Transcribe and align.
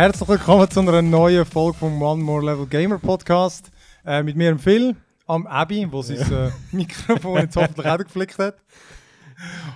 Herzlich 0.00 0.30
willkommen 0.30 0.70
zu 0.70 0.80
einer 0.80 1.02
neuen 1.02 1.44
Folge 1.44 1.76
vom 1.76 2.00
One 2.00 2.22
More 2.22 2.42
Level 2.42 2.66
Gamer 2.66 2.98
Podcast. 2.98 3.70
Äh, 4.02 4.22
mit 4.22 4.34
mir, 4.34 4.58
Phil, 4.58 4.96
am 5.26 5.46
Abby, 5.46 5.86
wo 5.92 6.00
sein 6.00 6.16
äh, 6.32 6.50
Mikrofon 6.74 7.42
jetzt 7.42 7.54
hoffentlich 7.54 7.86
auch 7.86 7.98
geflickt 7.98 8.38
hat. 8.38 8.56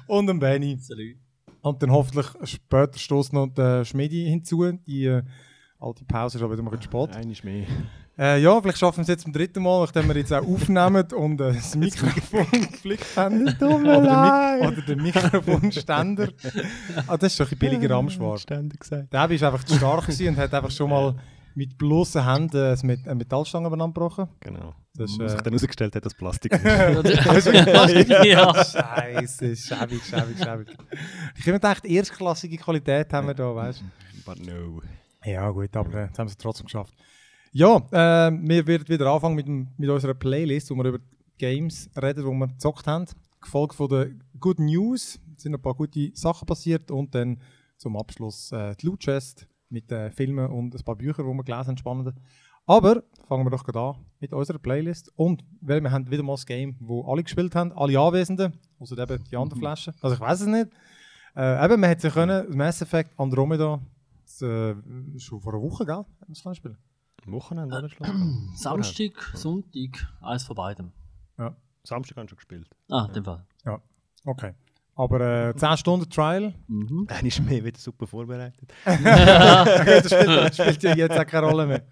Und 0.06 0.26
dem 0.26 0.38
Benny. 0.38 0.78
Salut. 0.78 1.16
Und 1.60 1.82
dann 1.82 1.92
hoffentlich 1.92 2.26
später 2.44 2.98
stoßt 2.98 3.34
noch 3.34 3.48
der 3.48 3.84
Schmidi 3.84 4.24
hinzu. 4.24 4.72
Die 4.86 5.04
äh, 5.04 5.22
alte 5.78 6.06
Pause 6.06 6.38
ist 6.38 6.42
aber 6.42 6.54
wieder 6.54 6.62
mal 6.62 6.82
spät. 6.82 7.14
Eines 7.14 7.44
mehr. 7.44 7.66
Äh, 8.16 8.40
ja, 8.40 8.60
vielleicht 8.60 8.78
schaffen 8.78 8.98
wir 8.98 9.02
es 9.02 9.08
jetzt 9.08 9.22
zum 9.24 9.32
dritten 9.32 9.62
Mal, 9.62 9.80
nachdem 9.80 10.06
wir 10.08 10.16
jetzt 10.16 10.32
auch 10.32 10.46
aufnehmen 10.46 11.04
und 11.16 11.40
äh, 11.40 11.52
das 11.54 11.74
Mikrofon 11.74 12.46
geflickt 12.70 13.16
haben. 13.16 13.46
Tut 13.46 13.60
mir 13.82 13.98
Oder, 13.98 14.00
leid. 14.02 14.60
Mi 14.60 14.66
oder 14.68 14.82
den 14.82 15.02
Mikrofonständer. 15.02 16.28
ah, 17.08 17.16
das 17.16 17.32
ist 17.32 17.40
doch 17.40 17.50
ein 17.50 17.58
billiger 17.58 17.90
Ramschwar. 17.90 18.38
Ständig 18.38 18.80
gesagt. 18.80 19.12
Der 19.12 19.20
Abi 19.20 19.40
war 19.40 19.52
einfach 19.52 19.64
zu 19.64 19.74
stark 19.76 20.02
gewesen 20.02 20.28
und 20.28 20.36
hat 20.36 20.54
einfach 20.54 20.70
schon 20.70 20.90
mal 20.90 21.16
mit 21.56 21.76
bloßen 21.78 22.24
Händen 22.28 22.56
eine 22.64 22.78
Met- 22.84 23.04
eine 23.06 23.14
Metallstange 23.16 23.66
aneinander 23.66 23.94
gebrochen. 23.94 24.28
Genau. 24.40 24.74
Das 24.96 25.10
ist, 25.10 25.18
Was 25.18 25.30
sich 25.32 25.40
äh, 25.40 25.42
dann 25.42 25.52
herausgestellt 25.52 25.96
hat, 25.96 26.04
das 26.06 26.14
Plastik. 26.14 26.52
ja. 28.24 28.54
Scheiße, 28.64 29.56
schäbig, 29.56 30.02
schäbig, 30.04 30.38
schäbig. 30.38 30.68
Ich 31.36 31.40
habe 31.42 31.50
mir 31.50 31.52
gedacht, 31.54 31.84
erstklassige 31.84 32.56
Qualität 32.58 33.12
haben 33.12 33.26
wir 33.26 33.34
da, 33.34 33.54
weißt 33.54 33.82
But 34.24 34.38
no. 34.40 34.80
du? 34.80 34.82
Ja, 35.24 35.48
gut, 35.50 35.76
aber 35.76 35.94
äh, 35.94 36.04
jetzt 36.06 36.18
haben 36.18 36.28
sie 36.28 36.32
es 36.32 36.38
trotzdem 36.38 36.66
geschafft. 36.66 36.94
Ja, 37.56 37.76
äh, 37.92 38.32
wir 38.32 38.66
werden 38.66 38.88
wieder 38.88 39.12
anfangen 39.12 39.36
mit, 39.36 39.46
dem, 39.46 39.68
mit 39.76 39.88
unserer 39.88 40.14
Playlist, 40.14 40.72
wo 40.72 40.74
wir 40.74 40.86
über 40.86 40.98
Games 41.38 41.88
reden, 41.96 42.24
die 42.24 42.30
wir 42.32 42.48
gezockt 42.48 42.88
haben. 42.88 43.06
Gefolgt 43.40 43.76
von 43.76 43.88
den 43.88 44.24
Good 44.40 44.58
News. 44.58 45.20
Es 45.36 45.44
sind 45.44 45.54
ein 45.54 45.62
paar 45.62 45.74
gute 45.74 46.10
Sachen 46.14 46.46
passiert 46.46 46.90
und 46.90 47.14
dann 47.14 47.40
zum 47.76 47.96
Abschluss 47.96 48.50
äh, 48.50 48.74
die 48.74 48.86
Loot 48.86 48.98
Chest 49.04 49.46
mit 49.68 49.92
äh, 49.92 50.10
Filmen 50.10 50.50
und 50.50 50.74
ein 50.74 50.82
paar 50.82 50.96
Bücher, 50.96 51.22
die 51.22 51.28
wir 51.28 51.44
gelesen 51.44 51.68
haben, 51.68 51.76
spannende. 51.76 52.16
Aber 52.66 53.04
fangen 53.28 53.46
wir 53.46 53.50
doch 53.50 53.62
gerade 53.62 53.78
an 53.78 54.04
mit 54.18 54.32
unserer 54.32 54.58
Playlist. 54.58 55.12
Und 55.14 55.44
weil 55.60 55.80
wir 55.80 55.92
haben 55.92 56.10
wieder 56.10 56.24
mal 56.24 56.32
das 56.32 56.46
Game, 56.46 56.74
wo 56.80 57.04
alle 57.04 57.22
gespielt 57.22 57.54
haben, 57.54 57.70
alle 57.74 57.96
Anwesenden, 57.96 58.54
außer 58.80 58.98
eben 58.98 59.22
die 59.30 59.36
anderen 59.36 59.60
Flaschen. 59.60 59.94
Also 60.00 60.16
ich 60.16 60.20
weiß 60.20 60.40
es 60.40 60.46
nicht. 60.48 60.70
Äh, 61.36 61.64
eben, 61.64 61.78
man 61.80 61.88
hätte 61.88 62.02
sich 62.02 62.14
können, 62.14 62.56
Mass 62.56 62.82
Effect 62.82 63.12
Andromeda, 63.16 63.80
das, 64.24 64.42
äh, 64.42 64.74
schon 65.18 65.40
vor 65.40 65.52
einer 65.52 65.62
Woche, 65.62 65.86
gell? 65.86 65.94
Haben 65.94 66.08
wir 66.26 66.50
es 66.50 66.56
spielen? 66.56 66.78
Am 67.26 67.32
Wochenende 67.32 67.76
oder 67.78 67.88
schlafen? 67.88 68.50
Samstag, 68.54 69.30
Sonntag, 69.34 70.06
eins 70.20 70.44
von 70.44 70.56
beidem. 70.56 70.92
Samstag 71.86 72.16
haben 72.16 72.24
wir 72.24 72.28
schon 72.30 72.36
gespielt. 72.36 72.68
Ah, 72.88 73.04
in 73.06 73.12
dem 73.12 73.24
Fall. 73.24 73.44
Okay. 74.24 74.54
Aber 74.96 75.48
äh, 75.48 75.56
10 75.56 75.76
Stunden 75.76 76.08
Trial. 76.08 76.54
Mhm. 76.68 77.06
Dann 77.08 77.26
ist 77.26 77.42
mehr 77.44 77.64
wieder 77.64 77.78
super 77.78 78.06
vorbereitet. 78.06 78.72
das 78.84 80.06
spielt, 80.06 80.28
das 80.28 80.56
spielt 80.56 80.82
ja 80.84 80.94
jetzt 80.94 81.18
auch 81.18 81.26
keine 81.26 81.46
Rolle 81.48 81.66
mehr. 81.66 81.82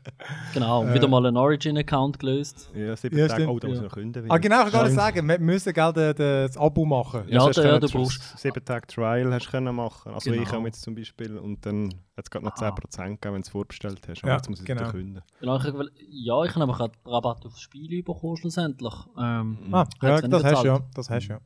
Genau, 0.54 0.84
Äh. 0.84 0.94
wieder 0.94 1.08
mal 1.08 1.26
einen 1.26 1.36
Origin-Account 1.36 2.20
gelöst. 2.20 2.70
Ja, 2.74 2.94
sieben 2.96 3.18
Ja, 3.18 3.26
Tage. 3.26 3.42
stimmt. 3.42 3.52
Oh, 3.54 3.58
da 3.58 3.66
muss 3.68 3.76
ich 3.78 3.82
Ja. 3.82 3.88
noch 3.88 3.94
künden. 3.94 4.30
Ah, 4.30 4.38
genau, 4.38 4.66
ich 4.66 4.72
kann 4.72 4.84
nicht 4.84 4.92
Stimmt. 4.92 5.14
sagen. 5.16 5.28
Wir 5.28 5.38
müssen 5.40 5.72
gell, 5.72 5.92
de, 5.92 6.14
de, 6.14 6.46
das 6.46 6.56
Abo 6.56 6.84
machen. 6.84 7.22
Ja, 7.26 7.44
ja, 7.46 7.50
können 7.52 7.80
du 7.80 7.88
brauchst- 7.88 8.38
Sieben 8.38 8.64
Tage 8.64 8.86
Trial 8.86 9.32
hast 9.34 9.46
du 9.46 9.50
können 9.50 9.74
machen. 9.74 10.12
Also 10.14 10.30
ich 10.30 10.38
Genau. 10.38 10.52
habe 10.52 10.66
jetzt 10.66 10.82
zum 10.82 10.94
Beispiel 10.94 11.38
und 11.38 11.66
dann 11.66 11.88
hat 12.16 12.24
es 12.26 12.30
gerade 12.30 12.44
noch 12.44 12.52
Ah. 12.52 12.56
10% 12.68 13.20
gegeben, 13.20 13.34
wenn 13.34 13.42
du 13.42 13.46
es 13.46 13.48
vorbestellt 13.48 14.00
hast. 14.08 14.22
Ja, 14.22 14.28
Aber 14.28 14.36
jetzt 14.36 14.48
muss 14.48 14.58
ich 14.60 14.62
es 14.62 14.66
genau. 14.66 14.80
wieder 14.82 14.90
künden. 14.92 15.22
Genau, 15.40 15.56
ich, 15.56 15.64
ja, 16.08 16.44
ich 16.44 16.54
habe 16.54 16.62
aber 16.62 16.72
gerade 16.74 16.92
Rabatt 17.04 17.44
aufs 17.46 17.60
Spiel 17.60 18.02
bekommen 18.04 18.36
schlussendlich. 18.36 18.94
Ähm, 19.18 19.58
Ah, 19.72 19.86
ja, 20.02 20.20
das 20.20 20.44
hast 20.44 20.62
du 20.62 20.66
ja. 20.68 20.80
Das 20.94 21.10
hast 21.10 21.26
du 21.28 21.32
ja. 21.32 21.40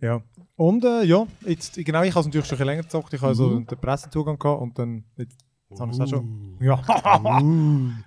Ja. 0.00 0.22
Und 0.56 0.84
äh, 0.84 1.04
ja, 1.04 1.26
jetzt, 1.46 1.74
genau, 1.76 2.02
ich 2.02 2.10
habe 2.10 2.20
es 2.20 2.26
natürlich 2.26 2.46
schon 2.46 2.56
ein 2.56 2.58
bisschen 2.58 2.66
länger 2.66 2.82
gezockt. 2.82 3.12
Ich 3.14 3.20
habe 3.22 3.34
so 3.34 3.48
Mhm. 3.48 3.66
den 3.66 3.78
Pressezugang 3.78 4.38
gehabt 4.38 4.60
und 4.62 4.78
dann. 4.78 5.04
Jetzt, 5.16 5.38
jetzt 5.70 5.80
haben 5.80 5.90
wir 5.90 5.94
es 5.94 6.00
auch 6.00 6.16
schon. 6.16 6.56
Ja. 6.60 6.82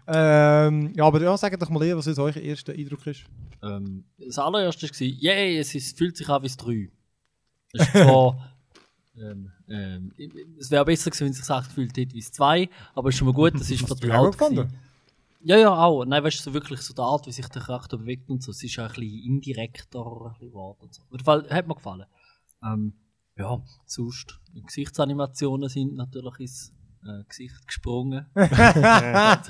ähm, 0.68 0.94
ja, 0.96 1.06
aber 1.06 1.22
ja, 1.22 1.38
sagt 1.38 1.62
doch 1.62 1.70
mal 1.70 1.84
eher, 1.84 1.98
was 1.98 2.06
jetzt 2.06 2.20
euer 2.20 2.36
erster 2.36 2.74
Eindruck 2.74 3.06
ist. 3.08 3.24
ähm, 3.64 4.03
das 4.18 4.38
allererste 4.38 4.88
war, 4.90 5.02
yay, 5.08 5.58
es 5.58 5.74
ist, 5.76 5.98
fühlt 5.98 6.18
sich 6.18 6.28
an 6.30 6.42
wie 6.44 6.48
das 6.48 6.58
3. 6.58 6.90
Es 7.74 7.82
ist 7.88 7.92
zwar, 7.92 8.50
ähm, 9.18 9.52
ähm, 9.70 10.12
es 10.59 10.70
wäre 10.72 10.86
besser 10.86 11.09
gewesen, 11.09 11.26
wenn 11.26 11.32
es 11.32 11.38
sich 11.46 11.56
echt 11.56 11.68
gefühlt 11.70 11.98
hätte 11.98 12.14
wie 12.14 12.20
das 12.20 12.32
2, 12.32 12.70
aber 12.96 13.09
es 13.09 13.16
ist 13.16 13.20
schon 13.20 13.28
mal 13.28 13.34
gut, 13.34 13.53
das 13.56 13.70
ist 13.70 13.86
vertraut. 13.88 14.36
Ja, 15.46 15.58
ja, 15.58 15.76
auch. 15.76 16.06
Nein, 16.06 16.24
weißt 16.24 16.40
du, 16.40 16.44
so 16.44 16.54
wirklich 16.54 16.80
so 16.81 16.94
die 16.94 17.02
Art, 17.02 17.28
wie 17.28 17.31
sich 17.34 17.48
der 17.48 17.62
Charakter 17.62 17.98
bewegt 17.98 18.30
und 18.30 18.42
so, 18.42 18.52
es 18.52 18.64
ist 18.64 18.78
ja 18.78 18.86
ein 18.86 18.94
bisschen 18.94 19.24
indirekter 19.26 20.00
ein 20.00 20.31
bisschen 20.31 20.48
geworden 20.50 20.78
und 20.81 20.94
so. 20.94 21.02
Auf 21.04 21.12
jeden 21.12 21.24
Fall 21.26 21.50
hat 21.50 21.68
mir 21.68 21.76
gefallen. 21.76 22.06
Ähm, 22.64 22.94
ja, 23.38 23.62
sonst, 23.86 24.40
die 24.56 24.62
Gesichtsanimationen 24.62 25.68
sind 25.68 25.96
natürlich 25.96 26.40
ins 26.40 26.72
äh, 27.03 27.24
Gesicht 27.28 27.68
gesprungen. 27.68 28.26
Ah, 28.36 29.42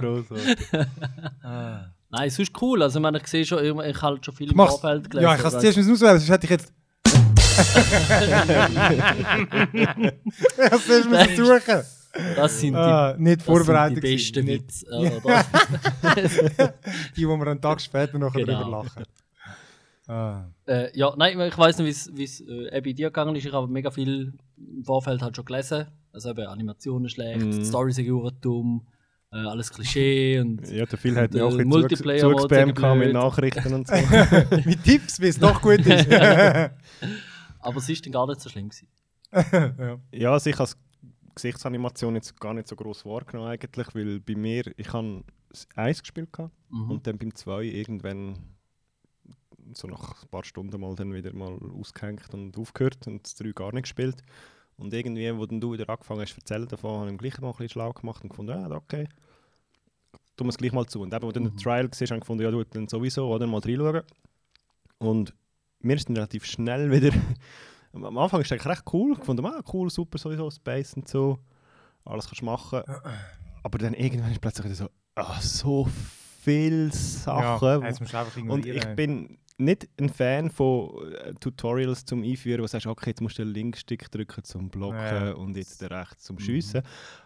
Grossartig. 0.00 0.58
Nein, 2.14 2.28
es 2.28 2.38
ist 2.38 2.52
cool. 2.62 2.82
Also, 2.82 2.98
ich 2.98 3.02
meine, 3.02 3.18
ich 3.18 3.26
sehe 3.26 3.44
schon, 3.44 3.58
ich, 3.58 3.70
ich 3.70 4.02
habe 4.02 4.14
halt 4.14 4.24
schon 4.24 4.34
viel 4.34 4.50
im. 4.50 4.56
Vorfeld 4.56 5.10
gelesen. 5.10 5.24
Ja, 5.24 5.34
ich 5.34 5.40
kann 5.40 5.54
es 5.54 5.60
zuerst 5.60 5.78
auswählen, 5.78 6.18
sonst 6.18 6.28
hätte 6.28 6.44
ich 6.44 6.50
jetzt. 6.50 6.72
ich 9.72 9.86
kann 10.56 10.72
es 10.72 10.86
zuerst 10.86 11.36
suchen. 11.36 12.01
Das 12.36 12.60
sind 12.60 12.74
die, 12.74 12.78
Ah, 12.78 13.14
nicht 13.18 13.38
das 13.40 13.46
vorbereitet. 13.46 14.02
sind 14.02 14.04
die 14.06 14.16
besten 14.16 14.46
gewesen. 14.46 14.62
Witze. 14.64 14.86
äh? 16.58 16.68
Die, 17.16 17.26
wo 17.28 17.36
wir 17.36 17.46
einen 17.46 17.60
Tag 17.60 17.80
später 17.80 18.18
noch 18.18 18.32
Genau. 18.34 18.46
drüber 18.64 18.70
lachen. 18.70 19.04
Ah. 20.08 20.44
äh, 20.66 20.96
ja, 20.98 21.14
nein, 21.16 21.40
ich 21.40 21.56
weiß 21.56 21.78
nicht, 21.78 22.10
wie 22.16 22.24
es 22.24 22.40
äh, 22.40 22.80
bei 22.84 22.92
dir 22.92 23.06
gegangen 23.08 23.36
ist. 23.36 23.46
Ich 23.46 23.52
habe 23.52 23.68
mega 23.68 23.90
viel 23.90 24.34
im 24.58 24.84
Vorfeld 24.84 25.22
halt 25.22 25.36
schon 25.36 25.44
gelesen. 25.44 25.86
Also 26.12 26.30
eben 26.30 26.46
Animationen 26.46 27.08
schlecht, 27.08 27.40
die 27.40 27.64
Story 27.64 27.92
sind 27.92 28.10
hure 28.10 28.32
dumm, 28.32 28.86
äh, 29.32 29.36
alles 29.36 29.70
Klischee 29.72 30.40
und 30.40 30.68
Ja, 30.70 30.84
der 30.84 30.98
Phil 30.98 31.16
hat 31.16 31.30
Und, 31.30 31.34
mir 31.34 31.46
auch 31.46 31.56
äh, 31.56 31.62
ein 31.62 31.68
Multiplayer 31.68 32.20
zugespammt 32.20 32.78
Mode 32.78 32.96
mit. 32.96 33.12
Nachrichten 33.14 33.72
und 33.72 33.86
so. 33.88 33.94
Mit 34.66 34.84
Tipps, 34.84 35.18
wie 35.20 35.28
es 35.28 35.38
doch 35.38 35.62
gut 35.62 35.78
ist. 35.86 36.12
aber 37.60 37.76
es 37.76 37.88
ist 37.88 38.04
dann 38.04 38.12
gar 38.12 38.26
nicht 38.26 38.40
so 38.42 38.50
schlimm 38.50 38.68
gewesen. 38.68 38.88
ja. 39.78 39.96
Ja, 40.12 40.32
also 40.32 40.50
ich 40.50 40.58
habe 40.58 40.68
die 40.68 40.81
Gesichtsanimation 41.34 42.14
jetzt 42.14 42.38
gar 42.40 42.54
nicht 42.54 42.68
so 42.68 42.76
groß 42.76 43.04
wahrgenommen 43.06 43.48
eigentlich, 43.48 43.94
weil 43.94 44.20
bei 44.20 44.34
mir, 44.34 44.64
ich 44.76 44.92
habe 44.92 45.24
eins 45.76 46.00
gespielt 46.02 46.28
Mhm. 46.70 46.90
und 46.90 47.06
dann 47.06 47.18
beim 47.18 47.34
zwei 47.34 47.64
irgendwann 47.64 48.38
so 49.74 49.86
nach 49.88 50.22
ein 50.22 50.28
paar 50.28 50.44
Stunden 50.44 50.80
mal 50.80 50.94
dann 50.94 51.12
wieder 51.14 51.32
mal 51.34 51.58
ausgehängt 51.78 52.32
und 52.34 52.56
aufgehört 52.58 53.06
und 53.06 53.24
das 53.24 53.34
drei 53.34 53.52
gar 53.52 53.72
nicht 53.72 53.84
gespielt. 53.84 54.22
Und 54.76 54.92
irgendwie, 54.92 55.36
wo 55.36 55.46
dann 55.46 55.60
du 55.60 55.72
wieder 55.72 55.88
angefangen 55.88 56.22
hast 56.22 56.34
zu 56.34 56.40
erzählen 56.40 56.66
davon, 56.66 57.00
habe 57.00 57.12
ich 57.12 57.18
gleich 57.18 57.40
mal 57.40 57.48
ein 57.48 57.52
bisschen 57.52 57.68
schlau 57.68 57.92
gemacht 57.92 58.22
und 58.24 58.30
gefunden, 58.30 58.58
ja, 58.58 58.70
okay, 58.70 59.06
tun 60.36 60.46
wir 60.46 60.50
es 60.50 60.56
gleich 60.56 60.72
mal 60.72 60.86
zu. 60.86 61.00
Und 61.02 61.12
eben, 61.14 61.22
wo 61.22 61.30
dann 61.32 61.44
der 61.44 61.52
Mhm. 61.52 61.58
Trial 61.58 61.84
war, 61.84 61.90
habe 61.92 62.04
ich 62.04 62.20
gefunden, 62.20 62.42
ja, 62.42 62.50
du 62.50 62.64
dann 62.64 62.88
sowieso, 62.88 63.28
oder 63.28 63.46
mal 63.46 63.60
reinschauen. 63.60 64.02
Und 64.98 65.34
mir 65.80 65.96
ist 65.96 66.08
dann 66.08 66.16
relativ 66.16 66.44
schnell 66.46 66.90
wieder 66.90 67.12
am 67.92 68.18
Anfang 68.18 68.40
ist 68.40 68.46
es 68.46 68.52
eigentlich 68.52 68.66
recht 68.66 68.84
cool. 68.92 69.16
Ich 69.18 69.24
fand, 69.24 69.44
ah, 69.44 69.62
cool, 69.72 69.90
super, 69.90 70.18
sowieso, 70.18 70.50
Space 70.50 70.94
und 70.94 71.08
so. 71.08 71.38
Alles 72.04 72.26
kannst 72.26 72.40
du 72.40 72.44
machen. 72.46 72.82
Aber 73.62 73.78
dann 73.78 73.94
irgendwann 73.94 74.32
ist 74.32 74.40
plötzlich 74.40 74.64
wieder 74.66 74.74
so, 74.74 74.88
ah, 75.14 75.40
so 75.40 75.88
viele 76.42 76.90
Sachen. 76.92 77.82
Ja, 77.82 77.88
jetzt 77.88 78.00
musst 78.00 78.12
du 78.12 78.18
einfach 78.18 78.36
und 78.36 78.66
ich 78.66 78.84
bin 78.96 79.38
nicht 79.58 79.88
ein 80.00 80.08
Fan 80.08 80.50
von 80.50 81.12
äh, 81.12 81.34
Tutorials 81.34 82.04
zum 82.04 82.24
Einführen, 82.24 82.58
wo 82.60 82.62
du 82.64 82.68
sagst, 82.68 82.86
okay, 82.86 83.10
jetzt 83.10 83.20
musst 83.20 83.38
du 83.38 83.44
den 83.44 83.52
Linkstick 83.52 84.10
drücken 84.10 84.42
zum 84.42 84.68
Blocken 84.68 84.96
Ja. 84.98 85.32
und 85.34 85.56
jetzt 85.56 85.80
den 85.80 85.88
rechts 85.88 86.24
zum 86.24 86.38
Schiessen. 86.38 86.82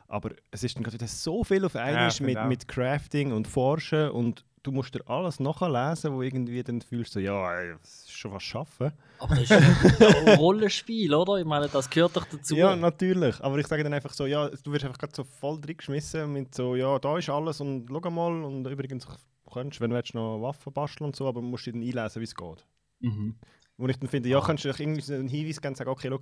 Aber 0.09 0.31
es 0.51 0.63
ist 0.63 0.77
dann 0.77 0.83
gerade 0.83 0.95
wieder 0.95 1.07
so 1.07 1.43
viel 1.45 1.65
auf 1.65 1.75
einmal 1.77 2.11
finde 2.11 2.41
mit, 2.41 2.49
mit 2.49 2.69
Crafting 2.69 3.33
und 3.33 3.49
Forschen 3.49 4.11
und 4.11 4.45
du 4.67 4.73
musst 4.73 4.95
dir 4.95 5.09
alles 5.09 5.39
nachlesen, 5.39 6.13
wo 6.13 6.23
irgendwie 6.23 6.63
dann 6.63 6.81
fühlst 6.81 7.15
du, 7.15 7.21
ja, 7.21 7.55
ey, 7.55 7.75
das 7.81 8.01
ist 8.01 8.11
schon 8.11 8.33
was 8.33 8.43
schaffen. 8.43 8.93
Aber 9.19 9.37
das 9.37 9.45
ist 9.45 9.53
ein 9.53 10.39
Rollenspiel, 10.39 11.15
oder? 11.15 11.37
Ich 11.37 11.45
meine, 11.45 11.69
das 11.69 11.89
gehört 11.89 12.17
doch 12.17 12.25
dazu. 12.25 12.57
Ja, 12.57 12.75
natürlich. 12.75 13.41
Aber 13.41 13.59
ich 13.59 13.67
sage 13.67 13.85
dann 13.85 13.95
einfach 13.95 14.13
so, 14.13 14.27
ja, 14.27 14.49
du 14.49 14.73
wirst 14.73 14.85
einfach 14.85 14.99
gerade 14.99 15.15
so 15.15 15.23
voll 15.23 15.61
reingeschmissen 15.65 16.33
mit 16.33 16.55
so, 16.55 16.75
ja, 16.75 16.99
da 16.99 17.17
ist 17.17 17.31
alles 17.31 17.61
und 17.61 17.87
schau 17.89 18.11
mal 18.11 18.45
und 18.45 18.67
übrigens 18.67 19.07
du 19.07 19.13
könntest, 19.53 19.81
wenn 19.81 19.91
du 19.91 19.97
willst, 19.97 20.15
noch 20.15 20.43
Waffen 20.43 20.73
basteln 20.73 21.07
und 21.07 21.17
so, 21.17 21.29
aber 21.29 21.41
musst 21.41 21.67
du 21.67 21.73
dann 21.73 21.83
einlesen, 21.83 22.21
wie 22.21 22.25
es 22.25 22.35
geht. 22.35 22.67
Mhm. 23.01 23.37
Wo 23.77 23.87
ich 23.87 23.99
dann 23.99 24.09
finde, 24.09 24.29
ja, 24.29 24.41
kannst 24.41 24.65
du 24.65 24.69
doch 24.69 24.81
irgendwie 24.81 25.03
so 25.03 25.15
einen 25.15 25.29
Hinweis 25.29 25.61
geben 25.61 25.73
und 25.73 25.77
sagen, 25.77 25.91
okay, 25.91 26.09
schau, 26.11 26.21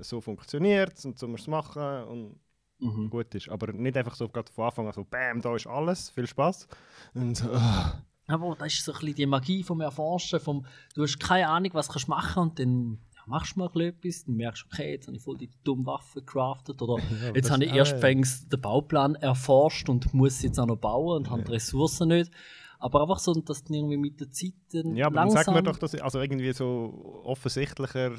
so 0.00 0.20
funktioniert 0.22 0.96
es 0.96 1.04
und 1.04 1.18
so 1.18 1.28
musst 1.28 1.46
du 1.46 1.50
es 1.50 1.56
machen 1.56 2.04
und 2.04 2.40
Mhm. 2.84 3.10
gut 3.10 3.34
ist. 3.34 3.48
Aber 3.48 3.72
nicht 3.72 3.96
einfach 3.96 4.14
so 4.14 4.28
gerade 4.28 4.52
von 4.52 4.66
Anfang 4.66 4.86
an 4.86 4.92
so, 4.92 5.04
bam, 5.04 5.40
da 5.40 5.54
ist 5.56 5.66
alles, 5.66 6.10
viel 6.10 6.26
Spaß. 6.26 6.68
Und 7.14 7.42
ah. 7.52 8.02
Aber 8.26 8.56
das 8.56 8.72
ist 8.72 8.84
so 8.84 8.92
ein 8.92 8.98
bisschen 9.00 9.14
die 9.16 9.26
Magie 9.26 9.62
vom 9.62 9.80
Erforschen, 9.80 10.40
vom, 10.40 10.64
du 10.94 11.02
hast 11.02 11.18
keine 11.20 11.48
Ahnung, 11.48 11.70
was 11.74 11.88
kannst 11.88 12.06
du 12.06 12.10
machen 12.10 12.42
und 12.42 12.58
dann 12.58 12.98
ja, 13.14 13.22
machst 13.26 13.56
du 13.56 13.60
mal 13.60 13.80
etwas, 13.82 14.24
dann 14.24 14.36
merkst 14.36 14.62
du, 14.62 14.66
okay, 14.72 14.92
jetzt 14.92 15.06
habe 15.06 15.16
ich 15.16 15.22
voll 15.22 15.36
die 15.36 15.50
dumme 15.62 15.84
Waffe 15.86 16.20
gecraftet 16.20 16.80
oder 16.80 17.02
jetzt 17.34 17.46
das- 17.46 17.50
habe 17.50 17.64
ich 17.64 17.72
ah, 17.72 17.76
erst 17.76 18.02
ja. 18.02 18.14
den 18.14 18.60
Bauplan 18.60 19.14
erforscht 19.16 19.88
und 19.88 20.14
muss 20.14 20.42
jetzt 20.42 20.58
auch 20.58 20.66
noch 20.66 20.76
bauen 20.76 21.18
und 21.18 21.30
habe 21.30 21.42
die 21.42 21.52
Ressourcen 21.52 22.08
nicht. 22.08 22.30
Aber 22.78 23.02
einfach 23.02 23.18
so, 23.18 23.32
dass 23.32 23.64
du 23.64 23.72
irgendwie 23.72 23.96
mit 23.96 24.20
der 24.20 24.30
Zeit 24.30 24.52
dann 24.72 24.94
Ja, 24.94 25.06
aber 25.06 25.16
dann 25.16 25.28
langsam... 25.28 25.44
sag 25.44 25.54
mir 25.54 25.62
doch, 25.62 25.78
dass 25.78 25.94
also 25.94 26.20
irgendwie 26.20 26.52
so 26.52 27.22
offensichtlicher 27.24 28.12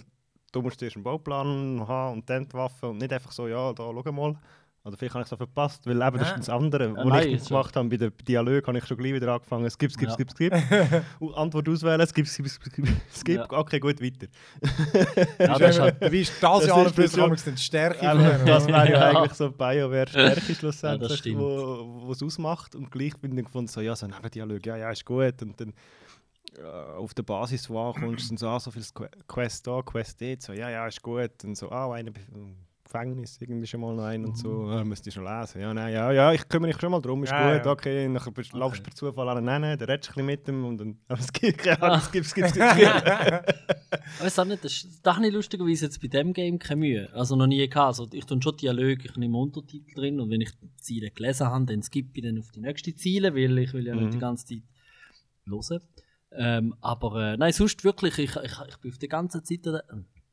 du 0.56 0.62
musst 0.62 0.80
zuerst 0.80 0.96
einen 0.96 1.04
Bauplan 1.04 1.86
haben 1.88 2.14
und 2.14 2.30
dann 2.30 2.48
die 2.48 2.54
Waffe 2.54 2.88
und 2.88 2.98
nicht 2.98 3.12
einfach 3.14 3.32
so, 3.32 3.48
ja, 3.48 3.74
da, 3.74 3.84
schau 3.84 4.12
mal. 4.12 4.36
Oder 4.88 4.98
vielleicht 4.98 5.16
habe 5.16 5.22
ich 5.24 5.26
es 5.26 5.30
so 5.32 5.36
verpasst, 5.38 5.88
weil 5.88 6.00
eben 6.00 6.20
das 6.20 6.28
Ja. 6.30 6.36
ist 6.36 6.48
das 6.48 6.50
andere, 6.50 6.90
Ja, 6.90 7.06
was 7.10 7.26
ich 7.26 7.48
gemacht 7.48 7.76
habe. 7.76 7.90
Bei 7.90 7.98
den 7.98 8.12
Dialog 8.28 8.68
habe 8.68 8.78
ich 8.78 8.86
schon 8.86 8.98
gleich 8.98 9.16
wieder 9.16 9.34
angefangen. 9.34 9.68
Skip, 9.72 9.92
skip, 9.92 10.10
Ja. 10.10 10.14
skip, 10.14 10.30
skip. 10.30 10.54
Antwort 11.36 11.68
auswählen, 11.68 12.06
skip, 12.06 12.28
skip, 12.28 12.48
skip, 12.48 12.88
skip. 13.12 13.36
Ja. 13.36 13.46
Okay, 13.50 13.80
gut, 13.80 14.00
weiter. 14.00 14.28
Ja, 15.40 15.58
das 15.58 15.72
ist 15.72 15.80
halt, 15.82 16.12
Wie 16.12 16.22
ist 16.22 16.34
das 16.42 16.60
Das 16.60 16.68
Jahr 17.16 17.30
uns 17.32 17.44
die 17.46 17.58
Stärke 17.58 18.06
Ähm, 18.06 18.46
das 18.46 18.68
wäre 18.68 18.92
ja, 18.92 19.12
Ja. 19.12 19.18
eigentlich 19.20 19.34
so 19.34 19.50
BioWare-Stärke 19.52 20.30
Ja, 20.30 20.36
das 20.36 20.58
schlussendlich, 20.60 21.18
stimmt. 21.18 21.40
wo, 21.40 22.02
wo 22.06 22.12
es 22.12 22.22
ausmacht. 22.22 22.76
Und 22.76 22.92
gleich 22.92 23.18
bin 23.18 23.36
ich 23.36 23.46
gefunden, 23.46 23.68
so, 23.68 23.82
ja, 23.82 23.96
so 23.96 24.06
ein 24.06 24.12
Nebendialog, 24.12 24.64
ja, 24.68 24.78
ja, 24.78 24.92
ist 24.92 25.04
gut. 25.04 25.42
Und 25.42 25.60
dann 25.60 25.70
äh, 25.70 25.74
auf 26.64 27.14
der 27.14 27.24
Basis, 27.24 27.70
wo 27.70 27.80
ankommst, 27.80 28.30
dann 28.32 28.38
so, 28.38 28.48
ah, 28.48 28.60
so 28.60 28.72
viel 28.72 28.84
Que- 28.94 29.10
Quest 29.28 29.66
da, 29.68 29.82
Quest 29.82 30.22
dort, 30.22 30.42
so, 30.42 30.54
ja, 30.54 30.70
ja, 30.70 30.88
ist 30.88 31.02
gut. 31.02 31.44
Und 31.44 31.56
so, 31.58 31.70
ah, 31.72 31.94
einer 31.94 32.10
im 32.34 32.56
Gefängnis, 32.84 33.38
irgendwie 33.42 33.66
schon 33.68 33.82
mal 33.82 33.96
noch 33.96 34.04
ein 34.04 34.24
und 34.26 34.38
so, 34.38 34.68
ah, 34.70 34.84
müsste 34.84 35.10
ich 35.10 35.16
schon 35.16 35.24
lesen. 35.26 35.60
Ja, 35.60 35.74
nein, 35.74 35.92
ja, 35.92 36.12
ja, 36.12 36.32
ich 36.34 36.48
kümmere 36.48 36.68
mich 36.70 36.80
schon 36.80 36.92
mal 36.92 37.02
drum, 37.02 37.24
ist 37.24 37.32
Ja, 37.32 37.58
gut, 37.58 37.66
ja. 37.66 37.72
okay. 37.72 38.08
Nachher 38.08 38.32
bist, 38.32 38.52
Okay. 38.52 38.60
laufst 38.60 38.80
du 38.80 38.84
per 38.84 38.94
Zufall 38.94 39.28
an 39.30 39.50
einen, 39.50 39.78
dann 39.80 39.90
redest 39.90 40.10
du 40.16 40.20
ein 40.22 40.26
bisschen 40.26 40.26
mit 40.26 40.48
ihm 40.48 40.66
und 40.66 40.78
dann, 40.78 40.98
aber 41.08 41.20
es 41.20 41.34
gibt 41.34 41.58
keine 41.58 41.82
Ahnung, 41.82 41.98
es 41.98 42.12
gibt, 42.12 42.26
es 42.28 42.34
gibt, 42.34 42.48
es 42.48 42.54
gibt, 42.54 42.62
es 44.24 44.40
auch 44.40 44.46
nicht, 44.46 44.64
das, 44.64 44.72
ist- 44.72 45.06
habe 45.06 45.28
ich 45.28 45.34
lustigerweise 45.34 45.86
jetzt 45.86 46.00
bei 46.00 46.08
dem 46.08 46.32
Game 46.32 46.60
keine 46.60 46.80
Mühe. 46.80 47.10
Also 47.14 47.36
noch 47.36 47.48
nie 47.48 47.68
gehabt. 47.68 47.88
Also 47.88 48.08
ich 48.14 48.24
tue 48.26 48.40
schon 48.42 48.56
Dialog, 48.58 49.04
ich 49.04 49.16
nehme 49.18 49.38
Untertitel 49.38 49.94
drin 49.96 50.20
und 50.20 50.30
wenn 50.30 50.42
ich 50.42 50.52
die 50.60 50.70
Ziele 50.78 51.10
gelesen 51.12 51.48
habe, 51.48 51.66
dann 51.66 51.82
skippe 51.82 52.12
ich 52.14 52.24
dann 52.24 52.38
auf 52.38 52.52
die 52.52 52.62
nächste 52.62 52.94
Ziele, 52.96 53.34
weil 53.34 53.58
ich 53.58 53.74
will 53.74 53.86
ja 53.88 53.96
nicht 53.96 54.06
Mhm. 54.08 54.12
die 54.12 54.20
ganze 54.20 54.46
Zeit 54.46 54.64
hören. 55.48 55.82
Ähm, 56.32 56.76
aber 56.82 57.34
äh, 57.34 57.38
nein, 57.38 57.54
sonst 57.54 57.84
wirklich, 57.84 58.18
ich, 58.20 58.36
ich, 58.36 58.52
ich 58.68 58.78
bin 58.78 58.92
auf 58.92 58.98
die 58.98 59.08
ganze 59.08 59.42
Zeit 59.44 59.66
der 59.66 59.84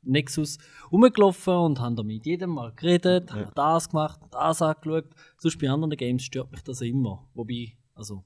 Nexus 0.01 0.57
rumgelaufen 0.91 1.53
und 1.53 1.79
habe 1.79 1.95
da 1.95 2.03
mit 2.03 2.25
jedem 2.25 2.49
mal 2.51 2.73
geredet, 2.75 3.29
Ja. 3.29 3.35
habe 3.37 3.51
das 3.55 3.89
gemacht, 3.89 4.19
das 4.31 4.61
angeschaut. 4.61 5.05
Sonst 5.37 5.59
bei 5.59 5.69
anderen 5.69 5.95
Games 5.95 6.23
stört 6.23 6.51
mich 6.51 6.61
das 6.61 6.81
immer. 6.81 7.27
Wobei, 7.33 7.77
also 7.95 8.23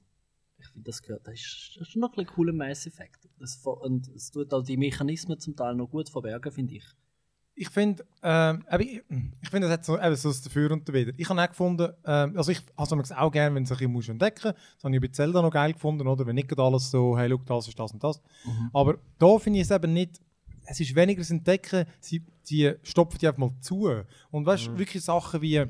ich 0.58 0.66
finde, 0.66 0.86
das 0.86 1.00
gehört, 1.02 1.26
das 1.28 1.34
ist, 1.34 1.72
das 1.76 1.82
ist 1.82 1.92
schon 1.92 2.00
noch 2.00 2.16
ein 2.16 2.26
cooler 2.26 2.52
Mass 2.52 2.84
Effect. 2.86 3.28
Das, 3.38 3.64
und 3.64 4.08
es 4.08 4.32
tut 4.32 4.52
auch 4.52 4.62
die 4.64 4.76
Mechanismen 4.76 5.38
zum 5.38 5.54
Teil 5.54 5.76
noch 5.76 5.88
gut 5.88 6.08
verbergen, 6.08 6.50
finde 6.50 6.74
ich. 6.74 6.84
Ich 7.58 7.68
finde, 7.70 8.04
ähm, 8.22 8.64
ich, 8.78 9.02
ich 9.42 9.50
finde, 9.50 9.66
das 9.66 9.72
hat 9.72 9.84
so, 9.84 9.98
eben 9.98 10.16
so 10.16 10.28
das 10.28 10.42
Dafür 10.42 10.70
und 10.70 10.88
Dawider. 10.88 11.12
Ich 11.16 11.28
habe 11.28 11.42
auch 11.42 11.48
gefunden, 11.48 11.92
ähm, 12.06 12.36
also 12.36 12.52
ich 12.52 12.60
habe 12.76 13.02
es 13.02 13.12
auch 13.12 13.32
gerne, 13.32 13.54
wenn 13.54 13.64
es 13.64 13.72
ein 13.72 13.92
bisschen 13.92 14.12
entdecken 14.12 14.48
musst. 14.48 14.76
Das 14.76 14.84
habe 14.84 14.94
ich 14.94 15.00
bei 15.00 15.08
Zelda 15.08 15.42
noch 15.42 15.50
geil 15.50 15.72
gefunden, 15.72 16.06
oder? 16.06 16.24
Wenn 16.24 16.36
nicht 16.36 16.56
alles 16.58 16.90
so, 16.90 17.18
hey, 17.18 17.28
look, 17.28 17.44
das 17.46 17.66
ist 17.66 17.78
das 17.78 17.92
und 17.92 18.02
das. 18.02 18.20
Mhm. 18.44 18.70
Aber 18.72 18.98
da 19.18 19.38
finde 19.38 19.58
ich 19.58 19.64
es 19.64 19.70
eben 19.72 19.92
nicht, 19.92 20.20
es 20.66 20.78
ist 20.78 20.94
weniger 20.94 21.20
das 21.20 21.30
Entdecken, 21.30 21.84
sie 21.98 22.24
die 22.48 22.74
stopfen 22.82 23.18
die 23.18 23.26
einfach 23.26 23.38
mal 23.38 23.52
zu. 23.60 23.90
Und 24.30 24.46
weißt 24.46 24.68
du, 24.68 24.78
wirklich 24.78 25.02
Sachen 25.02 25.42
wie, 25.42 25.64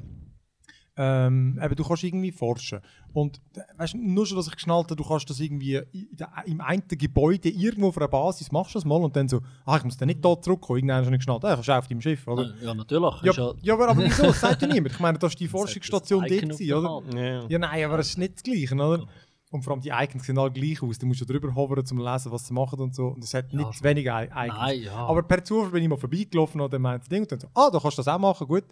ähm, 1.01 1.59
eben, 1.63 1.77
du 1.77 1.85
kannst 1.85 2.03
irgendwie 2.03 2.33
forschen. 2.33 2.81
Und 3.13 3.41
weißt, 3.77 3.95
du, 3.95 3.99
nur 3.99 4.27
schon, 4.27 4.37
dass 4.37 4.49
ich 4.49 4.55
geschnallt 4.55 4.87
habe, 4.87 4.97
du 4.97 5.05
kannst 5.05 5.31
das 5.31 5.39
irgendwie 5.41 5.77
in 5.93 6.09
der, 6.19 6.29
im 6.47 6.61
einen 6.61 6.83
Gebäude 6.89 7.49
irgendwo 7.49 7.89
auf 7.89 7.97
einer 7.97 8.09
Basis, 8.09 8.51
machst 8.51 8.75
du 8.75 8.79
das 8.79 8.85
mal 8.85 8.97
und 9.03 9.15
dann 9.15 9.29
so, 9.29 9.41
ah, 9.65 9.77
ich 9.77 9.85
muss 9.85 9.97
dann 9.97 10.09
nicht 10.09 10.25
da 10.25 10.39
zurückkommen, 10.41 10.79
irgendwann 10.81 10.97
hast 10.99 11.07
du 11.07 11.11
nicht 11.13 11.21
geschnallt, 11.21 11.45
ah, 11.45 11.55
kannst 11.55 11.69
du 11.69 11.73
auf 11.73 11.87
deinem 11.89 12.01
Schiff, 12.01 12.27
oder? 12.27 12.53
Ja, 12.61 12.75
natürlich. 12.75 13.23
Ja, 13.23 13.33
ja, 13.33 13.53
ja, 13.63 13.75
aber, 13.75 13.89
aber 13.91 14.05
wieso? 14.05 14.25
Das 14.25 14.41
sagt 14.41 14.61
ja 14.63 14.69
niemand. 14.69 14.93
Ich 14.95 15.01
meine, 15.01 15.19
das 15.19 15.33
ist 15.33 15.41
die 15.41 15.49
Forschungsstation 15.49 16.27
dort, 16.29 16.61
oder? 16.61 17.03
Ja. 17.17 17.45
Ja, 17.49 17.59
nein, 17.59 17.85
aber 17.85 18.01
es 18.01 18.09
ist 18.11 18.19
nicht 18.19 18.35
das 18.35 18.43
Gleiche, 18.43 18.75
oder? 18.75 19.07
Und 19.51 19.63
vor 19.63 19.73
allem 19.73 19.81
die 19.81 19.89
Icons 19.89 20.25
sehen 20.27 20.37
alle 20.39 20.51
gleich 20.51 20.83
aus. 20.83 20.99
Du 20.99 21.07
musst 21.07 21.21
ja 21.21 21.27
drüber 21.27 21.55
hovern, 21.55 21.79
um 21.79 21.87
zu 21.87 21.95
lesen, 21.97 22.31
was 22.31 22.47
sie 22.47 22.53
machen 22.53 22.79
und 22.81 22.95
so. 22.95 23.07
Und 23.07 23.25
es 23.25 23.33
hat 23.33 23.51
Ja, 23.51 23.59
nicht 23.67 23.83
wenige 23.83 24.11
I- 24.11 24.25
Icons. 24.25 24.59
Nein, 24.59 24.83
ja. 24.83 24.93
Aber 24.95 25.23
per 25.23 25.43
Zufall 25.43 25.71
bin 25.71 25.83
ich 25.85 25.89
mal 25.89 25.97
vorbeigelaufen 25.97 26.61
und 26.61 26.71
dann 26.71 26.83
meinte 26.83 26.99
das 27.01 27.09
Ding 27.09 27.23
und 27.23 27.33
dann 27.33 27.41
so, 27.41 27.49
ah, 27.55 27.71
da 27.71 27.79
kannst 27.81 27.97
du 27.97 28.01
das 28.03 28.09
auch 28.09 28.19
machen, 28.19 28.47
gut. 28.47 28.65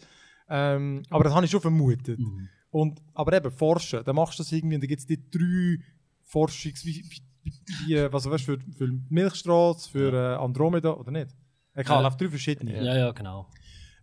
Ähm, 0.48 1.02
aber 1.10 1.24
das 1.24 1.34
habe 1.34 1.44
ich 1.44 1.50
schon 1.50 1.60
vermutet. 1.60 2.18
Mhm. 2.18 2.48
Und, 2.70 3.00
aber 3.14 3.32
eben, 3.36 3.50
forschen, 3.50 4.04
dann 4.04 4.16
machst 4.16 4.38
du 4.38 4.42
das 4.42 4.52
irgendwie 4.52 4.74
und 4.76 4.80
dann 4.82 4.88
gibt 4.88 5.00
es 5.00 5.06
die 5.06 5.18
drei 5.30 5.82
Forschungs... 6.22 6.84
Wie, 6.84 7.04
wie, 7.08 7.22
wie, 7.42 7.52
wie, 7.86 8.12
was 8.12 8.28
weißt 8.28 8.48
du, 8.48 8.58
für, 8.58 8.72
für 8.76 8.92
Milchstraße, 9.08 9.90
für 9.90 10.12
äh, 10.12 10.36
Andromeda, 10.36 10.90
oder 10.94 11.10
nicht? 11.10 11.28
Ich 11.76 11.88
habe 11.88 12.02
Ja. 12.02 12.08
auf 12.08 12.16
drei 12.16 12.28
verschiedene. 12.28 12.82
ja, 12.82 12.96
ja, 12.96 13.12
genau. 13.12 13.46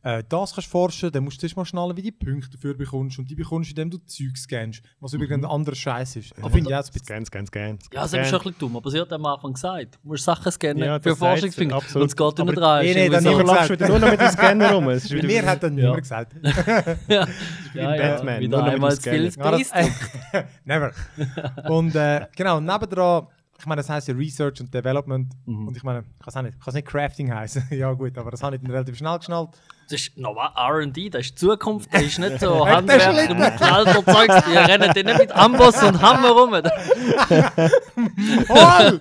Äh, 0.05 0.21
das 0.27 0.53
kannst 0.53 0.67
du 0.67 0.71
forschen, 0.71 1.11
dann 1.11 1.23
musst 1.23 1.38
du 1.38 1.39
zuerst 1.41 1.55
mal 1.55 1.63
schnallen, 1.65 1.95
wie 1.95 2.01
du 2.01 2.11
die 2.11 2.25
Punkte 2.25 2.50
dafür 2.51 2.73
bekommst. 2.75 3.17
Und 3.19 3.29
die 3.29 3.35
bekommst 3.35 3.69
du, 3.69 3.81
indem 3.81 3.89
du 3.89 4.05
Zeug 4.05 4.35
scannst. 4.38 4.81
Was 5.00 5.13
übrigens 5.13 5.45
ein 5.45 5.50
anderer 5.50 5.75
Scheiß 5.75 6.17
ist. 6.17 6.35
Finde 6.35 6.57
ich 6.59 6.67
da- 6.67 6.79
auch 6.81 6.83
ein 6.85 6.91
bisschen. 6.91 7.05
Scan, 7.05 7.25
scan, 7.25 7.45
scan. 7.47 7.79
Ja, 7.94 8.01
das 8.01 8.13
ist 8.13 8.27
schon 8.29 8.39
ein 8.39 8.44
bisschen 8.44 8.55
dumm, 8.59 8.75
aber 8.75 8.91
sie 8.91 9.00
hat 9.00 9.13
am 9.13 9.25
Anfang 9.25 9.53
gesagt, 9.53 9.95
du 10.03 10.07
musst 10.09 10.25
Sachen 10.25 10.51
scannen 10.51 10.83
Ja, 10.83 11.00
für 11.00 11.15
Forschungsfinger. 11.15 11.77
Und 11.77 12.05
es 12.07 12.15
geht 12.15 12.38
ja 12.39 12.45
nicht 12.45 12.57
rein. 12.61 12.85
Nee, 12.85 12.94
nee, 12.94 13.09
dann 13.09 13.23
so- 13.23 13.39
lachst 13.41 13.69
du 13.69 13.73
wieder 13.75 13.88
nur 13.88 14.00
noch 14.00 14.11
mit 14.11 14.19
dem 14.19 14.29
Scanner 14.29 14.71
rum. 14.73 14.85
Bei 14.85 15.00
mir 15.23 15.45
hat 15.45 15.63
dann 15.63 15.77
Ja. 15.77 15.83
niemand 15.85 16.01
gesagt. 16.01 16.33
ja, 17.07 17.27
ja, 17.73 17.95
ja, 17.95 18.15
Batman, 18.15 18.39
wieder 18.41 18.50
nur 18.50 18.59
noch 18.59 18.65
mit 18.65 18.73
einmal 18.75 18.89
dem 18.91 19.00
zu 19.00 19.09
viel. 19.09 19.31
Ja, 20.33 20.44
Never. 20.65 20.91
Und 21.69 21.95
äh, 21.95 22.27
genau, 22.35 22.59
nebendran, 22.59 23.27
ich 23.59 23.65
meine, 23.65 23.79
das 23.79 23.89
heisst 23.89 24.07
ja 24.09 24.13
Research 24.15 24.59
und 24.59 24.73
Development. 24.73 25.31
Mhm. 25.45 25.67
Und 25.69 25.77
ich 25.77 25.83
meine, 25.83 26.00
ich 26.00 26.05
kann 26.19 26.27
es 26.27 26.35
nicht, 26.44 26.55
ich 26.55 26.59
kann 26.59 26.69
es 26.71 26.75
nicht 26.75 26.88
Crafting 26.88 27.33
heißen. 27.33 27.63
ja, 27.71 27.91
gut, 27.94 28.17
aber 28.17 28.31
das 28.31 28.44
habe 28.44 28.55
ich 28.57 28.61
dann 28.61 28.71
relativ 28.71 28.97
schnell 28.97 29.17
geschnallt. 29.17 29.50
Das 29.89 30.01
ist 30.01 30.18
noch 30.18 30.35
was, 30.35 30.51
R&D, 30.56 31.09
das 31.09 31.21
ist 31.21 31.31
die 31.31 31.35
Zukunft, 31.45 31.94
das 31.94 32.01
ist 32.03 32.19
nicht 32.19 32.39
so 32.39 32.59
das 32.65 32.75
Handwerk 32.75 33.30
und 33.30 33.39
Mittelalter-Zeugs, 33.39 34.45
die 34.45 34.56
rennen 34.57 34.91
dann 34.95 35.06
nicht 35.06 35.18
mit 35.19 35.31
Amboss 35.31 35.83
und 35.83 36.01
Hammer 36.01 36.30
rum. 36.30 36.53
Oh, 38.50 38.91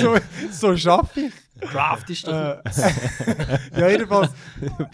so, 0.00 0.16
so 0.50 0.76
schaffe 0.76 1.20
ich. 1.20 1.32
Craft 1.60 2.04
ist 2.08 2.26
doch... 2.26 2.32
Äh, 2.32 2.62
ja, 3.80 3.88
jedenfalls. 3.88 4.32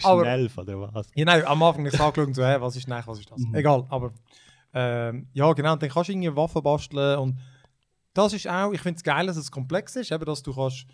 aber- 0.03 0.23
Schnell, 0.23 0.49
oder 0.57 0.93
was? 0.93 1.07
Ja, 1.13 1.25
nein, 1.25 1.45
am 1.45 1.61
Anfang 1.63 1.85
ist 1.85 1.99
angeschaut 1.99 2.35
so, 2.35 2.43
hey, 2.43 2.59
was 2.59 2.75
ist 2.75 2.87
nein, 2.87 3.03
was 3.05 3.19
ist 3.19 3.29
das? 3.31 3.39
Egal, 3.53 3.85
aber 3.89 4.11
ähm, 4.73 5.27
ja, 5.33 5.51
genau, 5.53 5.73
und 5.73 5.81
dann 5.83 5.89
kannst 5.89 6.09
du 6.09 6.13
irgendwie 6.13 6.35
Waffen 6.35 6.61
basteln 6.63 7.19
und 7.19 7.39
das 8.13 8.33
ist 8.33 8.47
auch, 8.47 8.71
ich 8.73 8.81
finde 8.81 8.97
es 8.97 9.03
geil, 9.03 9.27
dass 9.27 9.37
es 9.37 9.51
komplex 9.51 9.95
ist, 9.95 10.11
eben, 10.11 10.25
dass 10.25 10.41
du 10.41 10.53
kannst, 10.55 10.85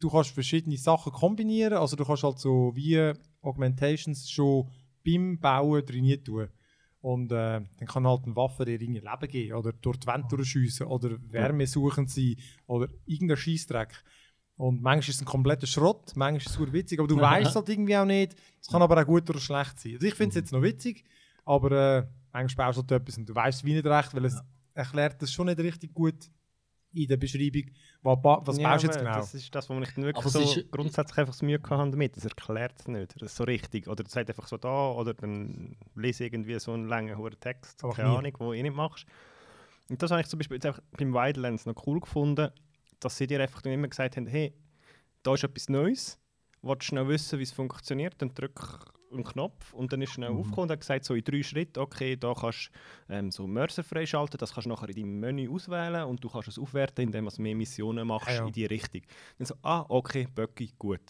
du 0.00 0.10
kannst 0.10 0.30
verschiedene 0.30 0.76
Sachen 0.76 1.12
kombinieren, 1.12 1.74
also 1.74 1.96
du 1.96 2.04
kannst 2.04 2.22
halt 2.22 2.38
so 2.38 2.72
wie 2.74 3.12
Augmentations 3.42 4.30
schon 4.30 4.68
beim 5.04 5.38
Bauen 5.38 5.84
trainiert 5.84 6.26
tun. 6.26 6.48
Und 7.00 7.30
äh, 7.30 7.60
dann 7.60 7.86
kann 7.86 8.06
halt 8.06 8.24
eine 8.24 8.34
Waffe 8.34 8.64
dir 8.64 8.78
Leben 8.78 9.00
geben 9.28 9.52
oder 9.54 9.72
durch 9.72 9.98
die 9.98 10.06
Wände 10.08 10.28
durchschiessen 10.28 10.86
oder 10.86 11.16
Wärme 11.30 11.66
suchen 11.66 12.08
sein 12.08 12.36
oder 12.66 12.88
irgendein 13.06 13.36
Scheißdreck. 13.36 14.02
Und 14.56 14.82
manchmal 14.82 15.10
ist 15.10 15.16
es 15.16 15.22
ein 15.22 15.26
kompletter 15.26 15.68
Schrott, 15.68 16.12
manchmal 16.16 16.38
ist 16.38 16.48
es 16.48 16.54
super 16.54 16.72
witzig, 16.72 16.98
aber 16.98 17.06
du 17.06 17.16
weißt 17.20 17.54
halt 17.54 17.68
irgendwie 17.68 17.96
auch 17.96 18.04
nicht. 18.04 18.34
Es 18.60 18.66
kann 18.66 18.82
aber 18.82 19.00
auch 19.00 19.06
gut 19.06 19.30
oder 19.30 19.38
schlecht 19.38 19.78
sein. 19.78 19.94
Also 19.94 20.06
ich 20.06 20.14
finde 20.14 20.30
es 20.30 20.34
jetzt 20.34 20.52
noch 20.52 20.62
witzig, 20.62 21.04
aber 21.44 21.70
äh, 21.98 22.06
manchmal 22.32 22.66
baust 22.66 22.78
du 22.78 22.94
halt 22.94 23.02
etwas 23.02 23.18
und 23.18 23.28
du 23.28 23.34
weißt 23.34 23.60
es 23.60 23.64
wie 23.64 23.74
nicht 23.74 23.86
recht, 23.86 24.14
weil 24.14 24.24
es 24.24 24.42
erklärt 24.74 25.22
das 25.22 25.32
schon 25.32 25.46
nicht 25.46 25.60
richtig 25.60 25.94
gut 25.94 26.28
in 26.92 27.06
der 27.06 27.16
Beschreibung, 27.16 27.70
was, 28.02 28.18
was 28.46 28.58
Ja, 28.58 28.70
baust 28.70 28.84
du 28.84 28.86
jetzt 28.88 28.98
genau. 28.98 29.16
Das 29.16 29.34
ist 29.34 29.54
das, 29.54 29.68
wo 29.68 29.78
ich 29.80 29.96
wirklich 29.96 30.16
Aber 30.16 30.28
so 30.28 30.40
ist- 30.40 30.70
grundsätzlich 30.70 31.18
einfach 31.18 31.32
das 31.34 31.42
Mühe 31.42 31.58
hatte 31.62 31.90
damit. 31.90 32.16
Das 32.16 32.24
erklärt 32.24 32.78
es 32.78 32.88
nicht 32.88 33.14
das 33.20 33.30
ist 33.32 33.36
so 33.36 33.44
richtig. 33.44 33.88
Oder 33.88 34.04
es 34.06 34.12
sagt 34.12 34.28
einfach 34.30 34.46
so 34.46 34.56
da, 34.56 34.92
oder 34.92 35.14
dann 35.14 35.76
lese 35.94 36.24
irgendwie 36.24 36.58
so 36.58 36.72
einen 36.72 36.86
langen 36.88 37.16
hohen 37.18 37.38
Text, 37.40 37.82
Aber 37.84 37.92
keine 37.94 38.10
nie. 38.10 38.16
Ahnung, 38.18 38.32
wo 38.38 38.44
du 38.46 38.52
eh 38.52 38.62
nicht 38.62 38.74
machst. 38.76 39.06
Und 39.88 40.02
das 40.02 40.10
habe 40.10 40.20
ich 40.20 40.28
zum 40.28 40.38
Beispiel 40.38 40.56
jetzt 40.56 40.66
einfach 40.66 40.82
beim 40.96 41.12
Wildlands 41.14 41.66
noch 41.66 41.86
cool 41.86 41.98
gefunden, 42.00 42.50
dass 43.00 43.16
sie 43.16 43.26
dir 43.26 43.40
einfach 43.40 43.62
dann 43.62 43.72
immer 43.72 43.88
gesagt 43.88 44.16
haben, 44.16 44.26
hey, 44.26 44.52
da 45.22 45.34
ist 45.34 45.44
etwas 45.44 45.68
Neues, 45.68 46.18
willst 46.62 46.82
du 46.82 46.86
schnell 46.86 47.08
wissen, 47.08 47.38
wie 47.38 47.42
es 47.44 47.52
funktioniert, 47.52 48.14
dann 48.18 48.34
drück 48.34 48.60
einen 49.12 49.24
Knopf 49.24 49.72
und 49.72 49.92
dann 49.92 50.02
ist 50.02 50.12
schnell 50.12 50.30
Mhm. 50.30 50.38
aufgekommen 50.40 50.64
und 50.70 50.72
hat 50.72 50.80
gesagt, 50.80 51.04
so 51.04 51.14
in 51.14 51.24
drei 51.24 51.42
Schritten, 51.42 51.78
okay, 51.80 52.16
da 52.16 52.34
kannst 52.34 52.70
du 53.08 53.14
ähm, 53.14 53.30
so 53.30 53.46
Mörser 53.46 53.82
freischalten, 53.82 54.38
das 54.38 54.52
kannst 54.52 54.66
du 54.66 54.70
nachher 54.70 54.88
in 54.90 54.96
deinem 54.96 55.20
Menü 55.20 55.48
auswählen 55.50 56.04
und 56.04 56.22
du 56.22 56.28
kannst 56.28 56.48
es 56.48 56.58
aufwerten, 56.58 57.04
indem 57.04 57.28
du 57.28 57.42
mehr 57.42 57.54
Missionen 57.56 58.06
machst 58.06 58.28
Ah, 58.28 58.34
ja. 58.34 58.46
in 58.46 58.52
die 58.52 58.66
Richtung. 58.66 59.02
Dann 59.38 59.46
so, 59.46 59.54
ah, 59.62 59.84
okay, 59.88 60.26
Böcki, 60.34 60.72
gut. 60.78 61.00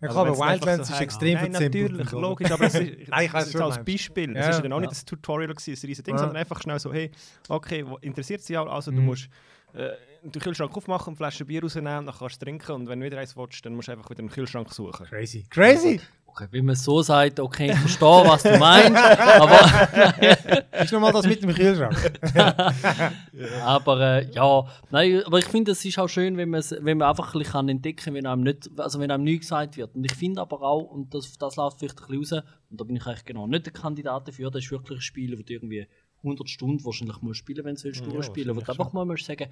Ja, 0.00 0.08
Also 0.08 0.20
aber 0.20 0.36
Wildlands 0.38 0.88
so 0.88 0.94
ist 0.94 1.00
extrem 1.00 1.34
Nein, 1.34 1.52
natürlich, 1.52 2.10
logisch, 2.12 2.50
aber 2.50 2.66
es 2.66 2.74
ist, 2.80 3.08
Nein, 3.08 3.26
ich 3.26 3.34
es 3.34 3.56
als 3.56 3.78
du 3.78 3.84
Beispiel. 3.84 4.34
Ja, 4.34 4.40
es 4.40 4.56
ja 4.56 4.62
dann 4.62 4.72
auch 4.72 4.80
ja. 4.80 4.86
nicht 4.88 5.02
ein 5.02 5.06
Tutorial, 5.06 5.54
gewesen, 5.54 5.70
ein 5.70 5.72
riesiges 5.88 6.02
Ding, 6.02 6.14
Ja. 6.16 6.20
sondern 6.20 6.36
einfach 6.36 6.60
schnell 6.60 6.78
so, 6.78 6.92
hey, 6.92 7.10
okay, 7.48 7.84
interessiert 8.02 8.42
sich 8.42 8.56
auch, 8.58 8.66
also 8.66 8.90
du 8.90 8.98
Mhm. 9.00 9.06
musst 9.06 9.28
äh, 9.74 9.92
den 10.22 10.40
Kühlschrank 10.40 10.74
aufmachen, 10.76 11.08
eine 11.08 11.16
Flasche 11.16 11.44
Bier 11.44 11.62
rausnehmen, 11.62 12.06
dann 12.06 12.06
kannst 12.06 12.20
du 12.20 12.26
es 12.26 12.38
trinken 12.38 12.72
und 12.72 12.88
wenn 12.88 13.00
du 13.00 13.06
wieder 13.06 13.18
eins 13.18 13.36
willst, 13.36 13.64
dann 13.64 13.74
musst 13.74 13.88
du 13.88 13.92
einfach 13.92 14.08
wieder 14.08 14.20
einen 14.20 14.30
Kühlschrank 14.30 14.72
suchen. 14.72 15.06
Crazy. 15.06 15.44
Crazy! 15.50 16.00
Okay, 16.26 16.48
wenn 16.50 16.64
man 16.64 16.74
so 16.74 17.00
sagt, 17.00 17.38
okay, 17.38 17.70
ich 17.70 17.78
verstehe, 17.78 18.08
was 18.08 18.42
du 18.42 18.58
meinst, 18.58 19.00
aber, 19.00 20.64
Ist 20.82 20.92
nochmal 20.92 21.12
das 21.12 21.26
mit 21.26 21.40
dem 21.42 21.54
Kühlschrank. 21.54 21.94
aber 23.64 24.00
äh, 24.00 24.30
ja, 24.32 24.66
nein, 24.90 25.22
aber 25.26 25.38
ich 25.38 25.44
finde, 25.44 25.70
es 25.70 25.84
ist 25.84 25.96
auch 25.96 26.08
schön, 26.08 26.36
wenn 26.36 26.52
wenn 26.52 26.98
man 26.98 27.08
einfach 27.08 27.32
ein 27.34 27.38
bisschen 27.38 27.52
kann 27.52 27.68
entdecken 27.68 28.14
wenn 28.14 28.26
einem 28.26 28.42
nicht, 28.42 28.68
also 28.76 28.98
wenn 28.98 29.12
einem 29.12 29.22
nichts 29.22 29.46
gesagt 29.46 29.76
wird. 29.76 29.94
Und 29.94 30.04
ich 30.04 30.14
finde 30.14 30.40
aber 30.40 30.60
auch, 30.62 30.82
und 30.82 31.14
das, 31.14 31.38
das 31.38 31.54
läuft 31.54 31.78
vielleicht 31.78 32.00
ein 32.02 32.18
bisschen 32.18 32.38
raus, 32.38 32.44
und 32.70 32.80
da 32.80 32.84
bin 32.84 32.96
ich 32.96 33.06
eigentlich 33.06 33.24
genau 33.24 33.46
nicht 33.46 33.66
der 33.66 33.72
Kandidat 33.72 34.26
dafür, 34.26 34.50
das 34.50 34.64
ist 34.64 34.72
wirklich 34.72 34.98
ein 34.98 35.02
Spiel, 35.02 35.38
wo 35.38 35.42
du 35.42 35.52
irgendwie 35.52 35.86
100 36.24 36.48
Stunden 36.48 36.84
wahrscheinlich 36.84 37.20
musst 37.22 37.38
spielen, 37.38 37.64
wenn 37.64 37.74
du 37.76 37.84
willst 37.84 38.00
Ja, 38.00 38.06
durchspielen, 38.12 38.48
du 38.48 38.56
wahrscheinlich 38.56 38.80
einfach 38.80 38.92
mal 38.92 39.04
musst 39.04 39.24
sagen, 39.26 39.48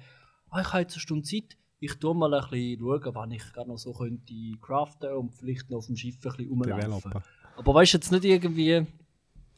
ah, 0.49 0.61
ich 0.61 0.67
habe 0.67 0.81
jetzt 0.81 0.93
eine 0.93 1.01
Stunde 1.01 1.23
Zeit, 1.23 1.57
ich 1.79 1.93
tue 1.95 2.15
mal 2.15 2.33
ein 2.33 2.41
bisschen 2.49 2.79
schauen, 2.79 3.15
wann 3.15 3.31
ich 3.31 3.43
gerade 3.53 3.69
noch 3.69 3.77
so 3.77 3.93
könnte 3.93 4.33
craften 4.61 5.13
und 5.13 5.33
vielleicht 5.35 5.69
noch 5.69 5.77
auf 5.79 5.85
dem 5.87 5.95
Schiff 5.95 6.15
ein 6.15 6.21
bisschen 6.21 6.49
rumlaufen. 6.49 7.13
Aber 7.57 7.73
weißt 7.73 7.93
du 7.93 7.97
jetzt 7.97 8.11
nicht 8.11 8.23
irgendwie 8.25 8.85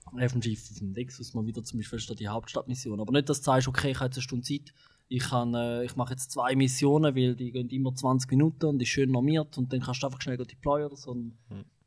auf 0.05 0.31
dem 0.31 0.41
Schiff, 0.41 0.69
auf 0.71 0.77
dem 0.79 0.91
Nexus 0.91 1.33
mal 1.33 1.45
wieder 1.45 1.63
zum 1.63 1.79
Beispiel 1.79 2.15
die 2.15 2.27
Hauptstadtmission. 2.27 2.99
Aber 2.99 3.11
nicht, 3.11 3.29
dass 3.29 3.39
du 3.41 3.45
sagst, 3.45 3.67
okay, 3.67 3.91
ich 3.91 3.97
habe 3.97 4.05
jetzt 4.05 4.17
eine 4.17 4.23
Stunde 4.23 4.43
Zeit, 4.45 4.73
ich, 5.07 5.23
kann, 5.23 5.53
äh, 5.53 5.83
ich 5.85 5.95
mache 5.95 6.13
jetzt 6.13 6.31
zwei 6.31 6.55
Missionen, 6.55 7.15
weil 7.15 7.35
die 7.35 7.51
gehen 7.51 7.69
immer 7.69 7.93
20 7.93 8.29
Minuten 8.31 8.65
und 8.65 8.81
ist 8.81 8.87
schön 8.89 9.11
normiert 9.11 9.55
und 9.57 9.71
dann 9.71 9.81
kannst 9.81 10.01
du 10.01 10.07
einfach 10.07 10.21
schnell 10.21 10.37
deployen 10.37 10.87
oder 10.87 10.95
so. 10.97 11.11
Und 11.11 11.37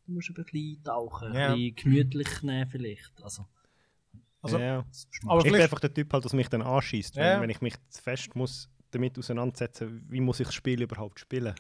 Du 0.07 0.15
musst 0.15 0.31
ein 0.31 0.35
bisschen 0.43 0.77
eintauchen, 0.79 1.35
Ja. 1.35 1.53
ein 1.53 1.57
bisschen 1.59 1.75
gemütlich 1.77 2.43
nehmen 2.43 2.71
vielleicht. 2.71 3.13
Also, 3.23 3.45
Also, 4.41 4.59
ja. 4.59 4.85
aber 5.27 5.45
ich 5.45 5.53
bin 5.53 5.61
einfach 5.61 5.81
der 5.81 5.93
Typ, 5.93 6.13
halt, 6.13 6.25
dass 6.25 6.33
mich 6.33 6.49
dann 6.49 6.63
anschießt. 6.63 7.17
Ja. 7.17 7.35
Wenn, 7.35 7.43
wenn 7.43 7.51
ich 7.51 7.61
mich 7.61 7.75
fest 7.91 8.37
muss 8.37 8.69
damit 8.91 9.19
auseinandersetzen 9.19 10.05
wie 10.09 10.21
muss 10.21 10.41
ich 10.41 10.47
das 10.47 10.55
Spiel 10.55 10.81
überhaupt 10.83 11.21
spielen. 11.21 11.55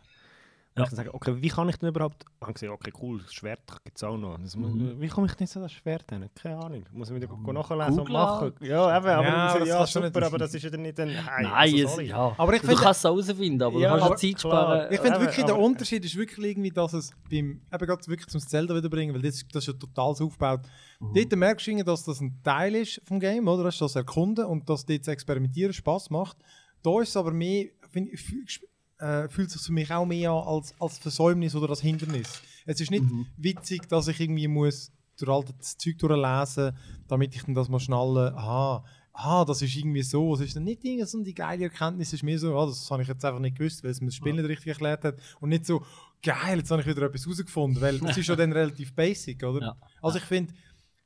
Und 0.74 0.82
Ja. 0.82 0.84
ich 0.84 0.90
dann 0.90 0.96
sage, 0.98 1.14
okay, 1.14 1.34
wie 1.42 1.48
kann 1.48 1.68
ich 1.68 1.76
denn 1.76 1.88
überhaupt... 1.88 2.24
Ich 2.36 2.40
habe 2.42 2.52
gesagt, 2.52 2.72
okay, 2.72 2.92
cool, 3.02 3.20
das 3.22 3.34
Schwert 3.34 3.60
gibt 3.84 3.96
es 3.96 4.04
auch 4.04 4.16
noch. 4.16 4.38
Das, 4.38 4.54
Mhm. 4.54 5.00
Wie 5.00 5.08
komme 5.08 5.26
ich 5.26 5.34
denn 5.34 5.48
zu 5.48 5.58
das 5.58 5.72
Schwert 5.72 6.08
hin? 6.08 6.28
Keine 6.40 6.56
Ahnung. 6.56 6.84
Muss 6.92 7.10
ich 7.10 7.16
wieder 7.16 7.26
go- 7.26 7.52
nachlesen 7.52 7.92
und 7.94 7.98
Google 8.06 8.12
machen. 8.12 8.52
Ja, 8.60 8.96
eben, 8.96 9.06
aber 9.08 9.24
Ja, 9.24 9.58
das 9.58 9.68
ja, 9.68 9.86
super, 9.86 10.06
nicht. 10.06 10.16
aber 10.22 10.38
das 10.38 10.54
ist 10.54 10.62
ja 10.62 10.70
dann 10.70 10.82
nicht 10.82 11.00
ein... 11.00 11.08
Hey, 11.08 11.42
nein, 11.42 11.46
also, 11.52 11.76
es, 11.76 11.90
sorry. 11.90 12.06
ja. 12.06 12.34
Aber 12.38 12.54
ich 12.54 12.60
du 12.60 12.66
finde- 12.68 12.82
kannst 12.82 13.00
es 13.00 13.04
herausfinden, 13.04 13.62
aber 13.62 13.80
Ja, 13.80 13.96
du 13.96 14.06
kannst 14.06 14.22
Zeit 14.22 14.36
klar. 14.36 14.52
sparen. 14.76 14.92
ich 14.92 15.00
finde 15.00 15.14
aber- 15.16 15.24
wirklich, 15.24 15.44
der 15.46 15.54
aber- 15.54 15.64
Unterschied 15.64 16.04
ist 16.04 16.16
wirklich 16.16 16.46
irgendwie, 16.46 16.70
dass 16.70 16.92
es 16.92 17.10
beim, 17.28 17.60
eben 17.72 17.86
gerade 17.86 18.06
wirklich 18.06 18.28
zum 18.28 18.40
Zelda 18.40 18.76
wiederbringen, 18.76 19.12
weil 19.16 19.22
das, 19.22 19.44
das 19.52 19.64
ist 19.64 19.66
ja 19.66 19.72
total 19.72 20.14
so 20.14 20.26
aufgebaut. 20.26 20.60
Mhm. 21.00 21.14
Dort 21.14 21.34
merkst 21.36 21.66
du, 21.66 21.70
irgendwie, 21.72 21.84
dass 21.86 22.04
das 22.04 22.20
ein 22.20 22.40
Teil 22.44 22.76
ist 22.76 23.00
vom 23.04 23.18
Game, 23.18 23.48
oder? 23.48 23.64
Das 23.64 23.74
ist 23.74 23.80
das 23.80 23.96
Erkunden 23.96 24.44
und 24.44 24.68
dass 24.70 24.86
dort 24.86 25.00
das 25.00 25.08
Experimentieren 25.08 25.72
Spaß 25.72 26.10
macht. 26.10 26.36
Da 26.84 27.00
ist 27.02 27.08
es 27.08 27.16
aber 27.16 27.32
mehr, 27.32 27.66
finde 27.90 28.12
ich, 28.12 28.60
äh, 28.98 29.28
fühlt 29.28 29.50
sich 29.50 29.62
für 29.62 29.72
mich 29.72 29.90
auch 29.92 30.04
mehr 30.06 30.30
an 30.32 30.46
als, 30.46 30.74
als 30.80 30.98
Versäumnis 30.98 31.54
oder 31.54 31.70
als 31.70 31.80
Hindernis. 31.80 32.42
Es 32.66 32.80
ist 32.80 32.90
nicht 32.90 33.04
Mhm. 33.04 33.26
witzig, 33.36 33.88
dass 33.88 34.08
ich 34.08 34.20
irgendwie 34.20 34.48
muss 34.48 34.90
durch 35.18 35.30
all 35.30 35.44
das 35.58 35.76
Zeug 35.76 35.98
durchlesen, 35.98 36.76
damit 37.08 37.34
ich 37.34 37.42
dann 37.42 37.54
das 37.54 37.68
mal 37.68 37.80
schnallen, 37.80 38.34
aha, 38.34 38.84
aha, 39.12 39.44
das 39.44 39.62
ist 39.62 39.74
irgendwie 39.74 40.02
so. 40.02 40.34
Es 40.34 40.40
ist 40.40 40.54
dann 40.54 40.64
nicht 40.64 40.84
irgendwie 40.84 41.04
so 41.06 41.22
die 41.22 41.34
geile 41.34 41.64
Erkenntnis, 41.64 42.08
es 42.08 42.14
ist 42.14 42.22
mehr 42.22 42.38
so, 42.38 42.56
ah, 42.56 42.66
das 42.66 42.88
habe 42.90 43.02
ich 43.02 43.08
jetzt 43.08 43.24
einfach 43.24 43.40
nicht 43.40 43.56
gewusst, 43.58 43.82
weil 43.82 43.90
es 43.90 44.00
mir 44.00 44.06
das 44.08 44.14
Spiel 44.14 44.32
nicht 44.34 44.48
richtig 44.48 44.68
erklärt 44.68 45.02
hat. 45.04 45.16
Und 45.40 45.48
nicht 45.48 45.66
so, 45.66 45.84
geil, 46.22 46.58
jetzt 46.58 46.70
habe 46.70 46.82
ich 46.82 46.86
wieder 46.88 47.02
etwas 47.02 47.24
herausgefunden, 47.24 47.80
weil 47.82 47.96
es 48.06 48.16
ist 48.16 48.28
ja 48.28 48.36
dann 48.36 48.52
relativ 48.52 48.94
basic, 48.94 49.42
oder? 49.42 49.60
Ja. 49.60 49.76
Also 50.02 50.18
ich 50.18 50.24
finde, 50.24 50.52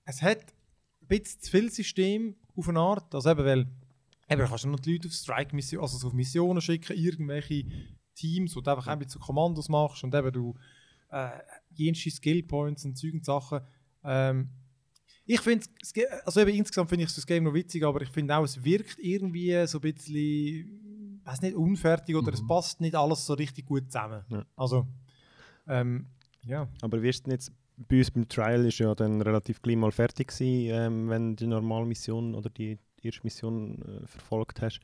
es 0.05 0.21
hat 0.21 0.41
ein 0.41 1.09
bisschen 1.09 1.41
zu 1.41 1.51
viel 1.51 1.71
System 1.71 2.37
auf 2.55 2.69
eine 2.69 2.81
Art, 2.81 3.15
also 3.15 3.31
eben, 3.31 3.45
weil 3.45 3.67
eben, 4.29 4.41
du 4.41 4.49
kannst 4.49 4.65
ja 4.65 4.71
noch 4.71 4.81
die 4.81 4.93
Leute 4.93 5.09
auf 5.09 5.15
Strike-Missionen, 5.15 5.83
also 5.83 5.99
so 5.99 6.09
auf 6.09 6.13
Missionen 6.13 6.61
schicken, 6.61 6.97
irgendwelche 6.97 7.65
Teams, 8.15 8.55
wo 8.57 8.61
du 8.61 8.71
einfach 8.71 8.87
ein 8.87 8.99
bisschen 8.99 9.21
Kommandos 9.21 9.69
machst 9.69 10.05
und 10.05 10.15
eben 10.15 10.33
du 10.33 10.55
äh, 11.11 11.31
jenste 11.71 12.11
Skillpoints 12.11 12.85
und 12.85 12.97
Zeug 12.97 13.15
und 13.15 13.25
Sachen. 13.25 13.61
Ähm, 14.05 14.51
ich 15.25 15.41
finde, 15.41 15.67
also 16.25 16.41
eben 16.41 16.51
insgesamt 16.51 16.91
finde 16.91 17.05
ich 17.05 17.15
das 17.15 17.27
Game 17.27 17.45
noch 17.45 17.55
witzig, 17.55 17.85
aber 17.85 18.03
ich 18.03 18.09
finde 18.09 18.37
auch, 18.37 18.45
es 18.45 18.63
wirkt 18.65 18.99
irgendwie 18.99 19.67
so 19.67 19.79
ein 19.79 19.83
bisschen, 19.83 21.21
weiß 21.25 21.43
nicht, 21.43 21.55
unfertig 21.55 22.17
oder 22.17 22.33
es 22.33 22.45
passt 22.47 22.81
nicht 22.81 22.95
alles 22.95 23.25
so 23.25 23.35
richtig 23.35 23.67
gut 23.67 23.85
zusammen. 23.87 24.25
Ja. 24.29 24.45
Also, 24.57 24.87
ähm, 25.69 26.07
ja. 26.45 26.69
Aber 26.81 27.01
wirst 27.03 27.27
du 27.27 27.31
jetzt, 27.31 27.53
bei 27.77 27.99
uns 27.99 28.11
beim 28.11 28.29
Trial 28.29 28.67
ist 28.67 28.79
ja 28.79 28.95
dann 28.95 29.23
relativ 29.23 29.63
gleich 29.63 29.77
mal 29.77 29.93
fertig 29.93 30.29
gewesen, 30.29 30.75
ähm, 30.75 31.09
wenn 31.09 31.37
du 31.37 31.45
die 31.45 31.47
normale 31.47 31.87
Mission 31.87 32.35
oder 32.35 32.51
die 32.51 32.79
erste 33.05 33.23
Mission 33.25 33.83
äh, 33.83 34.07
verfolgt 34.07 34.61
hast. 34.63 34.81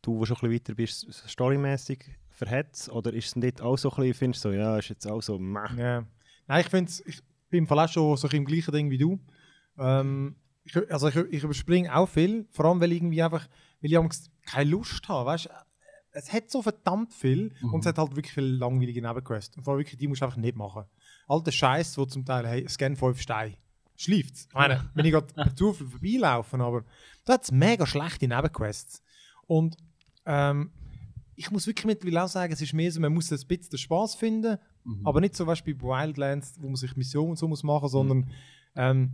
Du, 0.00 0.16
wo 0.18 0.24
schon 0.24 0.36
ein 0.36 0.40
bisschen 0.50 0.54
weiter 0.54 0.74
bist, 0.74 1.28
storymäßig 1.28 2.04
verhetzt 2.30 2.88
oder 2.88 3.12
ist 3.12 3.26
es 3.26 3.36
nicht 3.36 3.60
auch 3.60 3.76
so 3.76 3.90
ein 3.90 3.96
bisschen, 3.96 4.14
findest 4.14 4.44
du 4.44 4.50
so, 4.50 4.54
ja, 4.54 4.78
ist 4.78 4.88
jetzt 4.90 5.06
auch 5.06 5.20
so, 5.20 5.38
meh. 5.38 5.58
Ja. 5.76 6.04
Nein, 6.46 6.60
ich 6.60 6.68
finde 6.68 6.92
ich 7.06 7.20
bin 7.50 7.58
im 7.64 7.66
Fall 7.66 7.80
auch 7.80 7.88
schon 7.88 8.16
so 8.16 8.28
im 8.28 8.44
gleichen 8.44 8.72
Ding 8.72 8.90
wie 8.90 8.98
du. 8.98 9.18
Ähm, 9.76 10.36
ich, 10.64 10.76
also 10.92 11.08
ich, 11.08 11.16
ich 11.16 11.42
überspringe 11.42 11.94
auch 11.94 12.08
viel, 12.08 12.46
vor 12.50 12.66
allem 12.66 12.80
weil 12.80 12.92
ich 12.92 12.98
irgendwie 12.98 13.22
einfach, 13.22 13.48
weil 13.80 13.92
ich 13.92 13.98
keine 14.46 14.70
Lust 14.70 15.08
habe, 15.08 15.26
weißt 15.26 15.48
es 16.12 16.32
hat 16.32 16.50
so 16.50 16.62
verdammt 16.62 17.12
viel 17.12 17.52
Mhm. 17.60 17.74
und 17.74 17.80
es 17.80 17.86
hat 17.86 17.98
halt 17.98 18.16
wirklich 18.16 18.32
viele 18.32 18.48
langweilige 18.48 19.02
Nebenquests. 19.02 19.56
Und 19.56 19.64
vor 19.64 19.74
allem 19.74 19.80
wirklich, 19.80 19.98
die 19.98 20.08
musst 20.08 20.20
du 20.22 20.24
einfach 20.24 20.38
nicht 20.38 20.56
machen. 20.56 20.84
Alter 21.26 21.52
Scheiß, 21.52 21.98
wo 21.98 22.06
zum 22.06 22.24
Teil, 22.24 22.46
hey, 22.46 22.68
scan 22.68 22.96
5 22.96 23.20
Steine. 23.20 23.54
Schleift's. 23.98 24.46
Ich 24.48 24.54
meine, 24.54 24.88
wenn 24.94 25.04
ich 25.04 25.12
gerade 25.12 25.32
per 25.34 25.54
Zufall 25.54 25.86
vorbeilaufen, 25.88 26.60
aber 26.60 26.84
da 27.24 27.34
hat 27.34 27.44
es 27.44 27.50
mega 27.52 27.86
schlechte 27.86 28.28
Nebenquests. 28.28 29.02
Und 29.46 29.76
ähm, 30.24 30.70
ich 31.34 31.50
muss 31.50 31.66
wirklich 31.66 31.84
mittlerweile 31.86 32.24
auch 32.24 32.28
sagen, 32.28 32.52
es 32.52 32.60
ist 32.62 32.72
mehr 32.72 32.90
so, 32.90 33.00
man 33.00 33.12
muss 33.12 33.30
ein 33.30 33.38
bisschen 33.46 33.70
den 33.70 33.78
Spaß 33.78 34.14
finden, 34.14 34.58
Mhm. 34.84 35.06
aber 35.06 35.20
nicht 35.20 35.36
so 35.36 35.46
wie 35.46 35.74
bei 35.74 35.82
Wildlands, 35.82 36.54
wo 36.60 36.66
man 36.68 36.76
sich 36.76 36.96
Missionen 36.96 37.30
und 37.30 37.36
so 37.38 37.46
muss 37.46 37.62
machen, 37.62 37.88
sondern 37.88 38.30
ähm, 38.74 39.10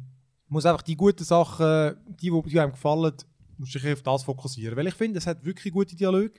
muss 0.46 0.66
einfach 0.66 0.82
die 0.82 0.94
guten 0.96 1.24
Sachen, 1.24 1.96
die, 2.20 2.30
die, 2.30 2.42
die 2.50 2.60
einem 2.60 2.72
gefallen, 2.72 3.12
musst 3.58 3.74
du 3.74 3.78
dich 3.80 3.92
auf 3.92 4.02
das 4.02 4.22
fokussieren. 4.22 4.76
Weil 4.76 4.86
ich 4.86 4.94
finde, 4.94 5.18
es 5.18 5.26
hat 5.26 5.44
wirklich 5.44 5.72
gute 5.72 5.96
Dialoge. 5.96 6.34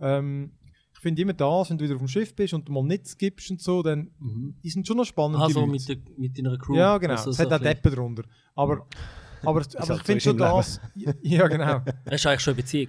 Ähm, 0.00 0.52
ich 0.61 0.61
finde 1.02 1.20
immer 1.22 1.32
das, 1.32 1.68
wenn 1.70 1.76
du 1.78 1.84
wieder 1.84 1.94
auf 1.96 2.00
dem 2.00 2.08
Schiff 2.08 2.34
bist 2.34 2.54
und 2.54 2.66
du 2.68 2.72
mal 2.72 2.82
nichts 2.84 3.18
gibst 3.18 3.50
und 3.50 3.60
so, 3.60 3.82
dann 3.82 4.08
Mhm. 4.20 4.54
die 4.62 4.70
sind 4.70 4.86
schon 4.86 4.96
noch 4.96 5.04
spannend. 5.04 5.38
Also 5.40 5.66
mit, 5.66 5.86
der, 5.88 5.96
mit 6.16 6.38
deiner 6.38 6.56
Crew. 6.56 6.76
Ja, 6.76 6.96
genau. 6.98 7.14
Also 7.14 7.30
es 7.30 7.38
hat 7.38 7.52
auch 7.52 7.58
Deppen 7.58 7.92
drunter. 7.94 8.22
Aber, 8.54 8.86
aber, 9.42 9.62
aber 9.76 9.88
halt 9.88 10.00
ich 10.00 10.06
finde 10.06 10.20
schon 10.20 10.38
das. 10.38 10.80
Ja, 11.22 11.46
genau. 11.48 11.82
Hast 12.10 12.24
du 12.24 12.28
eigentlich 12.28 12.40
schon 12.40 12.52
eine 12.54 12.62
Beziehung? 12.62 12.88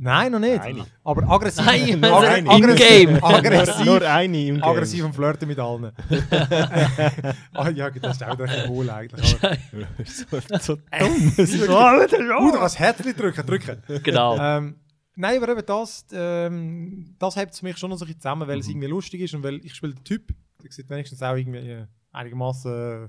Nein, 0.00 0.30
noch 0.30 0.38
nicht. 0.38 0.60
Eine. 0.60 0.86
Aber 1.02 1.28
aggressiv. 1.28 1.64
Nein, 1.66 2.04
aggressiv- 2.04 2.28
eine. 2.28 2.50
aggressiv-. 2.50 3.22
Aggressiv. 3.24 3.84
Nur 3.84 4.02
eine 4.02 4.46
im 4.46 4.54
Game. 4.54 4.62
Aggressiv 4.62 5.04
am 5.04 5.12
Flirten 5.12 5.48
mit 5.48 5.58
allen. 5.58 5.90
ah, 7.52 7.68
ja, 7.70 7.90
das 7.90 8.16
ist 8.16 8.22
auch 8.24 8.38
ein 8.38 8.68
hohl 8.68 8.88
eigentlich. 8.90 9.36
So, 10.06 10.38
so 10.60 10.74
dumm. 10.76 11.32
Es 11.36 11.52
ist 11.52 11.64
so, 11.64 11.72
das 11.72 12.12
ist 12.12 12.30
auch- 12.30 12.52
du 12.52 12.58
kannst 12.58 12.78
Herzchen 12.78 13.16
drücken, 13.16 13.44
drücken. 13.46 13.82
Genau. 14.04 14.38
ähm, 14.38 14.76
nein, 15.18 15.42
aber 15.42 15.52
eben 15.52 15.66
das, 15.66 16.06
ähm, 16.12 17.14
das 17.18 17.36
hält 17.36 17.50
es 17.52 17.62
mich 17.62 17.76
schon 17.76 17.90
noch 17.90 17.98
so 17.98 18.04
ein 18.04 18.08
bisschen 18.08 18.20
zusammen, 18.20 18.48
weil 18.48 18.58
es 18.60 18.68
irgendwie 18.68 18.86
lustig 18.86 19.20
ist 19.20 19.34
und 19.34 19.42
weil 19.42 19.64
ich 19.64 19.74
spiele 19.74 19.94
den 19.94 20.04
Typ, 20.04 20.34
der 20.62 20.72
sieht 20.72 20.88
wenigstens 20.88 21.22
auch 21.22 21.34
irgendwie 21.36 21.58
äh, 21.58 21.86
einigermaßen 22.12 23.04
äh, 23.04 23.08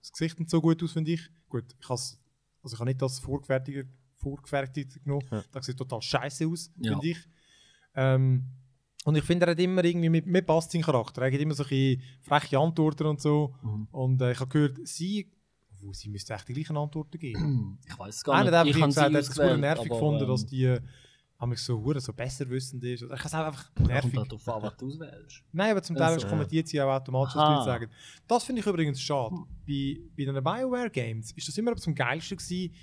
das 0.00 0.12
Gesicht 0.12 0.38
nicht 0.38 0.50
so 0.50 0.60
gut 0.60 0.82
aus, 0.82 0.92
finde 0.92 1.12
ich. 1.12 1.28
Gut, 1.48 1.64
ich 1.80 1.88
habe 1.88 2.00
also 2.62 2.74
ich 2.74 2.80
habe 2.80 2.90
nicht 2.90 3.00
das 3.00 3.18
vorgefertigt, 3.18 3.88
vorgefertigt 4.16 5.02
genommen. 5.02 5.26
Ja. 5.30 5.42
Das 5.52 5.66
sieht 5.66 5.76
total 5.76 6.02
scheiße 6.02 6.46
aus, 6.46 6.70
Ja. 6.76 6.92
finde 6.92 7.08
ich. 7.08 7.18
Ähm, 7.94 8.44
und 9.04 9.16
ich 9.16 9.24
finde, 9.24 9.46
er 9.46 9.52
hat 9.52 9.60
immer 9.60 9.84
irgendwie, 9.84 10.08
mir, 10.10 10.22
mir 10.26 10.42
passt 10.42 10.72
sein 10.72 10.82
Charakter. 10.82 11.22
Er 11.22 11.32
hat 11.32 11.40
immer 11.40 11.54
so 11.54 11.64
ein 11.64 12.02
freche 12.20 12.58
Antworten 12.58 13.06
und 13.06 13.20
so. 13.20 13.54
Mhm. 13.62 13.88
Und 13.90 14.20
äh, 14.22 14.32
ich 14.32 14.40
habe 14.40 14.50
gehört, 14.50 14.78
sie, 14.86 15.30
wo 15.80 15.92
sie 15.92 16.10
müsste 16.10 16.34
echt 16.34 16.48
die 16.48 16.52
gleichen 16.52 16.76
Antworten 16.76 17.18
geben. 17.18 17.78
Ich 17.86 17.98
weiß 17.98 18.16
es 18.16 18.24
gar 18.24 18.34
Einer 18.34 18.50
nicht. 18.50 18.58
hat 18.58 18.66
Ich 18.66 18.84
gesagt, 18.84 19.12
er 19.12 19.18
hat 19.18 19.28
es 19.28 19.36
nervig 19.58 19.88
gefunden, 19.88 20.22
ähm, 20.24 20.28
dass 20.28 20.46
die 20.46 20.78
äh, 21.40 21.46
mich 21.46 21.60
so 21.60 21.80
hure 21.80 22.00
so 22.00 22.12
besser 22.12 22.48
wissend 22.50 22.82
ist. 22.84 23.02
Ich 23.02 23.08
kann 23.08 23.18
es 23.24 23.34
auch 23.34 23.44
einfach 23.46 23.74
Kommt 23.74 23.88
nervig. 23.88 24.12
darauf 24.12 24.48
an, 24.48 24.62
was 24.62 24.76
du 24.76 24.86
auswählst. 24.88 25.42
Nein, 25.52 25.70
aber 25.70 25.82
zum 25.82 25.96
Teil 25.96 26.14
Also, 26.14 26.26
kommentiert 26.26 26.68
sie 26.68 26.80
auch 26.80 26.88
automatisch, 26.94 27.34
was 27.36 27.48
Leute 27.48 27.64
sagen. 27.64 27.90
Das 28.26 28.44
finde 28.44 28.60
ich 28.60 28.66
übrigens 28.66 29.00
schade. 29.00 29.34
Bei, 29.66 29.96
bei 30.16 30.24
den 30.24 30.42
BioWare-Games 30.42 31.32
ist 31.32 31.48
das 31.48 31.56
immer 31.58 31.72
etwas 31.72 31.86
am 31.86 31.94
geilsten 31.94 32.36
gewesen. 32.38 32.74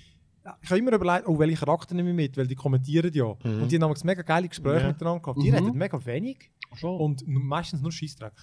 Ich 0.62 0.69
habe 0.69 0.77
immer 0.79 0.93
überlegt, 0.93 1.27
oh, 1.27 1.39
welche 1.39 1.57
Charakter 1.57 1.95
nehme 1.95 2.09
ich 2.12 2.15
mit, 2.15 2.38
weil 2.38 2.45
die 2.47 2.53
kommentieren 2.55 3.12
ja. 3.13 3.25
Mhm. 3.43 3.63
Und 3.63 3.71
die 3.71 3.75
haben 3.75 3.81
damals 3.81 4.03
mega 4.03 4.21
geile 4.21 4.47
Gespräche 4.47 4.81
Ja. 4.83 4.88
miteinander 4.89 5.21
gehabt. 5.21 5.41
Die 5.41 5.50
Mhm. 5.51 5.55
reden 5.57 5.74
mega 5.77 6.05
wenig 6.05 6.51
Schon. 6.75 7.00
und 7.00 7.24
meistens 7.27 7.81
nur 7.81 7.91
Scheissdreck. 7.91 8.33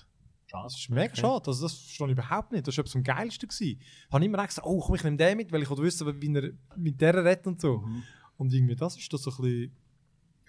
Schade. 0.47 0.65
Das 0.65 0.77
ist 0.79 0.91
mega 0.91 1.15
schade. 1.15 1.47
Also 1.47 1.63
das 1.63 1.73
verstehe 1.75 2.07
ich 2.09 2.13
überhaupt 2.13 2.51
nicht. 2.53 2.67
Das 2.67 2.77
war 2.77 2.83
etwas 2.83 2.97
am 2.97 3.05
geilsten. 3.05 3.49
Gewesen. 3.49 3.81
Ich 3.81 4.13
habe 4.13 4.25
immer 4.25 4.45
gesagt, 4.47 4.67
oh, 4.67 4.81
komm, 4.81 4.97
ich 4.97 5.05
nehme 5.05 5.17
den 5.17 5.37
mit, 5.37 5.53
weil 5.53 5.63
ich 5.63 5.71
will 5.71 5.79
wissen, 5.79 6.21
wie 6.21 6.35
er 6.35 6.51
mit 6.77 7.01
der 7.01 7.25
redet 7.25 7.47
und 7.47 7.61
so. 7.61 7.79
Mhm. 7.79 8.03
Und 8.37 8.53
irgendwie, 8.53 8.75
das 8.75 8.97
ist 8.99 9.11
das 9.13 9.23
so 9.23 9.31
ein 9.31 9.37
bisschen. 9.37 9.77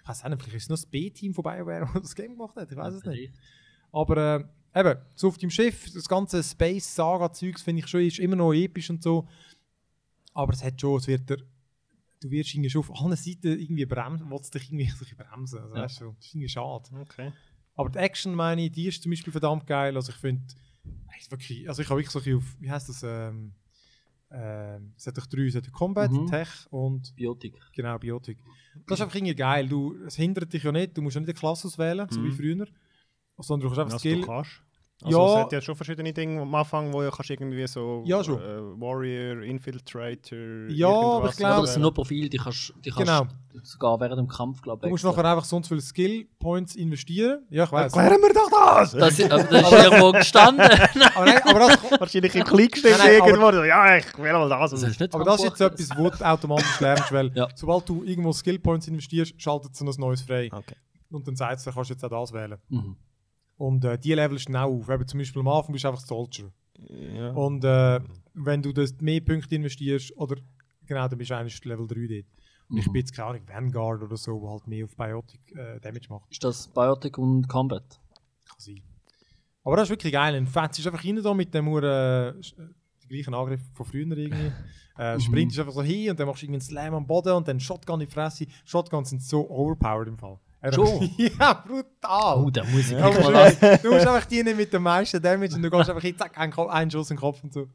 Ich 0.04 0.08
weiß 0.10 0.22
auch 0.24 0.28
nicht, 0.28 0.42
vielleicht 0.42 0.56
ist 0.56 0.62
es 0.64 0.68
noch 0.68 0.76
das 0.76 0.86
B-Team 0.86 1.32
von 1.32 1.42
BioWare, 1.42 1.88
das 1.94 2.02
das 2.02 2.14
Game 2.14 2.32
gemacht 2.32 2.54
hat. 2.56 2.70
Ich 2.70 2.76
weiß 2.76 2.94
es 2.94 3.04
nicht. 3.04 3.32
Aber 3.90 4.44
äh, 4.74 4.80
eben, 4.80 5.00
so 5.14 5.28
auf 5.28 5.38
dem 5.38 5.48
Schiff, 5.50 5.90
das 5.94 6.06
ganze 6.06 6.42
Space-Saga-Zeugs 6.42 7.62
finde 7.62 7.80
ich 7.80 7.86
schon 7.88 8.02
ist 8.02 8.18
immer 8.18 8.36
noch 8.36 8.52
episch 8.52 8.90
und 8.90 9.02
so. 9.02 9.26
Aber 10.34 10.52
es 10.52 10.62
hat 10.62 10.78
schon, 10.78 10.98
es 10.98 11.06
wird 11.06 11.30
der, 11.30 11.38
du 12.20 12.30
wirst 12.30 12.52
irgendwie 12.54 12.68
schon 12.70 12.80
auf 12.80 13.00
allen 13.02 13.16
Seiten 13.16 13.58
irgendwie 13.58 13.86
bremsen, 13.86 14.30
willst 14.30 14.54
dich 14.54 14.64
irgendwie 14.64 14.88
so 14.88 14.96
ein 14.96 14.98
bisschen 14.98 15.16
bremsen. 15.16 15.58
Also, 15.60 15.74
Ja. 15.74 15.82
weißt 15.82 16.00
du, 16.02 16.04
das 16.10 16.18
ist 16.26 16.34
irgendwie 16.34 16.48
schade. 16.50 16.90
Okay. 17.00 17.32
Aber 17.76 17.88
die 17.88 17.98
Action, 17.98 18.34
meine 18.34 18.62
ich, 18.66 18.72
die 18.72 18.86
ist 18.88 19.02
zum 19.02 19.10
Beispiel 19.10 19.32
verdammt 19.32 19.66
geil. 19.66 19.96
Also 19.96 20.12
ich 20.12 20.18
finde, 20.18 20.42
also 21.66 21.82
ich 21.82 21.88
habe 21.88 22.00
wirklich 22.02 22.10
so 22.10 22.18
auf, 22.18 22.56
wie 22.60 22.70
heißt 22.70 22.88
das, 22.90 23.02
ähm, 23.04 23.52
ähm, 24.36 24.92
es 24.96 25.06
hat 25.06 25.16
doch 25.16 25.26
drei, 25.26 25.42
es 25.46 25.54
hat 25.54 25.70
Combat, 25.72 26.10
Mhm. 26.10 26.26
Tech 26.26 26.48
und 26.70 27.14
Biotik. 27.14 27.54
Genau, 27.72 27.98
Biotik. 27.98 28.38
Das 28.86 28.98
ist 28.98 29.02
einfach 29.04 29.14
irgendwie 29.16 29.34
geil. 29.34 29.68
Du, 29.68 29.94
es 30.06 30.16
hindert 30.16 30.52
dich 30.52 30.62
ja 30.64 30.72
nicht, 30.72 30.96
du 30.96 31.02
musst 31.02 31.14
ja 31.14 31.20
nicht 31.20 31.28
eine 31.30 31.38
Klasse 31.38 31.68
auswählen, 31.68 32.06
so 32.10 32.22
wie 32.22 32.28
Mhm. 32.28 32.32
früher. 32.32 32.66
Sondern 33.38 33.68
du 33.70 33.74
kannst 33.74 33.80
einfach 33.80 33.94
Was 33.94 34.00
Skill. 34.00 34.20
du 34.20 34.26
kannst. 34.26 34.50
Also 35.02 35.18
Ja. 35.18 35.26
es 35.26 35.44
hat 35.44 35.52
ja 35.52 35.60
schon 35.60 35.74
verschiedene 35.74 36.12
Dinge 36.12 36.40
am 36.40 36.54
Anfang, 36.54 36.92
wo 36.92 37.02
du 37.02 37.10
kannst 37.10 37.28
irgendwie 37.28 37.66
so 37.66 38.02
Ja. 38.06 38.20
Äh, 38.20 38.26
Warrior, 38.26 39.42
Infiltrator, 39.42 40.38
Ja, 40.70 40.88
aber 40.88 41.28
ich 41.28 41.30
irgendwas 41.30 41.36
glaub- 41.36 41.50
Aber 41.50 41.56
so 41.58 41.62
das 41.62 41.72
sind 41.74 41.82
nur 41.82 41.92
Profile, 41.94 42.28
die 42.30 42.36
kannst, 42.38 42.72
die 42.84 42.90
kannst 42.90 43.06
Genau. 43.06 43.26
sogar 43.64 44.00
während 44.00 44.18
dem 44.18 44.28
Kampf, 44.28 44.62
glaube 44.62 44.80
Du 44.82 44.86
ich. 44.86 44.90
musst 44.92 45.04
wechseln. 45.04 45.16
nachher 45.22 45.30
einfach 45.32 45.44
sonst 45.44 45.68
viele 45.68 45.80
Skill 45.80 46.26
Points 46.38 46.76
investieren. 46.76 47.44
Ja, 47.50 47.64
ich 47.64 47.72
weiß. 47.72 47.92
Erklären 47.92 48.22
wir 48.22 48.32
doch 48.34 48.50
das! 48.50 48.92
Das, 48.92 49.18
ist- 49.18 49.30
aber 49.30 49.42
das 49.42 49.72
ist 49.72 49.84
irgendwo 49.84 50.12
gestanden. 50.12 50.60
Aber, 51.16 51.24
nein, 51.26 51.40
aber 51.44 51.58
das, 51.58 52.00
Wahrscheinlich 52.00 52.34
im 52.36 52.44
Klick 52.44 52.76
steht 52.76 52.94
aber- 52.98 53.12
irgendwo. 53.12 53.52
so, 53.52 53.64
Ja, 53.64 53.96
ich 53.96 54.16
will 54.18 54.32
mal 54.32 54.48
das. 54.48 54.70
Das 54.70 55.14
aber 55.14 55.24
das 55.24 55.36
ist 55.40 55.44
jetzt 55.44 55.60
etwas, 55.60 55.98
wo 55.98 56.08
du 56.08 56.24
automatisch 56.24 56.80
lernst, 56.80 57.12
weil 57.12 57.30
Ja. 57.34 57.48
sobald 57.56 57.88
du 57.88 58.04
irgendwo 58.04 58.32
Skill 58.32 58.58
Points 58.60 58.86
investierst, 58.88 59.34
schaltet 59.42 59.72
es 59.74 59.80
ein 59.80 59.90
neues 59.98 60.22
frei. 60.22 60.48
Okay. 60.52 60.76
Und 61.10 61.26
dann 61.26 61.36
sagt 61.36 61.58
es, 61.58 61.64
dann 61.64 61.74
kannst 61.74 61.90
du 61.90 61.94
jetzt 61.94 62.04
auch 62.04 62.10
das 62.10 62.32
wählen. 62.32 62.58
Mhm. 62.68 62.96
Und 63.56 63.84
äh, 63.84 63.98
die 63.98 64.14
levelst 64.14 64.48
du 64.48 64.52
dann 64.52 64.62
auch 64.62 64.70
auf. 64.80 64.88
Eben 64.88 65.06
zum 65.06 65.18
Beispiel 65.18 65.40
am 65.40 65.48
Anfang 65.48 65.72
bist 65.72 65.84
du 65.84 65.88
einfach 65.88 66.00
Soldier. 66.00 66.50
Ja. 66.88 67.30
Und 67.32 67.64
äh, 67.64 68.00
wenn 68.34 68.62
du 68.62 68.72
das 68.72 68.94
mehr 69.00 69.20
Punkte 69.20 69.54
investierst, 69.54 70.16
oder 70.16 70.36
genau, 70.86 71.06
dann 71.08 71.18
bist 71.18 71.30
du 71.30 71.36
eigentlich 71.36 71.64
Level 71.64 71.86
3 71.86 71.94
dort. 71.94 72.26
Und 72.68 72.78
ich 72.78 72.86
Mhm. 72.88 72.92
bin 72.92 73.00
jetzt 73.00 73.12
keine 73.14 73.28
Ahnung, 73.28 73.42
Vanguard 73.48 74.02
oder 74.02 74.16
so, 74.16 74.40
wo 74.40 74.50
halt 74.50 74.66
mehr 74.66 74.84
auf 74.84 74.96
Biotic 74.96 75.40
äh, 75.54 75.78
Damage 75.80 76.06
macht. 76.08 76.30
Ist 76.30 76.42
das 76.42 76.66
Biotic 76.68 77.16
und 77.18 77.46
Combat? 77.48 78.00
Kann 78.48 78.56
sein. 78.58 78.82
Aber 79.62 79.76
das 79.76 79.84
ist 79.84 79.90
wirklich 79.90 80.12
geil. 80.12 80.34
Ein 80.34 80.46
Fetz 80.46 80.78
ist 80.78 80.86
einfach 80.86 81.04
rein 81.04 81.20
da 81.22 81.32
mit 81.34 81.54
dem 81.54 81.66
äh, 81.68 82.32
die 83.02 83.08
gleichen 83.08 83.34
Angriff 83.34 83.60
von 83.72 83.86
früher 83.86 84.06
irgendwie. 84.16 84.52
Äh, 84.96 85.16
Mhm. 85.16 85.20
sprintest 85.22 85.58
einfach 85.58 85.72
so 85.72 85.82
hin 85.82 86.10
und 86.10 86.20
dann 86.20 86.28
machst 86.28 86.42
du 86.42 86.46
irgendwie 86.46 86.58
einen 86.60 86.68
Slam 86.68 86.94
am 86.94 87.04
Boden 87.04 87.32
und 87.32 87.48
dann 87.48 87.58
Shotgun 87.58 88.00
in 88.00 88.06
die 88.06 88.12
Fresse. 88.12 88.46
Shotguns 88.64 89.10
sind 89.10 89.20
so 89.24 89.50
overpowered 89.50 90.06
im 90.06 90.16
Fall. 90.16 90.38
Schon? 90.72 91.10
ja, 91.18 91.52
brutal. 91.54 92.44
Oh, 92.44 92.50
der 92.50 92.64
muss 92.64 92.86
ich 92.86 92.92
Ja, 92.92 93.10
mal 93.10 93.50
du, 93.52 93.78
du 93.82 93.94
musst 93.94 94.06
einfach 94.06 94.24
die 94.26 94.42
nicht 94.42 94.56
mit 94.56 94.72
dem 94.72 94.82
meisten 94.82 95.20
Damage 95.20 95.56
und 95.56 95.62
du 95.62 95.70
gehst 95.70 95.88
einfach 95.90 96.02
hin, 96.02 96.16
zack, 96.16 96.38
einen, 96.38 96.90
Schuss 96.90 97.10
in 97.10 97.16
den 97.16 97.20
Kopf 97.20 97.42
und 97.42 97.52
so. 97.52 97.68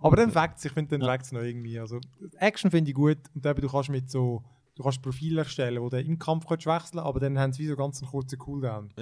Aber 0.00 0.16
dann 0.16 0.30
fängt 0.30 0.64
ich 0.64 0.72
finde, 0.72 0.98
dann 0.98 1.08
Ja. 1.08 1.14
es 1.14 1.32
noch 1.32 1.40
irgendwie. 1.40 1.78
Also, 1.78 2.00
Action 2.38 2.70
finde 2.70 2.90
ich 2.90 2.94
gut 2.94 3.18
und 3.34 3.44
eben, 3.44 3.60
du 3.60 3.68
kannst 3.68 3.88
mit 3.88 4.10
so, 4.10 4.44
du 4.74 4.82
kannst 4.82 5.02
Profile 5.02 5.40
erstellen, 5.40 5.82
wo 5.82 5.88
du 5.88 6.00
im 6.00 6.18
Kampf 6.18 6.46
kannst 6.46 6.66
wechseln 6.66 7.00
aber 7.00 7.18
dann 7.20 7.38
haben 7.38 7.52
sie 7.52 7.62
wie 7.62 7.68
so 7.68 7.76
ganz 7.76 8.02
einen 8.02 8.10
kurzen 8.10 8.38
Cooldown. 8.38 8.92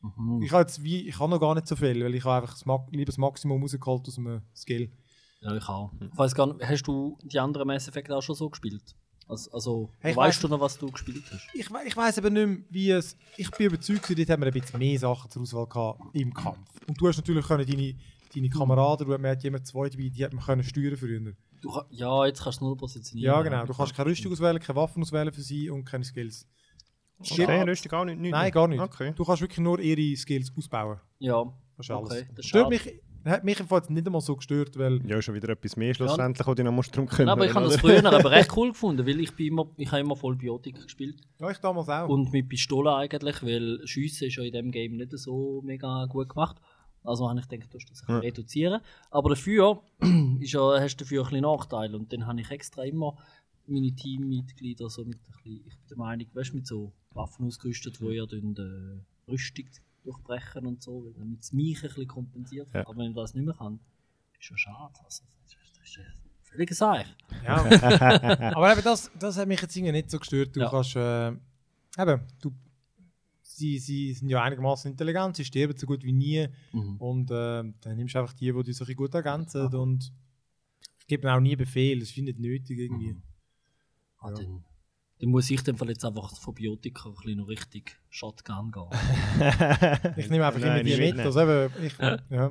Mhm. 0.00 0.42
Ich 0.42 0.50
habe 0.50 0.62
jetzt 0.62 0.82
wie, 0.82 1.08
ich 1.08 1.18
habe 1.20 1.30
noch 1.30 1.38
gar 1.38 1.54
nicht 1.54 1.68
so 1.68 1.76
viel, 1.76 2.02
weil 2.04 2.14
ich 2.14 2.24
habe 2.24 2.42
einfach 2.42 2.58
das, 2.58 2.64
lieber 2.90 3.04
das 3.06 3.18
Maximum 3.18 3.62
rausgeholt 3.62 4.08
aus 4.08 4.18
einem 4.18 4.42
Skill. 4.54 4.90
Ja, 5.40 5.56
ich 5.56 5.68
auch. 5.68 5.92
Ich 6.00 6.16
weiß 6.16 6.34
gar 6.34 6.46
nicht, 6.46 6.66
hast 6.66 6.82
du 6.84 7.18
die 7.22 7.38
anderen 7.38 7.66
Mass 7.66 7.88
Effect 7.88 8.10
auch 8.10 8.22
schon 8.22 8.34
so 8.34 8.48
gespielt? 8.48 8.94
Also, 9.32 9.50
also 9.52 9.90
Hey, 10.00 10.10
ich 10.12 10.16
weißt 10.16 10.36
weiss- 10.36 10.40
du 10.42 10.48
noch, 10.48 10.60
was 10.60 10.78
du 10.78 10.90
gespielt 10.90 11.24
hast? 11.32 11.48
Ich, 11.54 11.70
we- 11.70 11.86
ich 11.86 11.96
weiß 11.96 12.18
aber 12.18 12.30
nicht 12.30 12.46
mehr, 12.46 12.58
wie 12.70 12.90
es. 12.90 13.16
Ich 13.36 13.50
bin 13.50 13.66
überzeugt, 13.66 14.08
dort 14.08 14.28
haben 14.30 14.42
wir 14.42 14.46
ein 14.46 14.52
bisschen 14.52 14.78
mehr 14.78 14.98
Sachen 14.98 15.30
zur 15.30 15.42
Auswahl 15.42 15.66
gehabt 15.66 16.00
im 16.14 16.32
Kampf. 16.34 16.68
Und 16.86 17.00
du 17.00 17.08
hast 17.08 17.16
natürlich 17.16 17.46
können 17.46 17.66
deine, 17.66 17.94
deine 18.34 18.48
Kameraden, 18.50 19.06
du 19.08 19.18
man 19.18 19.30
hat 19.30 19.42
jemand 19.42 19.66
zwei 19.66 19.88
dabei, 19.88 20.08
die 20.10 20.24
hat 20.24 20.32
man 20.34 20.44
können 20.44 20.62
steuern 20.62 20.96
früher. 20.96 21.32
Du, 21.62 21.80
ja, 21.90 22.26
jetzt 22.26 22.42
kannst 22.42 22.60
du 22.60 22.64
nur 22.66 22.76
positionieren. 22.76 23.32
Ja, 23.34 23.40
genau. 23.42 23.64
Du 23.64 23.72
kannst 23.72 23.94
keine 23.94 24.10
Rüstung 24.10 24.32
auswählen, 24.32 24.58
keine 24.58 24.76
Waffen 24.76 25.00
auswählen 25.02 25.32
für 25.32 25.42
sie 25.42 25.70
und 25.70 25.84
keine 25.84 26.04
Skills. 26.04 26.46
Okay, 27.20 27.62
Rüstung 27.62 27.92
auch 27.92 28.04
nicht? 28.04 28.18
nicht 28.18 28.32
Nein, 28.32 28.50
gar 28.50 28.66
nicht. 28.66 28.80
Okay. 28.80 29.12
Du 29.14 29.24
kannst 29.24 29.40
wirklich 29.42 29.60
nur 29.60 29.78
ihre 29.78 30.16
Skills 30.16 30.52
ausbauen. 30.56 30.98
Ja, 31.20 31.44
Das 31.76 31.86
ist 31.86 31.90
alles. 31.92 32.10
Okay, 32.10 32.28
das 32.34 32.46
Stört 32.46 32.68
mich, 32.68 33.00
hat 33.24 33.44
mich 33.44 33.58
jetzt 33.58 33.90
nicht 33.90 34.06
einmal 34.06 34.20
so 34.20 34.36
gestört, 34.36 34.76
weil. 34.78 35.00
Ja, 35.06 35.20
schon 35.22 35.34
wieder 35.34 35.48
etwas 35.50 35.76
mehr 35.76 35.94
schlussendlich, 35.94 36.46
wo 36.46 36.54
du 36.54 36.64
noch 36.64 36.72
musst 36.72 36.96
drum 36.96 37.06
kümmern 37.06 37.28
aber 37.30 37.46
ich 37.46 37.54
habe 37.54 37.66
das 37.66 37.76
früher 37.80 38.04
aber 38.04 38.30
recht 38.30 38.56
cool 38.56 38.68
gefunden, 38.70 39.06
weil 39.06 39.20
ich 39.20 39.34
bin 39.34 39.48
immer, 39.48 39.68
ich 39.76 39.90
habe 39.90 40.00
immer 40.00 40.16
voll 40.16 40.36
Biotik 40.36 40.82
gespielt. 40.82 41.20
Ja, 41.40 41.50
ich 41.50 41.58
damals 41.58 41.88
auch. 41.88 42.08
Und 42.08 42.32
mit 42.32 42.48
Pistole 42.48 42.94
eigentlich, 42.94 43.42
weil 43.42 43.86
Schiessen 43.86 44.28
ist 44.28 44.36
ja 44.36 44.42
in 44.42 44.52
dem 44.52 44.70
Game 44.70 44.96
nicht 44.96 45.16
so 45.18 45.60
mega 45.64 46.06
gut 46.06 46.28
gemacht. 46.30 46.56
Also 47.04 47.28
habe 47.28 47.40
ich 47.40 47.48
gedacht, 47.48 47.72
du 47.72 47.76
musst 47.76 47.90
das 47.90 48.04
Ja. 48.08 48.18
reduzieren. 48.18 48.80
Aber 49.10 49.30
dafür 49.30 49.82
ist 50.40 50.52
ja, 50.52 50.80
hast 50.80 50.96
du 50.96 51.04
dafür 51.04 51.22
ein 51.22 51.30
bisschen 51.30 51.42
Nachteile. 51.42 51.96
Und 51.96 52.12
dann 52.12 52.26
habe 52.26 52.40
ich 52.40 52.50
extra 52.50 52.84
immer 52.84 53.16
meine 53.66 53.92
Teammitglieder 53.94 54.88
so 54.88 55.04
mit 55.04 55.18
ein 55.18 55.32
bisschen, 55.32 55.66
ich 55.66 55.76
bin 55.78 55.88
der 55.90 55.96
Meinung, 55.98 56.26
weißt, 56.32 56.54
mit 56.54 56.66
so 56.66 56.92
Waffen 57.12 57.46
ausgerüstet, 57.46 58.00
wo 58.00 58.10
ihr 58.10 58.26
dann 58.26 58.54
äh, 58.56 59.30
Rüstung 59.30 59.66
durchbrechen 60.04 60.66
und 60.66 60.82
so, 60.82 61.10
damit 61.16 61.40
es 61.40 61.52
mich 61.52 61.76
ein 61.82 61.88
bisschen 61.88 62.06
kompensiert. 62.08 62.68
Ja. 62.74 62.80
Aber 62.86 62.96
wenn 62.96 63.10
ich 63.10 63.16
das 63.16 63.34
nicht 63.34 63.44
mehr 63.44 63.54
kann, 63.54 63.80
ist 64.40 64.50
ja 64.50 64.56
schade. 64.56 64.94
Also, 65.04 65.24
das 65.44 65.52
ist, 65.84 65.98
das 66.50 66.58
ist 66.58 66.70
ein 66.70 66.74
Seich. 66.74 67.16
Ja. 67.44 67.56
aber 68.56 68.72
eben 68.72 68.82
das, 68.82 69.10
das 69.18 69.36
hat 69.36 69.48
mich 69.48 69.60
jetzt 69.60 69.76
irgendwie 69.76 69.92
nicht 69.92 70.10
so 70.10 70.18
gestört. 70.18 70.54
Du 70.56 70.60
Ja. 70.60 70.70
kannst. 70.70 70.96
Äh, 70.96 71.28
eben, 71.28 72.22
du. 72.40 72.52
Sie, 73.44 73.78
sie 73.78 74.14
sind 74.14 74.30
ja 74.30 74.42
einigermaßen 74.42 74.90
intelligent, 74.90 75.36
sie 75.36 75.44
sterben 75.44 75.76
so 75.76 75.86
gut 75.86 76.02
wie 76.02 76.12
nie. 76.12 76.48
Und 76.98 77.30
äh, 77.30 77.62
dann 77.80 77.96
nimmst 77.96 78.14
du 78.14 78.18
einfach 78.18 78.32
die, 78.32 78.50
die 78.50 78.62
dich 78.62 78.76
so 78.76 78.84
ein 78.84 78.86
bisschen 78.86 78.96
gut 78.96 79.14
ergänzen. 79.14 79.66
Und 79.74 80.10
ich 81.00 81.06
gebe 81.06 81.30
auch 81.32 81.38
nie 81.38 81.54
Befehl, 81.54 82.00
das 82.00 82.08
ist 82.08 82.16
nicht 82.16 82.38
nötig 82.38 82.78
irgendwie. 82.78 83.14
Ah, 84.18 84.30
dann, 84.30 84.64
dann 85.22 85.30
muss 85.30 85.48
ich 85.50 85.62
dann 85.62 85.76
jetzt 85.86 86.04
einfach 86.04 86.34
von 86.36 86.52
Biotika 86.52 87.08
ein 87.08 87.14
bisschen 87.14 87.38
noch 87.38 87.46
richtig 87.46 87.96
Shotgun 88.10 88.72
gehen. 88.72 88.88
Ich 90.16 90.28
nehme 90.28 90.44
einfach 90.44 90.60
immer 90.60 90.70
Nein, 90.70 90.84
die 90.84 90.92
ich 90.94 90.98
mit. 90.98 91.14
nicht. 91.14 91.24
Also 91.24 91.40
eben, 91.42 91.72
ich, 91.80 91.96
ja. 92.28 92.50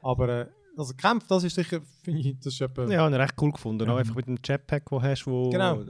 Aber 0.00 0.28
äh, 0.28 0.46
also 0.76 0.94
Kämpfe, 0.94 1.26
das 1.28 1.42
ist 1.42 1.56
sicher, 1.56 1.80
finde 2.04 2.20
ich, 2.20 2.36
das 2.38 2.54
ist 2.54 2.60
etwa, 2.60 2.86
Ja, 2.88 3.00
habe 3.02 3.12
ich 3.16 3.20
recht 3.20 3.34
cool 3.40 3.50
gefunden. 3.50 3.84
Ja. 3.84 3.92
Auch 3.92 3.98
einfach 3.98 4.14
mit 4.14 4.28
dem 4.28 4.38
Jetpack, 4.44 4.88
den 4.88 4.98
du 4.98 5.02
hast, 5.02 5.26
wo, 5.26 5.50
Genau. 5.50 5.82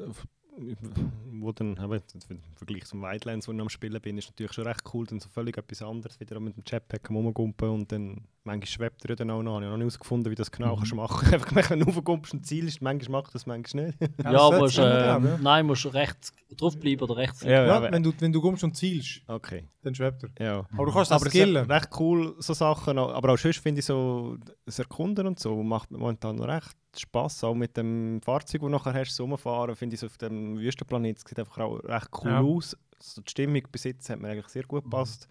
Wo 1.40 1.53
dann, 1.53 1.72
eben, 1.72 2.03
im 2.31 2.40
Vergleich 2.57 2.85
zum 2.85 3.03
Wildlands, 3.03 3.48
wo 3.48 3.53
ich 3.53 3.61
am 3.61 3.68
Spielen 3.68 4.01
bin, 4.01 4.18
ist 4.18 4.29
natürlich 4.29 4.53
schon 4.53 4.66
recht 4.66 4.83
cool, 4.92 5.07
dann 5.07 5.20
so 5.20 5.29
völlig 5.29 5.57
etwas 5.59 5.83
anderes, 5.83 6.18
wieder 6.20 6.38
mit 6.40 6.57
dem 6.57 6.62
Jetpack 6.66 7.09
am 7.11 7.16
rumgumpen 7.16 7.68
und 7.70 7.92
dann, 7.92 8.27
manchmal 8.44 8.66
schwebt 8.66 9.05
er 9.05 9.11
ja 9.11 9.16
dann 9.16 9.31
auch 9.31 9.42
noch, 9.42 9.55
habe 9.57 9.64
ich 9.64 9.70
noch 9.70 9.77
nicht 9.77 9.85
herausgefunden, 9.85 10.31
wie 10.31 10.35
du 10.35 10.40
das 10.40 10.51
genau 10.51 10.74
Mhm. 10.74 10.79
kannst 10.79 10.94
machen. 10.94 11.33
Einfach, 11.35 11.70
wenn 11.70 11.81
du 11.81 11.87
raufgumpst 11.87 12.35
und 12.35 12.46
Ziel 12.46 12.66
ist, 12.68 12.81
manchmal 12.83 13.22
macht 13.22 13.35
das, 13.35 13.46
manchmal 13.46 13.87
nicht. 13.87 14.01
Ja, 14.22 14.33
Ja, 14.33 14.51
das 14.51 14.61
musst, 14.61 14.79
äh, 14.79 14.83
es 15.16 15.22
geben, 15.22 15.42
nein, 15.42 15.66
musst 15.66 15.92
rechts 15.94 16.33
draufbleiben 16.57 17.03
oder 17.09 17.16
rechts. 17.16 17.42
Ja, 17.42 17.66
ja, 17.66 17.77
aber- 17.77 17.92
wenn, 17.92 18.03
du, 18.03 18.12
wenn 18.18 18.33
du 18.33 18.40
kommst 18.40 18.64
und 18.64 18.77
zielst, 18.77 19.22
Okay, 19.27 19.64
dann 19.83 19.94
schwebt 19.94 20.24
er. 20.38 20.44
ja. 20.44 20.59
Aber 20.72 20.87
du 20.87 20.92
kannst 20.92 21.11
das 21.11 21.20
Aber 21.20 21.29
es 21.29 21.35
ist 21.35 21.40
skillen. 21.40 21.70
recht 21.70 21.88
cool, 21.98 22.35
so 22.38 22.55
Sachen. 22.55 22.98
Aber 22.98 23.33
auch 23.33 23.38
sonst 23.38 23.59
finde 23.59 23.81
ich 23.81 23.85
so, 23.87 24.37
das 24.64 24.79
Erkunden 24.79 25.27
und 25.27 25.38
so 25.38 25.62
macht 25.62 25.90
momentan 25.90 26.37
noch 26.37 26.48
recht 26.48 26.77
Spass. 26.96 27.44
Auch 27.44 27.55
mit 27.55 27.77
dem 27.77 28.20
Fahrzeug, 28.22 28.61
das 28.62 28.66
du 28.66 28.68
nachher 28.70 28.94
hast, 28.94 29.20
rumfahren, 29.20 29.77
finde 29.77 29.94
ich 29.94 30.01
so 30.01 30.07
auf 30.07 30.16
dem 30.18 30.59
Wüstenplanet, 30.59 31.18
sieht 31.29 31.38
einfach 31.38 31.59
auch 31.59 31.77
recht 31.85 32.09
cool 32.25 32.31
Ja. 32.31 32.41
aus. 32.41 32.77
So 33.01 33.21
die 33.23 33.31
Stimmung 33.31 33.62
bis 33.71 33.85
jetzt 33.85 34.11
hat 34.11 34.21
mir 34.21 34.29
eigentlich 34.29 34.49
sehr 34.49 34.64
gut 34.64 34.85
gepasst. 34.85 35.29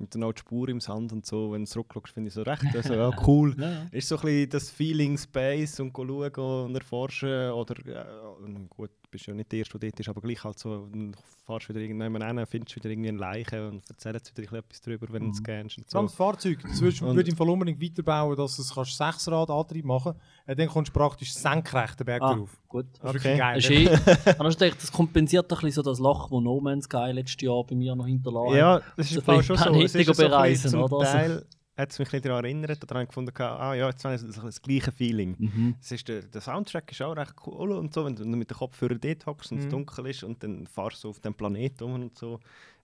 Und 0.00 0.14
dann 0.14 0.22
auch 0.22 0.32
die 0.32 0.38
Spur 0.38 0.68
im 0.68 0.80
Sand 0.80 1.12
und 1.12 1.26
so, 1.26 1.50
wenn 1.50 1.64
du 1.64 1.66
zurückschaust, 1.68 2.10
finde 2.10 2.28
ich 2.28 2.34
so 2.34 2.42
recht 2.42 2.64
also, 2.72 2.94
ja, 2.94 3.10
cool. 3.26 3.56
Ja. 3.58 3.86
Ist 3.90 4.06
so 4.06 4.14
ein 4.18 4.22
bisschen 4.22 4.50
das 4.50 4.70
Feeling 4.70 5.18
Space 5.18 5.80
und 5.80 5.92
schauen 5.96 6.66
und 6.66 6.74
erforschen. 6.76 7.50
Oder, 7.50 7.74
äh, 7.84 8.52
gut, 8.68 8.90
bist 9.10 9.26
ja 9.26 9.34
nicht 9.34 9.50
der 9.52 9.60
Erste, 9.60 9.78
der 9.78 9.90
dort 9.90 10.00
ist, 10.00 10.08
aber 10.08 10.20
gleich 10.20 10.42
halt 10.44 10.58
so, 10.58 10.86
dann 10.86 11.14
fahrst 11.46 11.66
du 11.66 11.70
wieder 11.70 11.80
irgendjemanden 11.80 12.36
hin, 12.38 12.46
findest 12.46 12.76
wieder 12.76 12.90
irgendwie 12.90 13.08
eine 13.08 13.18
Leiche 13.18 13.68
und 13.68 13.82
erzählst 13.88 14.30
wieder 14.36 14.42
ein 14.42 14.42
bisschen 14.44 14.58
etwas 14.58 14.80
darüber, 14.82 15.06
wenn 15.12 15.22
du 15.24 15.30
es 15.30 15.36
scannst. 15.38 15.78
Und 15.78 15.86
Das 15.86 15.94
ganze 15.94 16.10
so. 16.12 16.16
Fahrzeug, 16.24 16.58
das 16.62 16.80
würdest, 16.80 17.02
Und- 17.02 17.16
würde 17.16 17.30
im 17.30 17.36
Fall 17.36 17.48
unbedingt 17.48 17.80
weiterbauen, 17.82 18.36
dass 18.36 18.56
du 18.56 18.62
es 18.62 18.74
kannst 18.74 18.92
Sechsrad-Antrieb 18.94 19.84
machen 19.84 20.14
kannst. 20.46 20.60
Dann 20.60 20.68
kommst 20.68 20.88
du 20.94 20.98
praktisch 20.98 21.32
senkrecht 21.32 21.98
den 22.00 22.04
Berg 22.06 22.22
Ah, 22.22 22.34
drauf. 22.34 22.58
gut. 22.68 22.86
Das 23.00 23.14
ist 23.14 23.20
Okay. 23.20 23.38
wirklich 23.38 23.38
geil. 23.38 23.58
Ist 23.58 23.70
eh, 23.70 23.86
habe 24.38 24.48
gedacht, 24.58 24.82
das 24.82 24.92
kompensiert 24.92 25.44
ein 25.50 25.54
bisschen 25.56 25.72
so 25.72 25.82
das 25.82 25.98
Loch, 25.98 26.28
das 26.30 26.40
No 26.42 26.60
Man's 26.60 26.84
Sky 26.84 27.10
letztes 27.12 27.40
Jahr 27.42 27.64
bei 27.64 27.74
mir 27.76 27.94
noch 27.96 28.06
hinterlassen 28.06 28.50
hat. 28.50 28.56
Ja, 28.58 28.80
das 28.96 29.10
ist 29.10 29.16
im 29.16 29.22
Fall 29.22 29.42
schon 29.42 29.56
so. 29.56 29.74
Es 29.82 29.94
ist 29.94 30.06
so 30.06 30.22
ein 30.24 30.30
bereisen, 30.30 30.74
oder? 30.76 30.96
Also- 30.98 31.12
Teil 31.12 31.46
hat 31.78 31.90
es 31.92 31.98
mich 31.98 32.08
bisschen 32.08 32.22
daran 32.22 32.44
erinnert, 32.44 32.90
daran 32.90 33.06
gefunden, 33.06 33.32
ah 33.40 33.74
ja, 33.74 33.88
jetzt 33.88 34.04
habe 34.04 34.14
ich 34.16 34.22
das, 34.22 34.34
das 34.42 34.60
gleiche 34.60 34.92
Feeling. 34.92 35.36
Mhm. 35.38 35.74
Es 35.80 35.92
ist 35.92 36.08
der, 36.08 36.22
der 36.22 36.40
Soundtrack 36.40 36.90
ist 36.90 37.00
auch 37.02 37.16
recht 37.16 37.34
cool 37.46 37.72
und 37.72 37.94
so, 37.94 38.04
wenn 38.04 38.16
du 38.16 38.24
mit 38.26 38.50
den 38.50 38.56
Kopfhörern 38.56 39.00
dort 39.00 39.26
hockst 39.26 39.52
und 39.52 39.58
es 39.58 39.66
Mhm. 39.66 39.70
dunkel 39.70 40.06
ist 40.08 40.24
und 40.24 40.42
dann 40.42 40.66
fahrst 40.66 41.04
du 41.04 41.08
auf 41.10 41.20
dem 41.20 41.34
Planeten 41.34 41.84
um 41.84 41.94
und 41.94 42.18
so, 42.18 42.40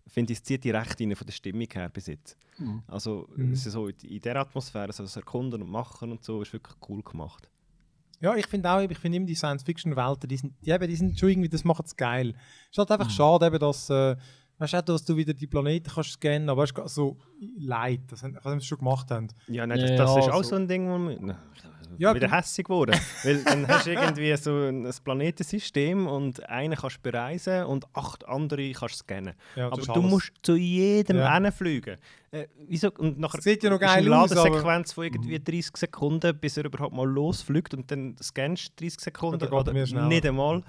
finde 0.07 0.33
ich, 0.33 0.39
es 0.39 0.45
zieht 0.45 0.63
die 0.65 0.71
recht 0.71 1.01
rein 1.01 1.17
von 1.17 1.27
der 1.27 1.33
Stimmung 1.33 1.67
her 1.73 1.89
bis 1.89 2.07
jetzt. 2.07 2.37
Mhm. 2.59 2.83
Also 2.87 3.29
Mhm. 3.37 3.53
es 3.53 3.67
ist 3.67 3.73
so 3.73 3.89
in 3.89 3.97
in 4.03 4.21
dieser 4.21 4.37
Atmosphäre, 4.37 4.93
so 4.93 5.03
das 5.03 5.17
Erkunden 5.17 5.61
und 5.63 5.71
Machen 5.71 6.13
und 6.13 6.23
so, 6.23 6.41
ist 6.43 6.53
wirklich 6.53 6.77
cool 6.89 7.03
gemacht. 7.03 7.51
Ja, 8.21 8.37
ich 8.37 8.47
finde 8.47 8.71
auch, 8.71 8.81
ich 8.81 8.97
finde 8.99 9.17
immer 9.17 9.27
die 9.27 9.35
Science-Fiction-Welten, 9.35 10.29
die 10.29 10.37
sind, 10.37 10.55
die, 10.65 10.71
eben, 10.71 10.89
die 10.89 10.97
sind 10.97 11.19
schon 11.19 11.29
irgendwie, 11.31 11.49
das 11.49 11.65
macht 11.65 11.85
es 11.85 11.97
geil. 11.97 12.31
Es 12.71 12.71
ist 12.71 12.79
halt 12.79 12.91
einfach 12.93 13.11
schade, 13.11 13.47
eben, 13.47 13.59
dass, 13.59 13.91
äh, 13.91 14.17
weißt 14.59 14.73
du, 14.73 14.77
auch, 14.79 14.83
dass 14.83 15.05
du 15.05 15.17
wieder 15.17 15.35
die 15.35 15.47
Planeten 15.47 15.91
kannst 15.95 16.13
scannen, 16.13 16.49
aber 16.49 16.65
es 16.65 16.71
ist 16.71 16.95
so 16.95 17.17
leid, 17.59 18.01
das 18.09 18.23
haben, 18.23 18.39
was 18.43 18.63
sie 18.63 18.67
schon 18.69 18.79
gemacht 18.79 19.11
haben. 19.11 19.29
Ja, 19.49 19.67
nein, 19.67 19.81
das, 19.81 19.91
Ja, 19.91 19.97
das 19.97 20.17
ist 20.17 20.33
auch 20.33 20.45
so 20.45 20.57
ein 20.57 20.69
Ding, 20.69 20.89
wo 20.89 20.99
man 20.99 21.37
Ja, 21.99 22.15
wieder 22.15 22.29
du- 22.29 22.33
hässig 22.37 22.65
geworden. 22.67 22.95
Weil 23.25 23.45
dann 23.45 23.69
hast 23.69 23.87
du 23.87 23.93
irgendwie 23.93 24.37
so 24.37 24.51
ein, 24.53 24.87
ein 24.87 24.93
Planetensystem 25.05 26.07
und 26.07 26.49
einen 26.49 26.77
kannst 26.77 26.97
du 26.97 27.01
bereisen 27.03 27.65
und 27.65 27.85
acht 27.95 28.27
andere 28.29 28.73
kannst 28.73 28.95
du 28.95 28.99
scannen. 28.99 29.35
Ja, 29.57 29.67
aber 29.71 29.81
du 29.83 29.93
alles. 29.93 30.11
musst 30.11 30.33
zu 30.43 30.57
jedem 30.57 31.19
Ja. 31.19 31.35
hinfliegen. 31.35 31.97
Äh, 32.31 32.47
wieso? 32.67 32.91
Und 32.99 33.19
nachher 33.21 33.41
Sieht 33.43 33.63
ja 33.63 33.71
noch 33.71 33.77
ist 33.81 33.83
geil 33.87 33.99
eine. 33.99 34.09
Ladesequenz 34.09 34.93
von 34.93 35.05
irgendwie 35.05 35.39
30 35.39 35.77
Sekunden, 35.77 36.37
bis 36.39 36.57
er 36.57 36.65
überhaupt 36.65 36.95
mal 36.95 37.09
losfliegt 37.09 37.75
und 37.75 37.91
dann 37.91 38.17
scannst 38.23 38.73
du 38.81 38.85
30 38.85 39.01
Sekunden 39.01 39.41
er 39.45 39.53
oder 39.53 39.73
nicht 39.73 40.27
einmal. 40.27 40.63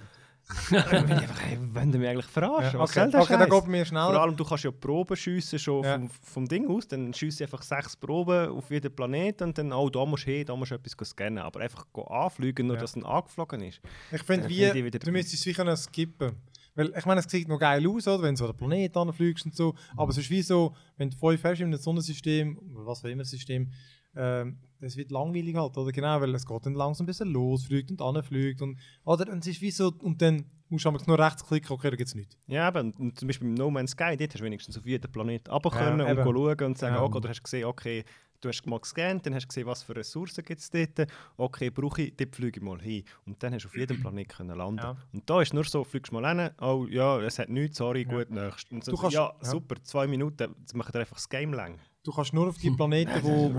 wenn 0.69 1.91
du 1.91 1.97
mich 1.97 2.07
eigentlich 2.07 2.25
verarschen, 2.27 2.73
Ja, 2.73 2.79
was 2.79 2.91
okay, 2.91 2.99
soll 3.01 3.11
der 3.11 3.21
okay 3.21 3.37
dann 3.37 3.49
geht 3.49 3.67
mir 3.67 3.77
Vor 3.79 3.85
schnell. 3.85 4.01
allem, 4.17 4.35
du 4.35 4.45
kannst 4.45 4.63
ja 4.63 4.71
Proben 4.71 5.15
schiessen 5.17 5.57
schon 5.59 5.83
Ja. 5.83 5.93
vom, 5.97 6.09
vom 6.09 6.47
Ding 6.47 6.67
aus, 6.69 6.87
dann 6.87 7.13
schiesse 7.13 7.43
einfach 7.45 7.61
sechs 7.63 7.95
Proben 7.95 8.49
auf 8.49 8.69
jeden 8.69 8.95
Planeten 8.95 9.43
und 9.45 9.57
dann, 9.57 9.73
oh, 9.73 9.89
da 9.89 10.05
musst 10.05 10.27
du 10.27 10.31
hin, 10.31 10.45
da 10.45 10.55
musst 10.55 10.71
du 10.71 10.75
etwas 10.75 11.09
scannen. 11.09 11.39
Aber 11.39 11.61
einfach 11.61 11.85
go 11.91 12.03
anfliegen, 12.03 12.67
nur 12.67 12.75
Ja. 12.75 12.81
dass 12.81 12.93
dann 12.93 13.05
angeflogen 13.05 13.61
ist. 13.61 13.81
Ich 14.11 14.23
finde, 14.23 14.47
wie, 14.47 14.71
wieder- 14.85 14.99
du 14.99 15.11
müsstest 15.11 15.41
es 15.41 15.45
wie 15.47 15.53
können 15.53 15.75
skippen. 15.77 16.35
Weil, 16.77 16.93
ich 16.97 17.05
meine, 17.05 17.21
es 17.21 17.31
sieht 17.31 17.47
noch 17.47 17.57
geil 17.57 17.87
aus, 17.87 18.05
oder? 18.07 18.23
wenn 18.23 18.35
du 18.35 18.39
so 18.39 18.47
den 18.51 18.57
Planet 18.57 18.97
anfliegst 18.97 19.45
und 19.45 19.55
so. 19.55 19.73
Aber 19.95 20.09
es 20.11 20.17
ist 20.17 20.29
wie 20.29 20.41
so, 20.41 20.75
wenn 20.97 21.09
du 21.09 21.15
fünf 21.17 21.41
hast 21.43 21.59
in 21.61 21.67
einem 21.67 21.77
Sonnensystem, 21.79 22.57
oder 22.75 22.85
was 22.85 23.03
auch 23.03 23.07
immer 23.09 23.23
System, 23.23 23.71
ähm, 24.15 24.57
es 24.81 24.97
wird 24.97 25.09
langweilig 25.11 25.55
halt, 25.55 25.77
oder? 25.77 25.91
Genau, 25.91 26.21
weil 26.21 26.33
es 26.35 26.45
geht 26.45 26.65
dann 26.65 26.73
langsam 26.75 27.05
ein 27.05 27.07
bisschen 27.07 27.29
los, 27.31 27.65
fliegt 27.65 27.89
und 27.91 28.01
anfliegt. 28.01 28.61
Und, 28.61 28.77
oder? 29.03 29.31
und 29.31 29.39
es 29.39 29.47
ist 29.47 29.61
wie 29.61 29.71
so, 29.71 29.91
und 30.01 30.21
dann 30.21 30.45
musst 30.69 30.85
du 30.85 30.91
nur 31.07 31.17
rechts 31.19 31.45
klicken, 31.45 31.71
okay, 31.71 31.89
da 31.89 31.95
gibt 31.95 32.07
es 32.09 32.15
nichts. 32.15 32.37
Ja, 32.47 32.67
eben. 32.67 32.87
Und, 32.91 32.99
und 32.99 33.19
zum 33.19 33.27
Beispiel 33.27 33.47
im 33.47 33.53
No 33.53 33.71
Man's 33.71 33.91
Sky, 33.91 34.15
dort 34.17 34.33
hast 34.33 34.39
du 34.41 34.43
wenigstens 34.45 34.77
auf 34.77 34.85
jeden 34.85 35.11
Planet 35.11 35.49
runter 35.49 35.69
Ja, 35.73 35.77
können 35.79 36.01
und 36.01 36.07
eben. 36.11 36.23
schauen 36.23 36.65
und 36.67 36.77
sagen, 36.77 36.95
Ja. 36.95 37.01
okay, 37.03 37.19
du 37.21 37.29
hast 37.29 37.43
gesehen, 37.43 37.65
okay, 37.65 38.03
du 38.41 38.49
hast 38.49 38.65
mal 38.67 38.79
gescannt, 38.79 39.25
dann 39.25 39.33
hast 39.33 39.43
du 39.43 39.47
gesehen, 39.47 39.65
was 39.65 39.81
für 39.81 39.95
Ressourcen 39.95 40.43
gibt 40.43 40.59
es 40.59 40.69
dort. 40.69 41.07
Okay, 41.37 41.69
brauche 41.69 42.01
ich, 42.03 42.15
dort 42.15 42.35
fliege 42.35 42.59
ich 42.59 42.63
mal 42.63 42.79
hin. 42.79 43.03
Und 43.25 43.41
dann 43.41 43.53
hast 43.53 43.63
du 43.63 43.69
auf 43.69 43.77
jedem 43.77 44.01
Planet 44.01 44.29
können 44.29 44.57
landen. 44.57 44.83
Ja. 44.83 44.97
Und 45.13 45.27
da 45.29 45.41
ist 45.41 45.53
nur 45.53 45.63
so, 45.63 45.83
fliegst 45.83 46.11
mal 46.11 46.27
hin, 46.27 46.51
oh 46.61 46.85
ja, 46.89 47.19
es 47.21 47.39
hat 47.39 47.49
nichts, 47.49 47.77
sorry, 47.77 48.03
Ja. 48.03 48.17
gut, 48.17 48.29
nächst. 48.29 48.71
Und 48.71 48.83
so, 48.83 48.91
Du 48.91 48.97
kannst- 48.97 49.15
ja, 49.15 49.33
ja. 49.41 49.49
super, 49.49 49.75
zwei 49.83 50.05
Minuten, 50.07 50.53
jetzt 50.59 50.75
macht 50.75 50.93
er 50.93 51.01
einfach 51.01 51.15
das 51.15 51.29
Game 51.29 51.53
lang. 51.53 51.79
Du 52.05 52.11
kannst 52.11 52.33
nur 52.33 52.47
auf 52.47 52.57
die 52.57 52.69
Planeten, 52.71 53.11
wo 53.23 53.51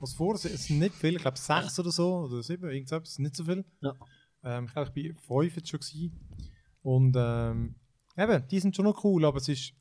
was 0.00 0.12
vor 0.14 0.36
sind. 0.36 0.54
Es 0.54 0.68
nicht 0.68 0.94
viele, 0.94 1.16
ich 1.16 1.22
glaube 1.22 1.38
sechs 1.38 1.78
oder 1.78 1.90
so, 1.92 2.24
oder 2.24 2.42
sieben, 2.42 2.68
irgendwas, 2.68 3.18
nicht 3.18 3.36
so 3.36 3.44
viel. 3.44 3.64
Ja. 3.80 3.94
Ähm, 4.42 4.64
ich 4.66 4.72
glaube, 4.72 4.90
ich 4.94 5.14
war 5.28 5.42
fünf 5.42 5.56
jetzt 5.56 5.68
schon. 5.68 5.80
Gewesen. 5.80 6.12
Und 6.82 7.14
ähm, 7.16 7.74
eben, 8.16 8.48
die 8.48 8.58
sind 8.60 8.74
schon 8.74 8.86
noch 8.86 9.04
cool, 9.04 9.24
aber 9.24 9.38
es 9.38 9.48
ist. 9.48 9.72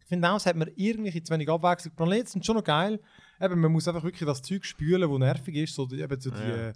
Ich 0.00 0.06
finde 0.08 0.30
auch, 0.30 0.36
es 0.36 0.46
hat 0.46 0.56
man 0.56 0.70
irgendwie 0.76 1.22
zu 1.22 1.32
wenig 1.32 1.48
Abwechslung. 1.48 1.92
Die 1.92 1.96
Planeten 1.96 2.26
sind 2.26 2.44
schon 2.46 2.56
noch 2.56 2.64
geil. 2.64 3.00
Eben, 3.40 3.58
man 3.60 3.72
muss 3.72 3.88
einfach 3.88 4.02
wirklich 4.04 4.26
das 4.26 4.42
Zeug 4.42 4.64
spülen, 4.64 5.10
das 5.10 5.18
nervig 5.18 5.54
ist. 5.56 5.74
So 5.74 5.86
die, 5.86 6.00
eben 6.00 6.20
so 6.20 6.30
die, 6.30 6.36
Ja. 6.40 6.72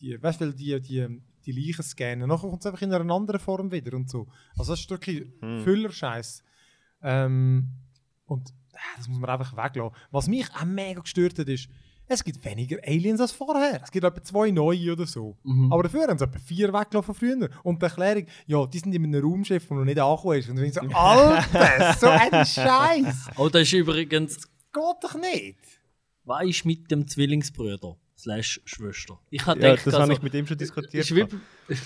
die, 0.00 0.22
weißt 0.22 0.40
du, 0.40 0.52
die, 0.52 0.80
die, 0.80 1.20
die 1.46 1.52
Leichen 1.52 1.82
scannen. 1.84 2.28
Nachher 2.28 2.48
kommt 2.50 2.60
es 2.60 2.66
einfach 2.66 2.82
in 2.82 2.92
einer 2.92 3.14
anderen 3.14 3.40
Form 3.40 3.70
wieder 3.70 3.96
und 3.96 4.10
so. 4.10 4.26
Also 4.56 4.72
das 4.72 4.80
ist 4.80 4.90
wirklich 4.90 5.24
Hm. 5.40 5.62
Füllerscheiß. 5.64 6.42
Ähm, 7.02 7.68
und 8.26 8.50
äh, 8.50 8.52
das 8.96 9.08
muss 9.08 9.18
man 9.18 9.30
einfach 9.30 9.52
weglassen. 9.56 9.94
Was 10.10 10.26
mich 10.28 10.46
auch 10.54 10.64
mega 10.64 11.00
gestört 11.00 11.38
hat, 11.38 11.48
ist, 11.48 11.68
es 12.08 12.24
gibt 12.24 12.44
weniger 12.44 12.76
Aliens 12.84 13.20
als 13.20 13.32
vorher. 13.32 13.80
Es 13.82 13.90
gibt 13.90 14.04
etwa 14.04 14.22
zwei 14.22 14.50
neue 14.50 14.92
oder 14.92 15.06
so. 15.06 15.36
Mhm. 15.44 15.72
Aber 15.72 15.84
dafür 15.84 16.08
haben 16.08 16.18
sie 16.18 16.24
etwa 16.24 16.38
vier 16.38 16.72
weggelassen 16.72 17.14
früher. 17.14 17.48
Und 17.62 17.80
die 17.80 17.86
Erklärung, 17.86 18.26
ja, 18.46 18.66
die 18.66 18.78
sind 18.80 18.94
in 18.94 19.04
einem 19.04 19.24
Raumschiff, 19.24 19.62
das 19.66 19.70
noch 19.70 19.84
nicht 19.84 19.98
angekommen 19.98 20.38
ist. 20.38 20.48
Und 20.50 20.56
dann 20.56 20.64
denke 20.70 20.84
ich 20.86 20.90
so, 20.90 20.96
Alter, 20.96 21.94
so 21.98 22.08
ein 22.08 22.30
Scheiß. 22.46 23.26
Oh, 23.36 23.48
das 23.48 23.62
ist 23.62 23.72
übrigens, 23.72 24.36
Geht 24.74 24.82
doch 25.02 25.14
nicht. 25.14 25.58
was 26.24 26.44
ist 26.46 26.64
mit 26.64 26.90
dem 26.90 27.06
Zwillingsbruder 27.06 27.96
slash 28.18 28.60
Schwester? 28.64 29.18
Ich 29.30 29.46
habe 29.46 29.60
Ja, 29.60 29.70
gedacht, 29.70 29.86
das 29.86 29.94
also, 29.94 30.02
habe 30.04 30.12
ich 30.14 30.22
mit 30.22 30.34
ihm 30.34 30.46
schon 30.46 30.58
wie, 30.58 31.76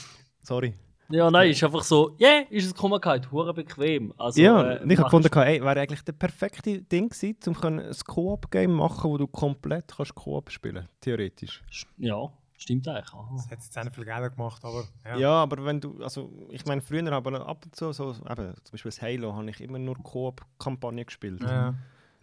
Sorry. 0.42 0.74
Ja, 1.08 1.30
nein, 1.30 1.50
ist 1.50 1.62
einfach 1.62 1.82
so, 1.82 2.16
yeah, 2.20 2.44
ist 2.50 2.66
es 2.66 2.74
gehabt, 2.74 3.30
hure 3.30 3.54
bequem. 3.54 4.12
Also, 4.16 4.40
ja, 4.40 4.74
äh, 4.74 4.82
und 4.82 4.90
ich 4.90 4.98
habe 4.98 5.10
gefunden, 5.10 5.38
ey, 5.38 5.60
wäre 5.60 5.80
eigentlich 5.80 6.02
der 6.02 6.12
perfekte 6.12 6.82
Ding 6.82 7.08
gewesen, 7.08 7.36
um 7.46 7.54
können 7.54 7.80
ein 7.80 7.96
Koop-Game 8.06 8.72
machen, 8.72 9.10
wo 9.10 9.18
du 9.18 9.26
komplett 9.26 9.92
kannst 9.96 10.14
Koop 10.14 10.50
spielen 10.50 10.88
theoretisch. 11.00 11.62
Ja, 11.98 12.30
stimmt 12.56 12.88
eigentlich. 12.88 13.12
Aha. 13.12 13.30
Das 13.36 13.50
hat 13.50 13.62
jetzt 13.62 13.78
auch 13.78 13.84
nicht 13.84 13.94
viel 13.94 14.04
Geld 14.04 14.36
gemacht, 14.36 14.64
aber 14.64 14.84
ja. 15.04 15.16
Ja. 15.16 15.30
aber 15.42 15.64
wenn 15.64 15.80
du, 15.80 16.02
also 16.02 16.30
ich 16.50 16.64
meine, 16.66 16.80
früher 16.80 17.12
aber 17.12 17.46
ab 17.46 17.64
und 17.64 17.74
zu, 17.74 17.92
so, 17.92 18.10
eben, 18.10 18.54
zum 18.64 18.72
Beispiel 18.72 18.90
das 18.90 19.02
Halo, 19.02 19.34
habe 19.34 19.50
ich 19.50 19.60
immer 19.60 19.78
nur 19.78 19.96
Koop-Kampagne 19.96 21.04
gespielt. 21.04 21.42
Ja. 21.42 21.74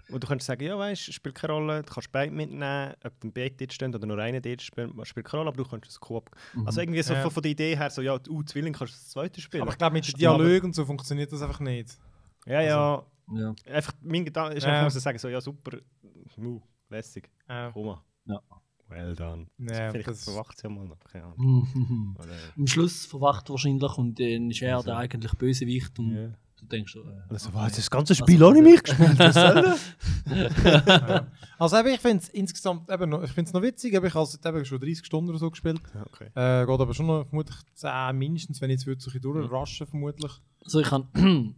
Und 0.09 0.21
du 0.23 0.27
könntest 0.27 0.47
sagen, 0.47 0.63
ja 0.63 0.77
weißt, 0.77 1.13
spielt 1.13 1.35
keine 1.35 1.53
Rolle, 1.53 1.81
du 1.83 1.91
kannst 1.93 2.11
beide 2.11 2.31
mitnehmen, 2.31 2.93
ob 3.03 3.19
du 3.21 3.31
beide 3.31 3.55
dort 3.55 3.73
stehen 3.73 3.93
oder 3.95 4.05
nur 4.05 4.17
einer 4.19 4.41
dort 4.41 4.61
spielt, 4.61 4.91
spielt 5.07 5.25
keine 5.25 5.39
Rolle, 5.39 5.47
aber 5.49 5.63
du 5.63 5.69
kannst 5.69 5.87
das 5.87 5.99
Koop. 5.99 6.29
Also 6.65 6.81
irgendwie 6.81 7.01
so 7.01 7.13
Ja. 7.13 7.21
von, 7.21 7.31
von 7.31 7.41
der 7.43 7.51
Idee 7.53 7.75
her, 7.77 7.89
so 7.89 8.01
ja, 8.01 8.17
du 8.19 8.43
Zwilling 8.43 8.73
kannst 8.73 8.93
das 8.93 9.09
zweite 9.09 9.39
spielen. 9.41 9.61
Aber 9.63 9.71
ich 9.71 9.77
glaube, 9.77 9.93
mit 9.93 10.07
den 10.07 10.13
Dialogen 10.15 10.65
und 10.67 10.75
so 10.75 10.85
funktioniert 10.85 11.31
das 11.31 11.41
einfach 11.41 11.59
nicht. 11.61 11.97
ja, 12.45 12.61
ja, 12.61 13.05
Ja. 13.33 13.55
einfach, 13.71 13.93
mein 14.01 14.25
Gedanke 14.25 14.57
ist 14.57 14.63
Ja. 14.63 14.69
einfach, 14.71 14.83
muss 14.85 14.95
ich 14.97 15.01
sagen, 15.03 15.17
so 15.17 15.29
ja 15.29 15.39
super, 15.39 15.77
uh, 16.37 16.61
lässig, 16.89 17.29
Ja. 17.47 17.71
komm 17.71 17.85
mal. 17.85 18.03
Ja. 18.25 18.39
Well 18.89 19.15
done. 19.15 19.47
Ja, 19.57 19.89
Vielleicht 19.91 20.07
das- 20.09 20.25
verwacht 20.25 20.57
es 20.57 20.63
ja 20.63 20.69
mal 20.69 20.85
noch, 20.85 20.99
keine 20.99 21.23
Ahnung. 21.25 21.37
Am 22.57 22.67
Schluss 22.67 23.05
verwacht 23.05 23.49
wahrscheinlich 23.49 23.97
und 23.97 24.19
dann 24.19 24.51
ist 24.51 24.61
er 24.61 24.83
der 24.83 24.97
eigentlich 24.97 25.31
Bösewicht 25.33 25.97
und 25.97 26.13
ja. 26.15 26.29
Du 26.63 26.67
denkst 26.69 26.93
so, 26.93 27.01
äh, 27.01 27.05
Also, 27.29 27.49
okay. 27.49 27.57
was, 27.57 27.75
das 27.75 27.89
ganze 27.91 28.11
Also, 28.13 28.23
Spiel 28.23 28.43
auch 28.43 28.51
nicht 28.53 28.63
also- 28.65 29.03
mitgespielt, 29.03 29.19
was 29.19 29.33
soll 29.35 29.61
das? 29.61 29.93
ja. 30.27 31.27
Also 31.59 31.77
eben, 31.77 31.89
ich 31.89 31.99
finde 32.01 32.17
es 32.17 32.29
insgesamt 32.29 32.89
eben 32.89 33.09
noch, 33.09 33.23
ich 33.23 33.31
find's 33.31 33.53
noch 33.53 33.61
witzig, 33.61 33.95
aber 33.95 34.07
ich 34.07 34.13
habe 34.13 34.25
es 34.25 34.37
eben 34.43 34.65
schon 34.65 34.79
30 34.81 35.05
Stunden 35.05 35.29
oder 35.29 35.39
so 35.39 35.49
gespielt. 35.49 35.79
Ja, 35.93 36.05
okay. 36.07 36.25
Äh, 36.35 36.65
geht 36.65 36.79
aber 36.79 36.93
schon 36.93 37.05
noch 37.05 37.25
vermutlich 37.27 37.55
10 37.75 38.17
mindestens, 38.17 38.59
wenn 38.59 38.69
ich 38.69 38.83
jetzt 38.83 39.05
bisschen 39.05 39.21
durchrushen 39.21 39.87
vermutlich. 39.87 40.31
Also 40.63 40.79
ich 40.81 40.91
habe 40.91 41.07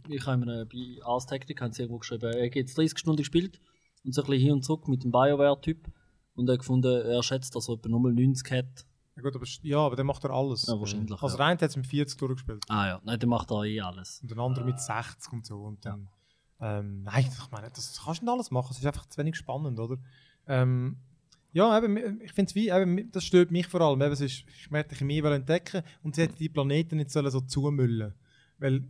ich 0.08 0.26
hab 0.26 0.38
mir 0.38 0.66
bei 0.66 1.02
Ars 1.04 1.26
Tactic 1.26 1.60
irgendwo 1.60 1.98
geschrieben, 1.98 2.30
er 2.32 2.46
hat 2.46 2.54
jetzt 2.54 2.76
30 2.78 2.98
Stunden 2.98 3.16
gespielt 3.16 3.58
und 4.04 4.14
so 4.14 4.22
ein 4.22 4.26
bisschen 4.28 4.42
hin 4.44 4.52
und 4.52 4.64
zurück 4.64 4.86
mit 4.86 5.02
dem 5.02 5.10
BioWare-Typ 5.10 5.88
und 6.34 6.48
er 6.48 6.58
gefunden, 6.58 6.92
er 7.06 7.22
schätzt, 7.24 7.56
dass 7.56 7.68
er 7.68 7.74
etwa 7.74 7.88
nochmal 7.88 8.12
90 8.12 8.48
hat. 8.52 8.86
Ja, 9.16 9.22
gut, 9.22 9.34
aber, 9.34 9.46
ja, 9.62 9.78
aber 9.78 9.96
dann 9.96 10.06
macht 10.06 10.24
er 10.24 10.30
alles. 10.30 10.66
Ja, 10.66 10.78
wahrscheinlich. 10.78 11.10
Also 11.22 11.34
ja. 11.34 11.36
der 11.38 11.46
eine 11.46 11.54
hat 11.60 11.70
es 11.70 11.76
mit 11.76 11.86
40 11.86 12.18
durchgespielt 12.18 12.64
Ah 12.68 12.86
ja, 12.86 13.00
nein, 13.04 13.18
dann 13.18 13.30
macht 13.30 13.50
er 13.50 13.64
eh 13.64 13.80
alles. 13.80 14.20
und 14.20 14.30
der 14.30 14.38
andere 14.38 14.64
mit 14.64 14.78
60 14.78 15.32
und 15.32 15.46
so. 15.46 15.62
Und 15.62 15.84
dann, 15.84 16.08
ähm, 16.60 17.02
nein, 17.02 17.26
ich 17.26 17.50
meine, 17.50 17.70
das 17.70 18.00
kannst 18.04 18.20
du 18.20 18.24
nicht 18.26 18.32
alles 18.32 18.50
machen, 18.50 18.68
es 18.72 18.78
ist 18.78 18.86
einfach 18.86 19.06
zu 19.06 19.18
wenig 19.18 19.36
spannend, 19.36 19.78
oder? 19.80 19.96
Ähm, 20.46 20.98
ja, 21.52 21.78
eben, 21.78 22.20
ich 22.20 22.32
finde 22.34 22.50
es 22.50 22.54
wie, 22.54 22.68
eben, 22.68 23.10
das 23.10 23.24
stört 23.24 23.50
mich 23.50 23.66
vor 23.66 23.80
allem. 23.80 24.02
Eben, 24.02 24.12
es 24.12 24.20
ist, 24.20 24.44
ich 24.60 24.70
möchte 24.70 24.90
die 24.90 24.96
Chemie 24.96 25.20
entdecken 25.20 25.82
und 26.02 26.14
sie 26.14 26.22
hätten 26.22 26.36
die 26.36 26.50
Planeten 26.50 26.96
nicht 26.98 27.10
sollen 27.10 27.30
so 27.30 27.40
zumüllen. 27.40 28.12
Weil, 28.58 28.84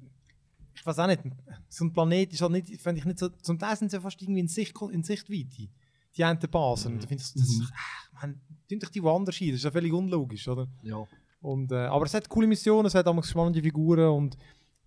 ich 0.75 0.85
weiß 0.85 0.99
auch 0.99 1.07
nicht, 1.07 1.23
so 1.69 1.85
ein 1.85 1.93
Planet 1.93 2.33
ist 2.33 2.43
halt 2.43 2.51
nicht, 2.53 2.81
finde 2.83 2.99
ich 2.99 3.05
nicht 3.05 3.21
so, 3.21 3.29
zum 3.29 3.59
Teil 3.61 3.77
sind 3.77 3.91
sie 3.93 3.97
ja 3.97 4.01
fast 4.01 4.21
irgendwie 4.21 4.41
in, 4.41 4.49
Sicht, 4.49 4.75
in 4.91 5.05
Sichtweite. 5.05 5.69
Die 6.17 6.25
einen 6.25 6.39
Basen. 6.41 6.95
Und 6.95 7.03
ich 7.05 7.09
finde, 7.09 7.23
das, 7.23 7.35
das, 7.35 7.49
Mhm. 7.49 7.69
ah, 7.73 8.21
man, 8.27 8.41
tun 8.69 8.79
doch 8.79 8.89
die 8.91 9.03
woanders 9.03 9.37
hin, 9.37 9.49
das 9.51 9.57
ist 9.59 9.65
ja 9.65 9.71
völlig 9.71 9.93
unlogisch, 9.93 10.47
oder? 10.49 10.67
Ja. 10.83 11.07
Und, 11.41 11.71
äh, 11.73 11.77
aber 11.87 12.05
es 12.07 12.15
hat 12.15 12.29
coole 12.29 12.47
Missionen, 12.47 12.87
es 12.87 12.95
hat 12.95 13.07
auch 13.07 13.25
spannende 13.25 13.63
Figuren 13.63 14.09
und 14.11 14.37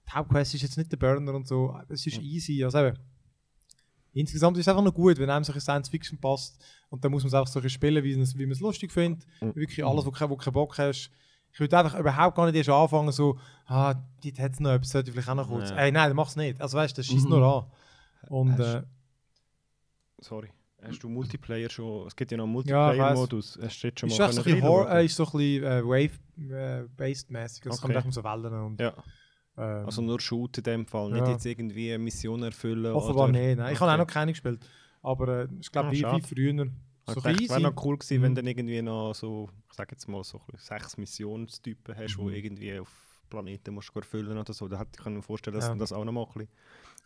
die 0.08 0.12
Hauptquest 0.12 0.56
ist 0.56 0.64
jetzt 0.64 0.78
nicht 0.78 0.92
der 0.92 0.98
Burner 0.98 1.34
und 1.36 1.48
so. 1.48 1.78
Es 1.88 2.06
ist 2.06 2.18
easy. 2.20 2.64
Also 2.64 2.80
eben, 2.80 2.98
insgesamt 4.14 4.58
ist 4.58 4.62
es 4.62 4.68
einfach 4.68 4.84
noch 4.84 4.94
gut, 4.94 5.18
wenn 5.20 5.30
einem 5.30 5.44
solche 5.44 5.62
Science 5.62 5.88
Fiction 5.90 6.20
passt 6.20 6.60
und 6.90 7.04
dann 7.06 7.12
muss 7.12 7.24
man 7.24 7.28
es 7.30 7.34
einfach 7.36 7.48
so 7.52 7.68
spielen, 7.70 8.04
wie 8.04 8.14
man 8.14 8.24
es- 8.24 8.38
wie 8.38 8.46
man 8.46 8.54
es 8.54 8.60
lustig 8.60 8.92
findet. 8.92 9.26
Mhm. 9.42 9.56
Wirklich 9.56 9.86
alles, 9.86 10.06
wo, 10.06 10.12
wo 10.30 10.36
keinen 10.36 10.54
Bock 10.54 10.78
hast. 10.78 11.12
Ich 11.52 11.60
würde 11.60 11.78
einfach 11.80 11.98
überhaupt 11.98 12.36
gar 12.36 12.46
nicht 12.46 12.56
erst 12.56 12.70
anfangen, 12.70 13.12
so, 13.12 13.40
ah, 13.66 13.96
dort 14.24 14.40
hat 14.40 14.54
es 14.54 14.60
noch 14.60 14.72
etwas, 14.72 14.90
sollte 14.90 15.10
ich 15.10 15.14
vielleicht 15.14 15.30
auch 15.30 15.36
noch 15.36 15.48
kurz. 15.48 15.70
Ja. 15.70 15.78
Ey, 15.78 15.92
nein, 15.92 16.16
mach's 16.16 16.36
nicht. 16.36 16.60
Also 16.62 16.78
weißt 16.78 16.98
du, 16.98 17.00
das 17.00 17.06
schießt 17.08 17.26
Mhm. 17.26 17.30
nur 17.32 17.44
an. 17.44 18.30
Und 18.30 18.60
äh, 18.60 18.84
Sorry. 20.22 20.50
Hast 20.82 21.04
du 21.04 21.10
Multiplayer 21.10 21.70
schon? 21.70 22.08
Es 22.08 22.16
gibt 22.16 22.32
ja 22.32 22.38
noch 22.38 22.46
einen 22.46 22.54
Ja, 22.66 22.88
Multiplayer-Modus. 22.88 23.60
Hast 23.62 23.84
du 23.84 23.88
jetzt 23.88 24.00
schon 24.00 24.10
ist 24.10 24.18
mal 24.20 24.26
echt 24.26 24.34
so 24.34 24.40
ein 24.42 24.44
können 24.44 24.56
bisschen, 24.56 24.70
Hor 24.70 24.80
reinschauen? 24.86 24.98
äh, 25.02 25.06
ist 25.06 25.16
so 25.16 25.24
ein 25.26 25.32
bisschen 25.32 25.64
äh, 25.64 25.84
Wave-based 25.86 27.32
mäßig. 27.32 27.66
Es 27.66 27.82
kommt 27.82 27.84
Okay. 27.92 27.98
echt 27.98 28.06
um 28.06 28.12
so 28.12 28.24
Wellen 28.24 28.54
und. 28.54 28.80
Ja, 28.80 28.94
ähm, 29.58 29.86
also 29.86 30.02
nur 30.02 30.20
Shoot 30.22 30.58
in 30.58 30.64
dem 30.64 30.86
Fall, 30.86 31.12
nicht 31.12 31.28
Ja. 31.28 31.32
jetzt 31.34 31.46
irgendwie 31.46 31.90
eine 31.94 32.04
Mission 32.04 32.44
erfüllen. 32.44 32.94
Offenbar 32.94 33.30
oder? 33.30 33.38
nicht. 33.40 33.58
Nein. 33.58 33.74
Ich 33.74 33.80
habe 33.80 33.92
auch 33.92 33.98
noch 33.98 34.08
keine 34.08 34.32
gespielt. 34.32 34.66
Aber 35.02 35.28
äh, 35.44 35.48
ich 35.60 35.72
glaube, 35.72 35.90
Ah, 35.90 35.92
wie, 35.92 36.04
wie 36.04 36.22
früher. 36.22 36.68
So 37.08 37.20
es 37.22 37.50
wäre 37.50 37.62
noch 37.62 37.84
cool 37.86 37.98
gewesen, 37.98 38.22
wenn 38.22 38.32
Mhm. 38.32 38.36
du 38.36 38.42
dann 38.42 38.48
irgendwie 38.48 38.82
noch 38.82 39.14
so, 39.16 39.50
ich 39.70 39.74
sag 39.76 39.92
jetzt 39.92 40.08
mal, 40.08 40.24
so 40.24 40.40
sechs 40.58 40.96
Missionstypen 40.96 41.96
hast, 41.98 42.18
Mhm. 42.20 42.28
die 42.30 42.36
irgendwie 42.38 42.80
auf 42.80 42.92
Planeten 43.30 43.74
musst 43.74 43.90
du 43.94 44.00
erfüllen 44.00 44.38
oder 44.38 44.54
so. 44.54 44.68
Da 44.68 44.80
hätte 44.80 44.92
ich 45.00 45.06
mir 45.06 45.22
vorstellen, 45.22 45.56
dass 45.56 45.68
Ja. 45.68 45.76
das 45.76 45.92
auch 45.92 46.04
noch 46.06 46.12
mal 46.12 46.22
ein 46.24 46.28
bisschen, 46.34 46.50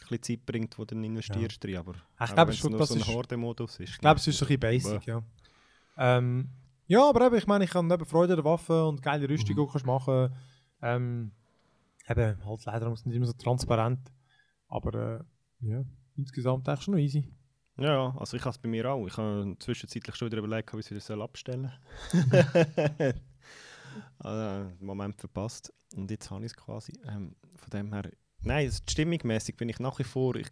bisschen 0.10 0.38
Zeit 0.39 0.46
bringt, 0.46 0.78
wo 0.78 0.86
du 0.86 0.96
dann 0.96 1.04
investierst 1.04 1.63
drin. 1.63 1.78
Aber 1.78 1.94
Ich 1.94 2.02
auch 2.22 2.34
glaube, 2.34 2.48
wenn's 2.52 2.58
schon, 2.60 2.72
nur 2.72 2.86
so 2.86 2.94
ein 2.96 3.00
ist- 3.02 3.08
Horde-Modus 3.08 3.80
ist. 3.80 3.89
Ich 3.92 3.98
glaube, 4.00 4.20
es 4.20 4.28
ist 4.28 4.38
so 4.38 4.46
ein 4.46 4.48
bisschen 4.48 4.60
basic, 4.60 5.06
ja. 5.06 5.22
Ähm, 5.98 6.50
ja, 6.88 7.08
aber 7.10 7.26
eben, 7.28 7.36
ich 7.36 7.48
meine, 7.48 7.63
ich 7.66 7.74
habe 7.74 7.94
eben 7.94 8.06
Freude 8.06 8.34
an 8.34 8.38
der 8.38 8.46
Waffe 8.46 8.86
und 8.88 9.02
geile 9.02 9.28
Rüstung, 9.30 9.56
du 9.56 9.66
kannst 9.68 9.86
machen 9.86 10.34
ähm, 10.82 11.32
Eben, 12.10 12.46
halt 12.46 12.66
leider 12.66 12.89
muss 12.89 13.06
nicht 13.06 13.16
immer 13.16 13.26
so 13.26 13.32
transparent. 13.34 14.12
Aber 14.68 15.22
äh, 15.62 15.68
ja, 15.68 15.86
insgesamt 16.18 16.68
eigentlich 16.68 16.82
schon 16.84 16.96
noch 16.96 17.00
easy. 17.02 17.32
Ja, 17.78 17.86
ja, 17.94 18.16
also 18.18 18.36
ich 18.36 18.44
habe 18.44 18.52
es 18.52 18.58
bei 18.58 18.68
mir 18.68 18.92
auch. 18.92 19.08
Ich 19.08 19.16
habe 19.16 19.56
zwischenzeitlich 19.60 20.13
schon 20.16 20.28
wieder 20.28 20.39
überlegt, 20.39 20.74
wie 20.74 20.80
ich 20.80 20.92
es 20.92 21.10
wieder 21.10 21.24
abstellen 21.24 21.72
soll. 22.12 23.13
also, 24.20 24.42
einen 24.42 24.78
Moment 24.86 25.16
verpasst. 25.16 25.74
Und 25.96 26.10
jetzt 26.12 26.30
habe 26.30 26.42
ich 26.46 26.52
es 26.52 26.56
quasi. 26.56 26.94
Ähm, 27.08 27.36
von 27.56 27.70
dem 27.70 27.94
her, 27.94 28.12
Nein, 28.45 28.65
also 28.65 28.79
stimmungsmäßig 28.89 29.56
bin 29.56 29.69
ich 29.69 29.79
nach 29.79 29.97
wie 29.99 30.03
vor, 30.03 30.36
ich 30.36 30.47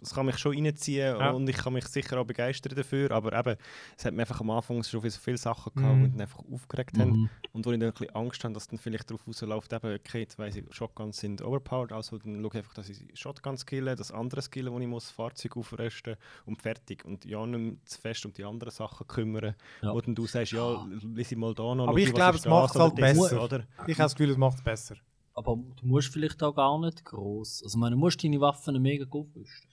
es 0.00 0.14
kann 0.14 0.26
mich 0.26 0.36
schon 0.38 0.54
reinziehen 0.54 1.16
Ja. 1.18 1.30
und 1.30 1.48
ich 1.48 1.56
kann 1.56 1.72
mich 1.72 1.86
sicher 1.86 2.18
auch 2.20 2.24
begeistern 2.26 2.74
dafür, 2.76 3.10
aber 3.12 3.32
eben, 3.38 3.56
es 3.96 4.04
hat 4.04 4.12
mir 4.14 4.22
einfach 4.22 4.40
am 4.40 4.50
Anfang 4.50 4.82
schon 4.82 5.00
so 5.08 5.18
viele 5.18 5.38
Sachen 5.38 5.72
gehabt, 5.74 5.96
Mhm. 5.98 6.02
die 6.04 6.10
mich 6.10 6.20
einfach 6.20 6.42
aufgeregt 6.52 6.98
haben 6.98 7.10
Mhm. 7.12 7.30
und 7.52 7.66
wo 7.66 7.72
ich 7.72 7.78
dann 7.78 7.88
ein 7.88 7.92
bisschen 7.94 8.14
Angst 8.14 8.44
habe, 8.44 8.52
dass 8.54 8.68
dann 8.68 8.78
vielleicht 8.78 9.10
darauf 9.10 9.26
rausläuft, 9.26 9.72
eben, 9.72 9.94
okay, 9.94 10.20
jetzt 10.20 10.38
weiss 10.38 10.56
ich, 10.56 10.64
Shotguns 10.74 11.16
sind 11.18 11.40
overpowered, 11.42 11.92
also 11.92 12.18
dann 12.18 12.40
schaue 12.42 12.48
ich 12.48 12.54
einfach, 12.56 12.74
dass 12.74 12.88
ich 12.88 12.98
Shotguns 13.14 13.64
kille, 13.64 13.94
das 13.96 14.10
andere 14.12 14.42
skillen, 14.42 14.72
wo 14.72 14.78
ich 14.78 14.86
muss, 14.86 15.10
Fahrzeug 15.10 15.56
aufrüsten 15.56 16.16
und 16.46 16.60
fertig 16.60 17.04
und 17.04 17.24
ja 17.24 17.44
nicht 17.46 17.58
mehr 17.60 17.74
zu 17.86 18.00
fest 18.00 18.26
um 18.26 18.32
die 18.32 18.44
anderen 18.44 18.70
Sachen 18.72 19.06
kümmern, 19.06 19.54
Ja. 19.82 19.94
wo 19.94 20.00
dann 20.00 20.14
du 20.14 20.26
sagst, 20.26 20.52
ja, 20.52 20.86
lies 21.14 21.32
ich 21.32 21.38
mal 21.38 21.54
da 21.54 21.74
noch, 21.74 21.88
Aber 21.88 21.98
ich 21.98 22.12
glaube, 22.12 22.36
es 22.36 22.42
das 22.42 22.52
oder 22.76 22.84
halt 22.84 22.94
besser. 22.96 23.42
Oder? 23.42 23.64
Ich 23.86 23.94
habe 23.98 24.04
das 24.04 24.14
Gefühl, 24.14 24.30
es 24.30 24.36
macht 24.36 24.58
es 24.58 24.62
besser. 24.64 24.96
Aber 25.34 25.56
du 25.56 25.86
musst 25.86 26.12
vielleicht 26.12 26.42
auch 26.42 26.54
gar 26.54 26.78
nicht 26.78 27.04
groß. 27.04 27.62
Also, 27.64 27.76
ich 27.76 27.80
meine, 27.80 27.96
du 27.96 28.00
musst 28.00 28.22
deine 28.22 28.40
Waffen 28.40 28.80
mega 28.80 29.04
gut 29.04 29.26
aufrüsten. 29.30 29.68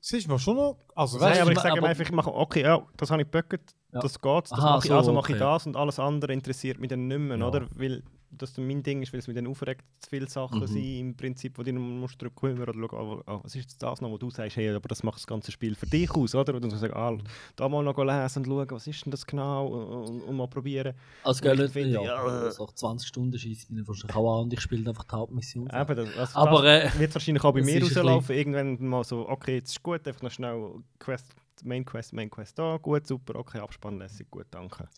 Es 0.00 0.12
ist 0.12 0.28
mir 0.28 0.38
schon 0.38 0.56
noch. 0.56 0.76
Also, 0.94 1.18
Nein, 1.18 1.28
Nein, 1.28 1.30
weißt 1.30 1.42
aber 1.42 1.52
ich 1.52 1.58
sage 1.58 1.78
aber- 1.78 1.88
einfach, 1.88 2.02
ich 2.04 2.12
mache, 2.12 2.34
okay, 2.34 2.62
ja, 2.62 2.82
das 2.96 3.10
habe 3.10 3.22
ich 3.22 3.26
geböckert, 3.26 3.74
Ja. 3.92 4.00
das 4.00 4.20
geht, 4.20 4.44
das 4.44 4.52
Aha, 4.52 4.74
mache 4.76 4.78
ich, 4.86 4.88
so, 4.90 4.96
also 4.96 5.12
mache 5.12 5.32
ich 5.32 5.38
das 5.38 5.66
und 5.66 5.76
alles 5.76 5.98
andere 5.98 6.32
interessiert 6.32 6.78
mich 6.78 6.88
dann 6.90 7.06
nicht 7.08 7.18
mehr, 7.18 7.38
Ja. 7.38 7.46
oder? 7.48 7.66
Weil 7.74 8.02
das 8.36 8.52
dann 8.52 8.66
mein 8.66 8.82
Ding 8.82 9.02
ist, 9.02 9.12
weil 9.12 9.20
es 9.20 9.26
mich 9.26 9.36
dann 9.36 9.46
aufregt, 9.46 9.84
zu 9.98 10.10
viele 10.10 10.28
Sachen 10.28 10.60
Mhm. 10.60 10.66
sind 10.66 10.98
im 11.00 11.16
Prinzip, 11.16 11.58
wo 11.58 11.62
du 11.62 11.72
dann 11.72 11.82
musst 12.00 12.20
drüber 12.20 12.34
kümmern 12.34 12.62
oder 12.68 12.74
schauen, 12.74 12.90
oh, 13.18 13.22
oh, 13.26 13.40
was 13.42 13.54
ist 13.54 13.82
das 13.82 14.00
noch, 14.00 14.10
wo 14.10 14.18
du 14.18 14.30
sagst, 14.30 14.56
hey, 14.56 14.74
aber 14.74 14.88
das 14.88 15.02
macht 15.02 15.16
das 15.16 15.26
ganze 15.26 15.50
Spiel 15.52 15.74
für 15.74 15.86
dich 15.86 16.10
aus, 16.10 16.34
oder? 16.34 16.54
Und 16.54 16.62
dann 16.62 16.70
sagst 16.70 16.94
ah, 16.94 17.16
da 17.56 17.68
mal 17.68 17.82
noch 17.82 17.96
lesen 17.98 18.38
und 18.40 18.46
schauen, 18.46 18.70
was 18.70 18.86
ist 18.86 19.04
denn 19.04 19.10
das 19.10 19.26
genau 19.26 19.66
und, 19.66 20.22
und 20.22 20.36
mal 20.36 20.48
probieren. 20.48 20.94
Also, 21.24 21.42
gell, 21.42 21.68
finde, 21.68 21.90
ja, 21.94 22.02
ja, 22.02 22.14
also 22.16 22.64
nach 22.64 22.72
20 22.72 23.08
Stunden 23.08 23.38
schießt 23.38 23.70
mich 23.70 23.86
wahrscheinlich 23.86 24.16
auch 24.16 24.38
an 24.38 24.44
und 24.44 24.52
ich 24.52 24.60
spiele 24.60 24.88
einfach 24.88 25.04
die 25.04 25.12
Hauptmission. 25.16 25.68
Eben, 25.72 25.96
das, 25.96 26.16
also 26.16 26.38
Aber, 26.38 26.62
das 26.62 26.94
äh, 26.94 26.98
wird 26.98 27.14
wahrscheinlich 27.14 27.44
auch 27.44 27.52
bei 27.52 27.62
mir 27.62 27.82
rauslaufen, 27.82 28.36
irgendwann 28.36 28.86
mal 28.86 29.04
so, 29.04 29.28
okay, 29.28 29.56
jetzt 29.56 29.70
ist 29.70 29.82
gut, 29.82 30.06
einfach 30.06 30.22
noch 30.22 30.30
schnell 30.30 30.70
Quest, 30.98 31.34
Main 31.64 31.84
Quest, 31.84 32.12
Main 32.12 32.30
Quest 32.30 32.58
da, 32.58 32.76
gut, 32.76 33.06
super, 33.06 33.36
okay, 33.36 33.58
Abspann 33.60 33.98
lässig, 33.98 34.30
gut, 34.30 34.46
danke. 34.50 34.88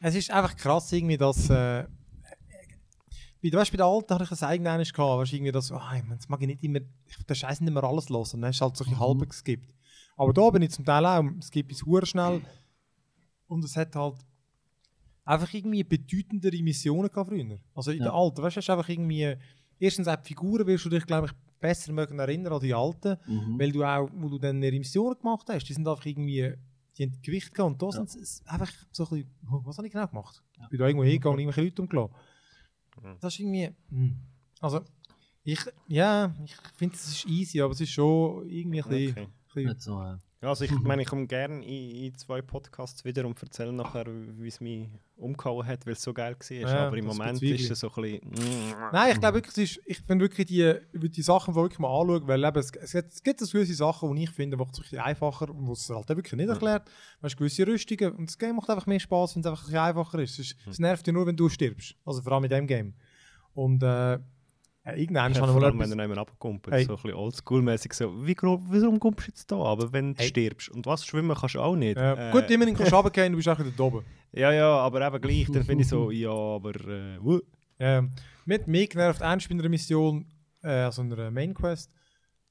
es 0.00 0.14
ist 0.14 0.30
einfach 0.30 0.56
krass, 0.56 0.92
irgendwie, 0.92 1.16
dass. 1.16 1.50
Äh, 1.50 1.84
du 3.42 3.52
weißt, 3.58 3.70
bei 3.70 3.76
der 3.76 3.86
Alten 3.86 4.12
hatte 4.14 4.24
ich 4.24 4.30
das 4.30 4.42
eigenes 4.42 4.92
gehabt, 4.92 5.20
weißt, 5.20 5.32
irgendwie 5.32 5.52
das, 5.52 5.70
oh, 5.72 5.80
ich 5.96 6.02
mein, 6.04 6.18
das 6.18 6.28
mag 6.28 6.40
ich 6.42 6.46
nicht 6.48 6.62
immer, 6.64 6.80
ich 7.06 7.16
der 7.26 7.34
Scheiß 7.34 7.60
nicht 7.60 7.72
mehr 7.72 7.84
alles 7.84 8.08
los, 8.08 8.34
und 8.34 8.42
dann 8.42 8.50
ist 8.50 8.60
halt 8.60 8.76
so 8.76 8.84
ein 8.84 8.90
Mhm. 8.90 8.98
halb 9.00 9.28
geskippt. 9.28 9.74
Aber 10.16 10.32
da 10.32 10.50
bin 10.50 10.62
ich 10.62 10.70
zum 10.70 10.84
Teil 10.84 11.06
auch, 11.06 11.22
es 11.38 11.50
gibt 11.50 11.70
es 11.72 11.84
schnell 12.08 12.42
und 13.46 13.64
es 13.64 13.76
hat 13.76 13.94
halt 13.94 14.16
einfach 15.24 15.52
irgendwie 15.52 15.84
bedeutendere 15.84 16.60
Missionen 16.62 17.08
gehabt 17.08 17.28
früher. 17.30 17.58
Also 17.74 17.90
in 17.92 17.98
Ja. 17.98 18.04
der 18.04 18.14
Alten, 18.14 18.42
weißt 18.42 18.56
du, 18.56 18.58
hast 18.58 18.66
du 18.68 18.72
einfach 18.72 18.88
irgendwie, 18.88 19.36
erstens 19.78 20.08
auch 20.08 20.16
die 20.16 20.28
Figuren 20.28 20.66
wirst 20.66 20.84
du 20.86 20.88
dich, 20.88 21.06
glaube 21.06 21.26
ich, 21.28 21.32
besser 21.60 21.92
mögen 21.92 22.18
erinnern 22.18 22.52
an 22.54 22.60
die 22.60 22.74
Alten, 22.74 23.16
Mhm. 23.26 23.58
weil 23.58 23.72
du 23.72 23.84
auch, 23.84 24.08
wo 24.14 24.28
du 24.28 24.38
dann 24.38 24.62
ihre 24.62 24.78
Missionen 24.78 25.18
gemacht 25.18 25.46
hast, 25.48 25.64
die 25.68 25.72
sind 25.72 25.86
einfach 25.86 26.06
irgendwie, 26.06 26.54
die 26.96 27.02
haben 27.04 27.20
Gewicht 27.22 27.52
gehabt 27.54 27.72
und 27.72 27.82
da 27.82 27.86
Ja. 27.86 27.92
sind 28.06 28.22
es 28.22 28.42
einfach 28.46 28.70
so 28.92 29.04
ein 29.04 29.10
bisschen, 29.10 29.30
oh, 29.50 29.60
was 29.64 29.76
habe 29.76 29.86
ich 29.86 29.92
genau 29.92 30.06
gemacht? 30.06 30.42
Ja. 30.56 30.64
Ich 30.64 30.70
bin 30.70 30.78
da 30.80 30.86
irgendwo 30.86 31.04
hingegangen 31.04 31.34
und 31.34 31.40
irgendwelche 31.40 31.62
Leute 31.68 31.82
umgelassen. 31.82 32.14
Mhm. 33.02 33.16
Das 33.20 33.34
ist 33.34 33.40
irgendwie, 33.40 33.70
hm. 33.90 34.16
also, 34.60 34.80
ich, 35.44 35.60
ja, 35.86 36.34
ich 36.44 36.54
finde, 36.76 36.94
es 36.94 37.08
ist 37.08 37.26
easy, 37.26 37.60
aber 37.60 37.72
es 37.72 37.80
ist 37.80 37.90
schon 37.90 38.48
irgendwie 38.48 38.82
ein 38.82 38.88
bisschen, 38.88 39.10
Okay. 39.10 39.22
ein 39.22 39.32
bisschen 39.46 39.68
Nicht 39.68 39.80
so, 39.82 40.02
äh, 40.02 40.04
Ja, 40.04 40.18
also 40.40 40.64
ich 40.64 40.70
meine, 40.82 41.02
ich 41.02 41.08
komme 41.08 41.26
gerne 41.26 41.64
in, 41.64 42.04
in 42.06 42.14
zwei 42.16 42.42
Podcasts 42.42 43.04
wieder 43.04 43.26
und 43.26 43.42
erzähle 43.42 43.72
nachher, 43.72 44.04
wie 44.06 44.46
es 44.48 44.60
mich 44.60 44.88
umgehauen 45.16 45.66
hat, 45.66 45.84
weil 45.84 45.94
es 45.94 46.02
so 46.02 46.12
geil 46.14 46.36
war. 46.38 46.56
Ja, 46.56 46.86
Aber 46.86 46.96
im 46.96 47.06
Moment 47.06 47.42
ist 47.42 47.70
es 47.72 47.80
so 47.80 47.90
ein 47.92 48.02
bisschen... 48.02 48.74
Nein, 48.92 49.12
ich 49.12 49.18
glaube 49.20 49.38
wirklich, 49.38 49.56
ist, 49.76 49.80
ich 49.84 50.04
bin 50.04 50.20
wirklich 50.20 50.46
die, 50.46 50.74
die 50.94 51.22
Sachen 51.22 51.54
wirklich 51.56 51.80
mal 51.80 51.88
anschauen, 52.00 52.28
weil 52.28 52.44
eben, 52.44 52.58
es, 52.58 52.70
es, 52.70 52.92
gibt- 52.92 53.12
es 53.12 53.22
gibt 53.22 53.40
gewisse 53.40 53.74
Sachen, 53.74 54.14
die 54.14 54.22
ich 54.24 54.30
finde, 54.30 54.56
die 54.56 54.62
es 54.80 54.92
ein 54.92 55.00
einfacher 55.00 55.50
und 55.50 55.66
wo 55.66 55.72
es 55.72 55.88
halt 55.90 56.08
wirklich 56.08 56.34
nicht 56.34 56.48
erklärt. 56.48 56.88
Weißt 57.20 57.34
du, 57.34 57.38
gewisse 57.38 57.66
Rüstungen 57.66 58.12
und 58.12 58.26
das 58.30 58.38
Game 58.38 58.54
macht 58.56 58.70
einfach 58.70 58.86
mehr 58.86 59.00
Spaß, 59.00 59.34
wenn 59.34 59.40
es 59.40 59.46
einfach 59.46 59.68
ein 59.68 59.76
einfacher 59.76 60.20
ist. 60.20 60.38
Es, 60.38 60.52
ist, 60.52 60.56
es 60.68 60.78
nervt 60.78 61.04
dich 61.06 61.12
nur, 61.14 61.26
wenn 61.26 61.36
du 61.36 61.48
stirbst. 61.48 61.96
Also 62.04 62.22
vor 62.22 62.32
allem 62.32 62.44
in 62.44 62.50
dem 62.50 62.66
Game. 62.68 62.94
Und 63.54 63.82
äh, 63.82 64.18
irgendwann 64.94 65.32
Ja, 65.32 65.40
habe 65.40 65.46
ich 65.46 65.52
vor 65.52 65.60
mal 65.60 65.64
allem, 65.66 65.78
wenn 65.78 65.90
du 65.90 65.96
jemanden 65.96 66.18
abkumpelt, 66.18 66.74
Hey. 66.74 66.84
so 66.84 66.92
ein 66.96 67.02
bisschen 67.02 67.14
oldschool-mäßig 67.18 67.92
so, 67.94 68.26
wie 68.26 68.34
grob, 68.34 68.62
warum 68.68 68.98
kommst 69.00 69.20
du 69.20 69.24
jetzt 69.26 69.50
da 69.50 69.56
aber 69.56 69.92
wenn 69.92 70.14
du 70.14 70.20
Hey. 70.20 70.28
stirbst? 70.28 70.68
Und 70.70 70.86
was, 70.86 71.04
schwimmen 71.04 71.36
kannst 71.36 71.54
du 71.54 71.60
auch 71.60 71.76
nicht? 71.76 71.96
Äh, 71.96 72.28
Äh, 72.28 72.32
gut, 72.32 72.50
immerhin 72.50 72.74
kannst 72.76 72.92
du 72.92 72.96
runtergehen, 72.96 73.32
du 73.32 73.36
bist 73.36 73.48
auch 73.48 73.58
wieder 73.58 73.70
da 73.76 73.82
oben. 73.82 74.04
Ja, 74.32 74.52
ja, 74.52 74.68
aber 74.78 75.06
eben 75.06 75.20
gleich, 75.20 75.46
dann 75.50 75.64
finde 75.64 75.82
ich 75.82 75.88
so, 75.88 76.10
ja, 76.10 76.30
aber... 76.30 76.70
Äh, 76.74 77.18
wuh. 77.22 77.40
Ähm, 77.78 78.10
mit 78.44 78.66
mir 78.66 78.86
genervt 78.88 79.20
ernst 79.20 79.48
bei 79.48 79.54
einer 79.54 79.68
Mission, 79.68 80.26
äh, 80.62 80.68
also 80.68 81.02
einer 81.02 81.30
Main 81.30 81.54
Quest, 81.54 81.90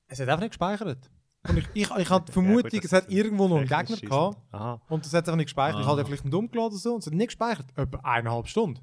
es 0.07 0.19
hat 0.19 0.27
einfach 0.29 0.39
nicht 0.41 0.51
gespeichert. 0.51 1.09
Und 1.47 1.57
ich, 1.59 1.65
ich, 1.73 1.89
ich 1.97 2.09
habe 2.09 2.25
die 2.25 2.31
Vermutung, 2.33 2.69
das 2.71 2.85
es 2.85 2.93
hat 2.93 3.09
irgendwo 3.11 3.47
noch 3.47 3.57
einen 3.57 3.67
Gegner 3.67 3.97
gehabt 3.97 4.37
Aha. 4.51 4.81
und 4.89 5.05
das 5.05 5.13
hat 5.13 5.25
einfach 5.27 5.35
nicht 5.37 5.45
gespeichert. 5.47 5.81
Ich 5.81 5.85
Ah. 5.87 5.91
hatte 5.91 6.05
vielleicht 6.05 6.23
einen 6.23 6.33
umgeladen 6.33 6.71
oder 6.73 6.77
so 6.77 6.93
und 6.93 6.99
es 6.99 7.07
hat 7.07 7.13
nicht 7.13 7.27
gespeichert. 7.27 7.67
Etwa 7.75 7.97
eineinhalb 8.03 8.47
Stunden. 8.47 8.79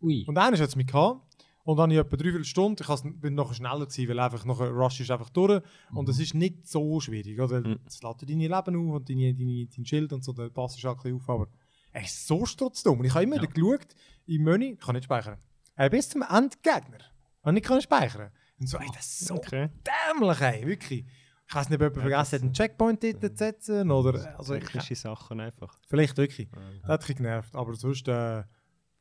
Ui. 0.00 0.24
Und 0.26 0.36
einer 0.38 0.56
hat 0.58 0.68
es 0.68 0.76
mit 0.76 0.88
gehabt. 0.88 1.20
Und 1.64 1.78
dann 1.78 1.84
habe 1.84 1.94
ich 1.94 1.98
etwa 1.98 2.16
dreiviertel 2.16 2.44
Stunden, 2.44 2.82
ich 2.82 3.20
bin 3.20 3.34
noch 3.34 3.54
schneller 3.54 3.86
gewesen, 3.86 4.08
weil 4.08 4.20
einfach 4.20 4.44
noch 4.44 4.60
ein 4.60 4.68
Rush 4.68 5.00
ist 5.00 5.10
einfach 5.10 5.30
durch. 5.30 5.62
Und 5.92 6.08
das 6.08 6.18
ist 6.18 6.34
nicht 6.34 6.66
so 6.68 7.00
schwierig, 7.00 7.40
oder? 7.40 7.60
Mhm. 7.66 7.78
Es 7.86 8.02
lädt 8.02 8.20
dir 8.20 8.26
deine 8.26 8.42
Leben 8.48 8.76
auf 8.88 8.94
und 8.96 9.08
deine, 9.08 9.34
deine, 9.34 9.66
dein 9.74 9.86
Schild 9.86 10.12
und 10.12 10.22
so, 10.22 10.32
dann 10.34 10.52
passt 10.52 10.84
auch 10.84 10.90
ein 10.90 10.96
bisschen 10.96 11.16
auf. 11.16 11.28
Aber 11.30 11.48
er 11.92 12.02
ist 12.02 12.26
so 12.26 12.44
strotzdumm. 12.44 12.98
Und 13.00 13.06
ich 13.06 13.14
habe 13.14 13.24
immer 13.24 13.36
Ja. 13.36 13.46
geschaut, 13.46 13.86
im 14.26 14.42
Menü, 14.42 14.72
ich 14.74 14.78
kann 14.80 14.94
nicht 14.94 15.04
speichern. 15.04 15.38
Äh, 15.76 15.88
bis 15.88 16.08
zum 16.10 16.22
Endgegner. 16.22 16.98
Und 17.42 17.56
ich 17.56 17.62
kann 17.62 17.76
nicht 17.76 17.84
speichern. 17.84 18.30
Und 18.60 18.66
so, 18.68 18.76
ey, 18.78 18.86
das 18.94 19.06
ist 19.06 19.26
so 19.26 19.34
Okay. 19.36 19.70
dämlich, 20.12 20.40
ey, 20.42 20.66
wirklich. 20.66 21.04
Ich 21.48 21.54
weiß 21.54 21.68
nicht, 21.70 21.76
ob 21.76 21.82
jemand 21.82 22.00
vergessen 22.00 22.32
hat, 22.36 22.42
einen 22.42 22.52
Checkpoint 22.52 23.02
dort 23.04 23.20
zu 23.22 23.36
setzen, 23.36 23.90
oder, 23.90 24.38
also, 24.38 24.54
ich, 24.54 24.64
Technische 24.64 24.96
Sachen 24.96 25.40
einfach. 25.40 25.78
vielleicht 25.88 26.16
wirklich. 26.16 26.48
Das 26.82 26.88
hat 26.90 27.08
mich 27.08 27.16
genervt, 27.16 27.54
aber 27.54 27.74
sonst, 27.74 28.06
äh, 28.08 28.44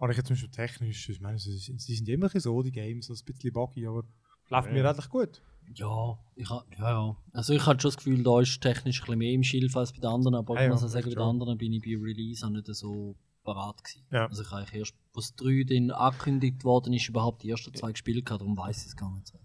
habe 0.03 0.11
ich 0.13 0.17
jetzt 0.17 0.27
zum 0.27 0.35
Beispiel 0.35 0.49
technisch, 0.51 1.09
ich 1.09 1.19
meine, 1.21 1.39
sie, 1.39 1.57
sie 1.57 1.95
sind 1.95 2.07
immer 2.09 2.29
so, 2.29 2.61
die 2.61 2.71
Games, 2.71 3.07
so 3.07 3.13
ein 3.13 3.19
bisschen 3.25 3.53
buggy, 3.53 3.87
aber 3.87 4.03
läuft 4.49 4.67
Ja. 4.67 4.73
mir 4.73 4.89
eigentlich 4.89 5.09
gut. 5.09 5.41
Ja, 5.73 6.17
ich 6.35 6.49
ha, 6.49 6.63
ja, 6.77 6.89
ja. 6.91 7.15
Also 7.31 7.53
ich 7.53 7.65
habe 7.65 7.79
schon 7.79 7.89
das 7.89 7.97
Gefühl, 7.97 8.21
da 8.21 8.41
ist 8.41 8.59
technisch 8.59 8.99
ein 8.99 9.05
bisschen 9.05 9.17
mehr 9.19 9.31
im 9.31 9.43
Schilf 9.43 9.75
als 9.77 9.93
bei 9.93 9.99
den 9.99 10.09
anderen, 10.09 10.35
aber 10.35 10.55
Ja, 10.55 10.61
ich 10.61 10.65
ja, 10.67 10.73
muss 10.73 10.83
auch 10.83 10.87
sagen, 10.89 11.05
bei 11.05 11.11
den 11.15 11.19
anderen 11.23 11.57
bin 11.57 11.71
ich 11.73 11.81
bei 11.81 11.97
Release 11.97 12.45
auch 12.45 12.49
nicht 12.49 12.67
so 12.67 13.15
parat 13.45 13.81
gewesen. 13.83 14.05
Ja. 14.11 14.27
Also 14.27 14.43
ich 14.43 14.51
habe 14.51 14.61
eigentlich 14.61 14.79
erst, 14.79 14.95
was 15.13 15.35
3 15.35 15.63
dann 15.63 15.91
angekündigt 15.91 16.63
worden 16.65 16.93
ist, 16.93 17.07
überhaupt 17.07 17.43
die 17.43 17.49
ersten 17.49 17.73
zwei 17.73 17.91
gespielt 17.93 18.25
gehabt, 18.25 18.41
darum 18.41 18.57
weiß 18.57 18.81
ich 18.81 18.87
es 18.87 18.95
gar 18.97 19.11
nicht 19.13 19.27
so. 19.27 19.39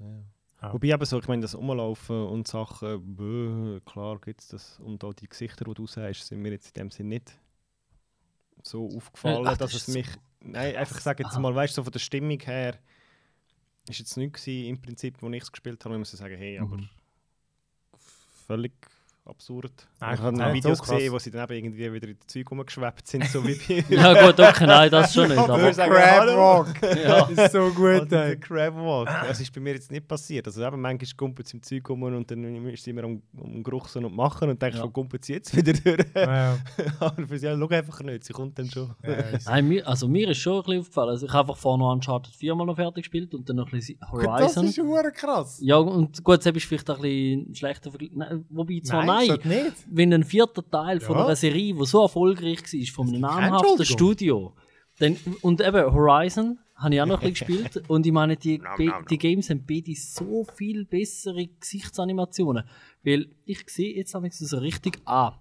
Ja. 0.00 0.72
Wobei 0.72 0.88
eben 0.88 1.04
so, 1.04 1.18
ich 1.18 1.28
meine, 1.28 1.42
das 1.42 1.54
Umlaufen 1.54 2.16
und 2.26 2.46
Sachen, 2.48 3.14
bö, 3.16 3.80
klar 3.84 4.18
gibt 4.20 4.40
es 4.40 4.48
das. 4.48 4.80
Und 4.80 5.02
auch 5.04 5.14
die 5.14 5.28
Gesichter, 5.28 5.64
die 5.64 5.74
du 5.74 5.86
sagst, 5.86 6.26
sind 6.26 6.40
mir 6.40 6.50
jetzt 6.52 6.68
in 6.76 6.82
dem 6.82 6.90
Sinn 6.90 7.08
nicht 7.08 7.38
so 8.68 8.88
aufgefallen, 8.96 9.46
Ach, 9.46 9.56
dass 9.56 9.72
das 9.72 9.82
es 9.82 9.88
ist 9.88 9.94
mich. 9.94 10.06
Nein, 10.40 10.76
einfach 10.76 10.96
ich 10.96 11.02
sage 11.02 11.24
jetzt 11.24 11.36
mal, 11.38 11.54
weißt 11.54 11.72
du, 11.72 11.76
so 11.76 11.84
von 11.84 11.92
der 11.92 11.98
Stimmung 11.98 12.38
her, 12.40 12.78
ist 13.88 13.98
jetzt 13.98 14.16
nichts 14.16 14.44
gewesen, 14.44 14.68
im 14.68 14.80
Prinzip, 14.82 15.20
wo 15.20 15.28
ich 15.30 15.42
es 15.42 15.50
gespielt 15.50 15.84
habe, 15.84 15.94
ich 15.94 15.98
muss 15.98 16.10
sagen, 16.10 16.36
hey, 16.36 16.58
aber 16.58 16.76
Mhm. 16.76 16.88
völlig 18.46 18.72
absurd. 19.28 19.72
Nein, 20.00 20.14
ich 20.14 20.20
habe 20.20 20.32
noch 20.32 20.38
nein, 20.38 20.54
Videos 20.54 20.78
so 20.78 20.84
gesehen, 20.84 21.12
wo 21.12 21.18
sie 21.18 21.30
dann 21.30 21.44
eben 21.44 21.52
irgendwie 21.66 21.92
wieder 21.92 22.08
in 22.08 22.18
die 22.18 22.26
Zeug 22.26 22.50
rumgeschwebt 22.50 23.06
sind, 23.06 23.24
so 23.26 23.46
wie 23.46 23.54
bei. 23.54 23.84
Ja 23.94 24.26
gut, 24.26 24.40
okay, 24.40 24.66
nein, 24.66 24.90
das 24.90 25.12
schon 25.14 25.28
nicht, 25.28 25.38
aber 25.38 25.72
sagen, 25.72 25.92
Crab. 25.92 26.26
Walk, 26.26 26.82
ja. 26.96 27.26
ist 27.44 27.52
so 27.52 27.70
gut, 27.70 28.10
der 28.10 28.24
ey. 28.26 28.36
Crab 28.36 28.74
Walk. 28.76 29.08
Das 29.26 29.40
ist 29.40 29.52
bei 29.52 29.60
mir 29.60 29.74
jetzt 29.74 29.90
nicht 29.90 30.06
passiert. 30.06 30.46
Also 30.46 30.64
eben, 30.64 30.80
manchmal 30.80 31.10
kumpelt 31.16 31.46
es 31.46 31.54
im 31.54 31.62
Zeug 31.62 31.88
rum 31.88 32.02
und 32.02 32.30
dann 32.30 32.66
ist 32.68 32.84
sie 32.84 32.90
immer 32.90 33.04
am, 33.04 33.22
am 33.40 33.62
Geruchsen 33.62 34.04
und 34.04 34.14
machen 34.14 34.48
und 34.50 34.60
denkst, 34.60 34.78
Ja. 34.78 34.84
wo 34.84 34.90
kumpelt 34.90 35.24
sie 35.24 35.34
jetzt 35.34 35.54
wieder 35.56 35.72
durch? 35.72 36.06
Ja, 36.14 36.56
Aber 37.00 37.26
für 37.26 37.38
sie, 37.38 37.46
ja, 37.46 37.56
schau 37.58 37.68
einfach 37.68 38.00
nicht, 38.02 38.24
sie 38.24 38.32
kommt 38.32 38.58
dann 38.58 38.70
schon. 38.70 38.94
Nein, 39.46 39.68
mir, 39.68 39.86
also 39.86 40.08
mir 40.08 40.30
ist 40.30 40.38
schon 40.38 40.56
ein 40.56 40.62
bisschen 40.62 40.80
aufgefallen. 40.80 41.10
Also 41.10 41.26
ich 41.26 41.32
habe 41.32 41.48
einfach 41.50 41.60
vorher 41.60 41.78
noch 41.78 41.92
Uncharted 41.92 42.34
4 42.34 42.54
mal 42.54 42.64
noch 42.64 42.76
fertig 42.76 43.04
gespielt 43.04 43.34
und 43.34 43.48
dann 43.48 43.56
noch 43.56 43.66
ein 43.66 43.78
bisschen 43.78 43.98
das 44.00 44.10
Horizon. 44.10 44.66
ist 44.66 44.78
hure 44.78 45.12
krass. 45.12 45.58
Ja, 45.62 45.76
und 45.76 46.22
gut, 46.24 46.44
jetzt 46.44 46.56
ist 46.56 46.64
vielleicht 46.66 46.88
ein 46.90 47.00
bisschen 47.00 47.50
ein 47.50 47.54
schlechter 47.54 47.90
Vergleich. 47.90 48.10
Nein, 48.14 48.44
Wobei, 48.50 48.80
zwar 48.82 49.04
nein, 49.04 49.17
sollte 49.26 49.48
nicht. 49.48 49.72
wenn 49.90 50.12
ein 50.14 50.24
vierter 50.24 50.68
Teil 50.70 51.00
von 51.00 51.16
Ja. 51.16 51.26
einer 51.26 51.36
Serie, 51.36 51.74
die 51.74 51.86
so 51.86 52.02
erfolgreich 52.02 52.62
war, 52.62 52.86
von 52.94 53.08
einem 53.08 53.20
namhaften. 53.20 53.84
Studio, 53.84 54.54
dann, 54.98 55.16
und 55.42 55.60
eben 55.60 55.92
Horizon 55.92 56.58
habe 56.74 56.94
ich 56.94 57.00
auch 57.02 57.06
noch 57.06 57.22
ein 57.22 57.32
bisschen 57.32 57.46
gespielt 57.58 57.88
und 57.88 58.06
ich 58.06 58.12
meine, 58.12 58.36
die, 58.36 58.58
Nom, 58.58 58.76
Be- 58.76 58.84
nom, 58.86 58.94
nom. 58.96 59.06
die 59.08 59.18
Games 59.18 59.50
haben 59.50 59.64
beide 59.66 59.94
so 59.94 60.44
viel 60.54 60.84
bessere 60.84 61.46
Gesichtsanimationen, 61.60 62.64
weil 63.04 63.28
ich 63.44 63.68
sehe 63.68 63.94
jetzt 63.96 64.14
habe 64.14 64.26
ich 64.28 64.34
so 64.34 64.58
richtig, 64.58 65.00
ah, 65.04 65.32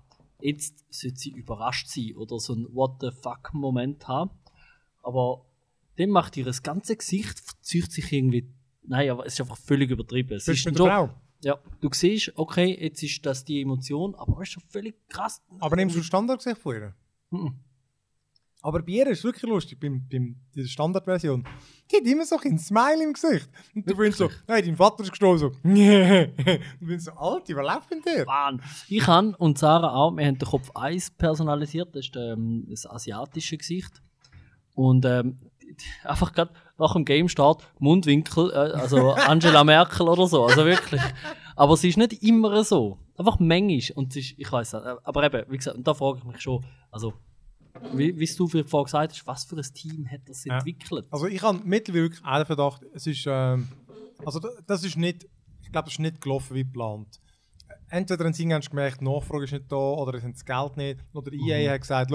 jetzt 0.41 0.85
sollte 0.89 1.17
sie 1.17 1.31
überrascht 1.31 1.87
sein 1.87 2.13
oder 2.15 2.39
so 2.39 2.53
ein 2.53 2.67
What 2.73 2.97
the 3.01 3.09
fuck 3.11 3.51
Moment 3.53 4.07
haben, 4.07 4.31
aber 5.03 5.45
dann 5.97 6.09
macht 6.09 6.37
ihr 6.37 6.45
das 6.45 6.61
ganze 6.61 6.95
Gesicht, 6.95 7.39
verzieht 7.39 7.91
sich 7.91 8.11
irgendwie, 8.11 8.47
nein, 8.83 9.09
aber 9.09 9.25
es 9.25 9.33
ist 9.33 9.41
einfach 9.41 9.57
völlig 9.57 9.89
übertrieben. 9.89 10.33
Es 10.35 10.45
Bist 10.45 10.59
ist 10.59 10.65
mit 10.65 10.77
der 10.79 10.85
Frau? 10.85 11.09
Ja, 11.43 11.58
du 11.82 11.89
siehst, 11.91 12.32
okay, 12.36 12.78
jetzt 12.80 13.04
ist 13.04 13.26
das 13.26 13.43
die 13.43 13.62
Emotion, 13.62 14.15
aber 14.15 14.41
es 14.41 14.50
ist 14.50 14.54
schon 14.54 14.63
völlig 14.67 14.95
krass. 15.08 15.41
Aber 15.60 15.76
nimmst 15.76 15.95
du 15.95 16.04
Standardgesicht 16.04 16.62
von 16.62 16.76
ihr? 16.76 16.93
Mhm. 17.30 17.56
Aber 18.63 18.82
bei 18.82 18.91
ihr 18.93 19.08
ist 19.08 19.19
es 19.19 19.23
wirklich 19.23 19.43
lustig, 19.43 19.80
beim, 19.80 20.08
beim, 20.10 20.36
der 20.56 20.65
Standardversion. 20.65 21.47
Die 21.91 21.97
hat 21.97 22.04
immer 22.04 22.26
so 22.26 22.38
ein 22.43 22.58
Smile 22.58 23.04
im 23.04 23.13
Gesicht. 23.13 23.47
Und 23.76 23.89
du 23.89 23.95
findest 23.95 24.17
so, 24.17 24.30
hey, 24.47 24.63
dein 24.63 24.76
Vater 24.76 25.04
ist 25.04 25.12
gestorben, 25.12 25.38
so, 25.38 25.50
du 25.63 26.32
findest 26.80 27.06
so, 27.06 27.12
was 27.13 27.47
läuft 27.47 27.91
denn 27.91 28.02
dir? 28.02 28.26
Mann. 28.26 28.62
Ich 28.89 29.06
han 29.06 29.36
und 29.36 29.60
Sarah 29.60 29.93
auch, 29.93 30.12
wir 30.12 30.26
haben 30.26 30.39
den 30.39 30.47
Kopf 30.47 30.71
1 30.76 31.12
personalisiert, 31.12 31.95
das 31.95 32.08
ist 32.08 32.15
ähm, 32.15 32.65
das 32.67 32.88
asiatische 32.88 33.58
Gesicht. 33.58 34.02
Und 34.73 35.06
ähm, 35.06 35.38
einfach 36.03 36.34
gerade 36.34 36.51
nach 36.77 36.93
dem 36.93 37.06
Game-Start 37.06 37.63
Mundwinkel, 37.80 38.51
äh, 38.51 38.56
also 38.77 39.12
Angela 39.13 39.63
Merkel 39.63 40.08
oder 40.08 40.27
so, 40.27 40.45
also 40.45 40.65
wirklich. 40.65 41.01
Aber 41.56 41.73
es 41.73 41.84
ist 41.84 41.97
nicht 41.97 42.21
immer 42.23 42.63
so. 42.63 42.99
Einfach 43.17 43.39
manchmal. 43.39 43.82
Und 43.95 44.12
es 44.12 44.17
ist, 44.17 44.36
ich 44.38 44.51
weiß 44.51 44.73
nicht, 44.73 44.86
aber 45.03 45.23
eben, 45.23 45.51
wie 45.51 45.58
gesagt, 45.58 45.75
und 45.77 45.88
da 45.88 45.93
frage 45.93 46.19
ich 46.19 46.23
mich 46.23 46.39
schon, 46.41 46.63
also, 46.91 47.13
wie, 47.93 48.17
wie 48.17 48.25
du 48.27 48.47
vorhin 48.47 48.84
gesagt 48.86 49.13
hast, 49.13 49.25
was 49.27 49.45
für 49.45 49.56
ein 49.58 49.73
Team 49.73 50.08
hat 50.10 50.21
das 50.27 50.45
Ja. 50.45 50.56
entwickelt? 50.58 51.06
Also 51.10 51.25
ich 51.27 51.41
habe 51.41 51.60
mittlerweile 51.63 52.03
wirklich 52.03 52.23
einen 52.23 52.45
Verdacht, 52.45 52.82
es 52.93 53.08
ist, 53.08 53.25
ähm, 53.27 53.67
also 54.25 54.39
da- 54.39 54.49
das 54.67 54.84
ist 54.84 54.97
nicht, 54.97 55.27
ich 55.62 55.71
glaube, 55.71 55.86
das 55.86 55.93
ist 55.93 55.99
nicht 55.99 56.21
gelaufen 56.21 56.56
wie 56.56 56.63
geplant. 56.63 57.19
Entweder 57.89 58.25
haben 58.25 58.34
sie 58.34 58.47
gemerkt, 58.47 59.01
die 59.01 59.06
Nachfrage 59.06 59.45
ist 59.45 59.51
nicht 59.53 59.71
da, 59.71 59.75
oder 59.75 60.13
es 60.15 60.23
haben 60.23 60.34
das 60.34 60.45
Geld 60.45 60.77
nicht, 60.77 60.99
oder 61.13 61.32
EA 61.34 61.73
hat 61.73 61.82
gesagt, 61.82 62.12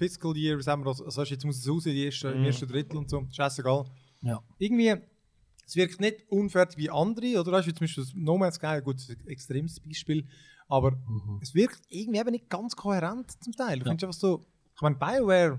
Fiscal 0.00 0.34
Year, 0.36 0.58
was 0.58 0.66
haben 0.66 0.82
wir 0.82 0.90
das, 0.90 1.02
also 1.02 1.22
jetzt 1.24 1.44
muss 1.44 1.58
es 1.58 1.68
raus, 1.68 1.84
die 1.84 2.06
ersten, 2.06 2.32
im 2.34 2.44
ersten 2.44 2.66
Drittel 2.66 2.96
und 2.96 3.10
so, 3.10 3.26
scheißegal. 3.30 3.84
Ja. 4.22 4.42
Irgendwie, 4.58 4.94
es 5.66 5.76
wirkt 5.76 6.00
nicht 6.00 6.24
unfertig 6.30 6.78
wie 6.78 6.88
andere, 6.90 7.38
oder 7.40 7.52
weißt 7.52 7.68
du, 7.68 7.72
zum 7.74 7.84
Beispiel 7.84 8.04
das 8.04 8.14
No 8.14 8.38
Man's 8.38 8.54
Sky, 8.56 8.80
gut, 8.82 8.96
ein 9.08 9.26
extremes 9.28 9.78
Beispiel, 9.78 10.26
aber 10.68 10.96
es 11.42 11.54
wirkt 11.54 11.82
irgendwie 11.90 12.18
eben 12.20 12.30
nicht 12.30 12.48
ganz 12.48 12.74
kohärent 12.74 13.30
zum 13.44 13.52
Teil. 13.52 13.78
Du 13.78 13.84
Ja. 13.84 13.90
findest 13.90 14.04
einfach 14.04 14.18
so, 14.18 14.46
ich 14.74 14.80
meine, 14.80 14.96
BioWare, 14.96 15.58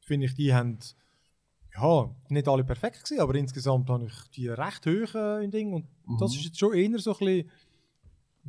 finde 0.00 0.26
ich, 0.26 0.34
die 0.34 0.52
haben 0.52 0.78
ja, 1.80 2.10
nicht 2.28 2.48
alle 2.48 2.64
perfekt 2.64 3.04
gewesen, 3.04 3.20
aber 3.20 3.34
insgesamt 3.36 3.88
habe 3.88 4.06
ich 4.06 4.30
die 4.34 4.48
recht 4.48 4.84
hoch 4.84 5.14
äh, 5.14 5.44
in 5.44 5.50
Ding 5.52 5.72
und 5.72 5.86
das 6.20 6.34
ist 6.34 6.44
jetzt 6.44 6.58
schon 6.58 6.74
eher 6.74 6.98
so 6.98 7.12
ein 7.12 7.18
bisschen, 7.18 7.50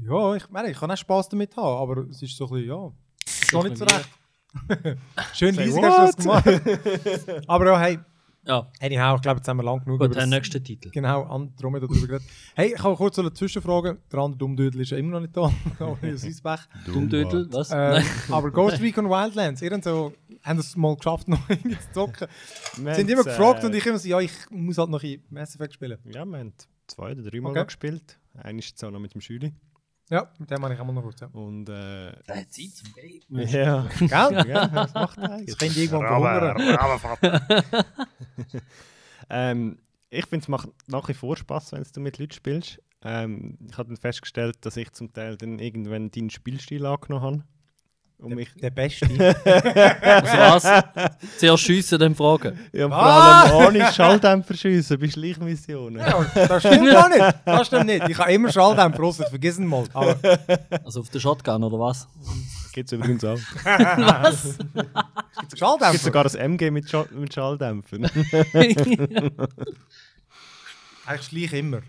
ja, 0.01 0.35
ich 0.35 0.49
meine, 0.49 0.71
ich 0.71 0.77
kann 0.79 0.89
auch 0.89 0.97
Spaß 0.97 1.29
damit 1.29 1.55
haben, 1.55 1.77
aber 1.89 2.07
es 2.09 2.21
ist 2.23 2.35
so 2.35 2.45
ein 2.47 2.51
bisschen, 2.53 2.69
ja, 2.69 2.91
noch 3.53 3.63
nicht 3.63 3.77
so 3.77 3.85
recht. 3.85 4.09
Schön 5.33 5.55
riesig 5.57 5.83
hast 5.83 6.17
du 6.19 6.29
das 6.29 6.43
gemacht. 6.43 7.43
aber 7.47 7.65
ja, 7.67 7.79
hey, 7.79 7.99
Ja, 8.47 8.67
anyhow, 8.81 9.15
ich 9.17 9.21
glaube, 9.21 9.37
jetzt 9.37 9.47
haben 9.47 9.57
wir 9.57 9.63
lang 9.63 9.83
genug 9.83 9.99
gut, 9.99 10.07
über 10.07 10.15
der 10.15 10.23
das, 10.23 10.29
nächste 10.29 10.61
Titel. 10.63 10.89
genau, 10.89 11.23
Andromeda 11.23 11.85
darüber 11.85 12.07
geredet. 12.07 12.27
Hey, 12.55 12.73
ich 12.75 12.83
habe 12.83 12.95
kurz 12.95 13.15
so 13.17 13.21
eine 13.21 13.31
Zwischenfrage, 13.33 13.97
der 14.11 14.19
andere 14.19 14.37
Dummdödel 14.39 14.81
ist 14.81 14.89
ja 14.91 14.97
immer 14.97 15.11
noch 15.11 15.19
nicht 15.21 15.37
da, 15.37 15.51
Pech. 16.01 16.59
Dummdödel, 16.85 17.47
was? 17.51 17.71
Äh, 17.71 18.01
aber 18.31 18.49
Ghost 18.51 18.81
Recon 18.81 19.09
Wildlands, 19.09 19.61
ihr 19.61 19.71
habt 19.71 19.83
so, 19.83 20.13
haben 20.43 20.59
es 20.59 20.75
mal 20.75 20.95
geschafft, 20.95 21.27
noch 21.27 21.47
irgendwie 21.49 21.77
zu 21.77 21.91
zocken. 21.93 22.27
Wir 22.77 22.95
Sie 22.95 23.01
sind 23.01 23.09
immer 23.11 23.23
gefragt 23.23 23.63
äh, 23.63 23.67
und 23.67 23.75
ich 23.75 23.85
immer 23.85 23.99
so, 23.99 24.07
ja, 24.07 24.19
ich 24.19 24.31
muss 24.49 24.77
halt 24.77 24.89
noch 24.89 25.03
in 25.03 25.21
Mass 25.29 25.53
Effect 25.55 25.73
spielen. 25.75 25.99
Ja, 26.05 26.25
wir 26.25 26.39
haben 26.39 26.53
zwei 26.87 27.11
oder 27.11 27.21
drei 27.23 27.39
Mal 27.41 27.51
Okay. 27.51 27.65
gespielt. 27.65 28.17
Einer 28.41 28.59
ist 28.59 28.69
jetzt 28.69 28.83
auch 28.83 28.89
noch 28.91 28.99
mit 28.99 29.13
dem 29.13 29.21
Schüli. 29.21 29.53
Ja, 30.09 30.27
mit 30.39 30.49
dem 30.49 30.63
habe 30.63 30.73
ich 30.73 30.79
auch 30.79 30.85
mal 30.85 30.93
noch 30.93 31.03
kurz. 31.03 31.19
Ja. 31.19 31.27
Und 31.27 31.69
äh, 31.69 32.11
Da 32.25 32.35
hat 32.35 32.51
Zeit 32.51 32.71
zum 32.73 32.93
Game. 32.93 33.21
ja, 33.47 33.87
Gell? 33.99 34.09
ja, 34.49 34.67
das 34.67 34.93
macht 34.93 35.17
er 35.17 35.23
Das 35.27 35.31
eigentlich. 35.31 35.57
könnt 35.59 35.77
ihr 35.77 35.83
irgendwann 35.83 36.57
verhungern. 37.17 37.41
ähm, 39.29 39.77
ich 40.09 40.25
finde, 40.25 40.43
es 40.43 40.47
macht 40.47 40.69
nach 40.87 41.07
wie 41.07 41.13
vor 41.13 41.37
Spaß, 41.37 41.73
wenn 41.73 41.83
du 41.93 41.99
mit 41.99 42.17
Leuten 42.17 42.33
spielst. 42.33 42.81
Ähm, 43.03 43.57
ich 43.69 43.77
habe 43.77 43.89
dann 43.89 43.97
festgestellt, 43.97 44.57
dass 44.61 44.75
ich 44.77 44.91
zum 44.91 45.13
Teil 45.13 45.37
dann 45.37 45.59
irgendwann 45.59 46.11
deinen 46.11 46.29
Spielstil 46.31 46.85
angenommen 46.85 47.23
habe. 47.23 47.43
Und 48.21 48.35
mich, 48.35 48.49
Der 48.61 48.69
Beste. 48.69 49.07
Also 50.03 50.37
was? 50.37 50.83
Zuerst 51.37 51.63
schiessen, 51.63 51.97
dann 51.99 52.13
fragen. 52.15 52.59
ja, 52.73 52.87
vor 52.89 52.97
Ah! 52.97 53.43
allem 53.43 53.67
ohne 53.67 53.93
Schalldämpfer 53.93 54.53
schiessen 54.55 54.99
bei 54.99 55.07
Schleichmissionen. 55.09 55.99
ja, 55.99 56.23
das 56.47 56.61
stimmt 56.63 56.91
gar 56.91 57.07
nicht. 57.07 57.35
Das 57.45 57.67
stimmt 57.67 57.85
nicht. 57.85 58.09
Ich 58.09 58.17
habe 58.17 58.33
immer 58.33 58.51
Schalldämpfer, 58.51 58.97
Prost, 58.99 59.23
vergessen 59.29 59.65
mal. 59.65 59.85
Aber 59.93 60.17
Also 60.83 60.99
auf 60.99 61.09
der 61.09 61.19
Shotgun 61.21 61.63
oder 61.63 61.79
was? 61.79 62.07
Gibt 62.73 62.87
es 62.91 62.97
übrigens 62.97 63.23
auch. 63.23 63.39
was? 63.63 64.45
Es 64.45 64.57
gibt 65.39 65.57
Schalldämpfer? 65.59 65.97
sogar 65.99 66.25
ein 66.25 66.35
MG 66.35 66.71
mit, 66.71 66.89
Schall 66.89 67.07
mit 67.11 67.33
Schalldämpfern. 67.33 68.03
Eigentlich 71.05 71.25
schleich 71.27 71.53
immer. 71.53 71.79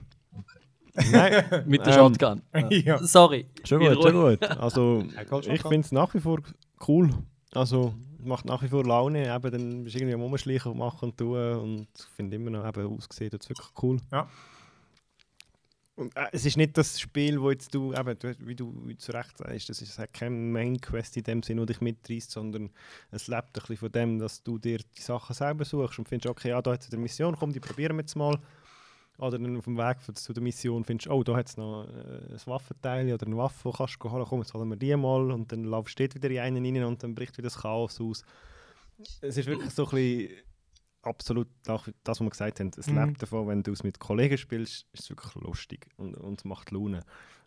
Nein, 1.12 1.64
Mit 1.66 1.86
der 1.86 1.94
Ähm, 1.94 2.14
Shotgun. 2.14 2.42
Ja. 2.70 2.98
Sorry. 2.98 3.46
Schon 3.64 3.80
Wieder 3.80 3.94
gut, 3.94 4.02
schon 4.04 4.12
gut. 4.12 4.42
Also, 4.60 5.04
schon, 5.28 5.54
ich 5.54 5.62
finde 5.62 5.80
es 5.80 5.92
nach 5.92 6.12
wie 6.14 6.20
vor 6.20 6.40
cool. 6.88 7.10
Also, 7.54 7.94
macht 8.22 8.44
nach 8.44 8.62
wie 8.62 8.68
vor 8.68 8.84
Laune. 8.84 9.34
Eben, 9.34 9.50
dann 9.50 9.84
bist 9.84 9.94
du 9.94 10.00
irgendwie 10.00 10.14
am 10.14 10.22
Rumschleichen 10.22 10.72
und 10.72 10.78
machen 10.78 11.10
und 11.10 11.16
tun. 11.16 11.54
Und 11.56 11.88
ich 11.96 12.04
finde 12.16 12.36
immer 12.36 12.50
noch, 12.50 12.66
eben, 12.66 12.96
ausgesehen, 12.96 13.30
das 13.30 13.48
wirklich 13.48 13.68
cool. 13.82 13.98
Ja. 14.12 14.28
Und, 16.00 16.16
äh, 16.16 16.28
es 16.32 16.46
ist 16.46 16.56
nicht 16.56 16.78
das 16.78 16.98
Spiel, 16.98 17.40
wo 17.40 17.50
jetzt 17.50 17.74
du, 17.74 17.92
eben, 17.92 18.18
du, 18.18 18.34
wie 18.40 18.54
du 18.54 18.74
wie 18.86 18.96
zu 18.96 19.12
Recht 19.12 19.36
sagst, 19.36 19.68
das 19.68 19.82
ist, 19.82 19.90
es 19.90 19.98
hat 19.98 20.14
kein 20.14 20.50
Main 20.50 20.80
Quest 20.80 21.16
in 21.18 21.24
dem 21.24 21.42
Sinne, 21.42 21.60
wo 21.60 21.66
dich 21.66 21.80
mitreißt, 21.82 22.30
sondern 22.30 22.70
es 23.10 23.26
lebt 23.26 23.48
ein 23.48 23.52
bisschen 23.52 23.76
von 23.76 23.92
dem, 23.92 24.18
dass 24.18 24.42
du 24.42 24.58
dir 24.58 24.78
die 24.78 25.02
Sachen 25.02 25.34
selber 25.34 25.64
suchst 25.64 25.98
und 25.98 26.08
findest, 26.08 26.30
okay, 26.30 26.50
ja, 26.50 26.62
da 26.62 26.72
hat 26.72 26.82
es 26.82 26.92
eine 26.92 27.02
Mission, 27.02 27.36
komm, 27.36 27.52
die 27.52 27.60
probieren 27.60 27.96
wir 27.96 28.02
jetzt 28.02 28.16
mal. 28.16 28.38
Oder 29.20 29.38
dann 29.38 29.56
auf 29.56 29.64
dem 29.64 29.76
Weg 29.76 29.98
zu 30.16 30.32
der 30.32 30.42
Mission 30.42 30.84
findest 30.84 31.06
du, 31.08 31.12
oh, 31.12 31.22
da 31.22 31.36
hat 31.36 31.48
es 31.48 31.56
noch 31.56 31.84
äh, 31.86 32.32
ein 32.32 32.40
Waffenteil 32.46 33.12
oder 33.12 33.26
eine 33.26 33.36
Waffe, 33.36 33.70
die 33.70 33.76
kannst 33.76 33.96
du 34.00 34.10
holen, 34.10 34.24
komm, 34.28 34.40
jetzt 34.40 34.54
holen 34.54 34.68
wir 34.68 34.76
die 34.76 34.96
mal. 34.96 35.30
Und 35.30 35.52
dann 35.52 35.64
laufst 35.64 35.98
du 35.98 36.08
dort 36.08 36.14
wieder 36.14 36.30
in 36.30 36.56
einen 36.56 36.76
rein 36.76 36.84
und 36.84 37.02
dann 37.02 37.14
bricht 37.14 37.36
wieder 37.36 37.46
das 37.48 37.58
Chaos 37.58 38.00
aus. 38.00 38.24
Es 39.20 39.36
ist 39.36 39.46
wirklich 39.46 39.70
so 39.72 39.84
ein 39.84 39.90
bisschen 39.90 40.30
absolut 41.02 41.48
das, 41.64 41.86
was 42.04 42.20
wir 42.20 42.30
gesagt 42.30 42.60
haben. 42.60 42.70
Es 42.76 42.86
Mhm. 42.86 42.98
lebt 42.98 43.22
davon, 43.22 43.48
wenn 43.48 43.62
du 43.62 43.72
es 43.72 43.82
mit 43.82 43.98
Kollegen 43.98 44.36
spielst, 44.38 44.86
ist 44.92 45.02
es 45.04 45.10
wirklich 45.10 45.34
lustig 45.36 45.86
und, 45.96 46.14
und 46.16 46.38
es 46.38 46.44
macht 46.44 46.70
Laune. 46.70 47.02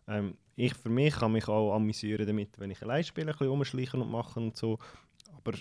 Ähm, 0.08 0.38
ich 0.56 0.74
für 0.74 0.90
mich 0.90 1.16
kann 1.16 1.32
mich 1.32 1.48
auch 1.48 1.74
amüsieren 1.76 2.28
damit, 2.28 2.60
wenn 2.60 2.72
ich 2.72 2.82
allein 2.84 3.04
spiele, 3.04 3.28
ein 3.28 3.32
bisschen 3.34 3.48
rumschleichen 3.48 4.02
und 4.02 4.12
machen 4.12 4.44
und 4.46 4.58
so. 4.58 4.78
Aber 5.36 5.54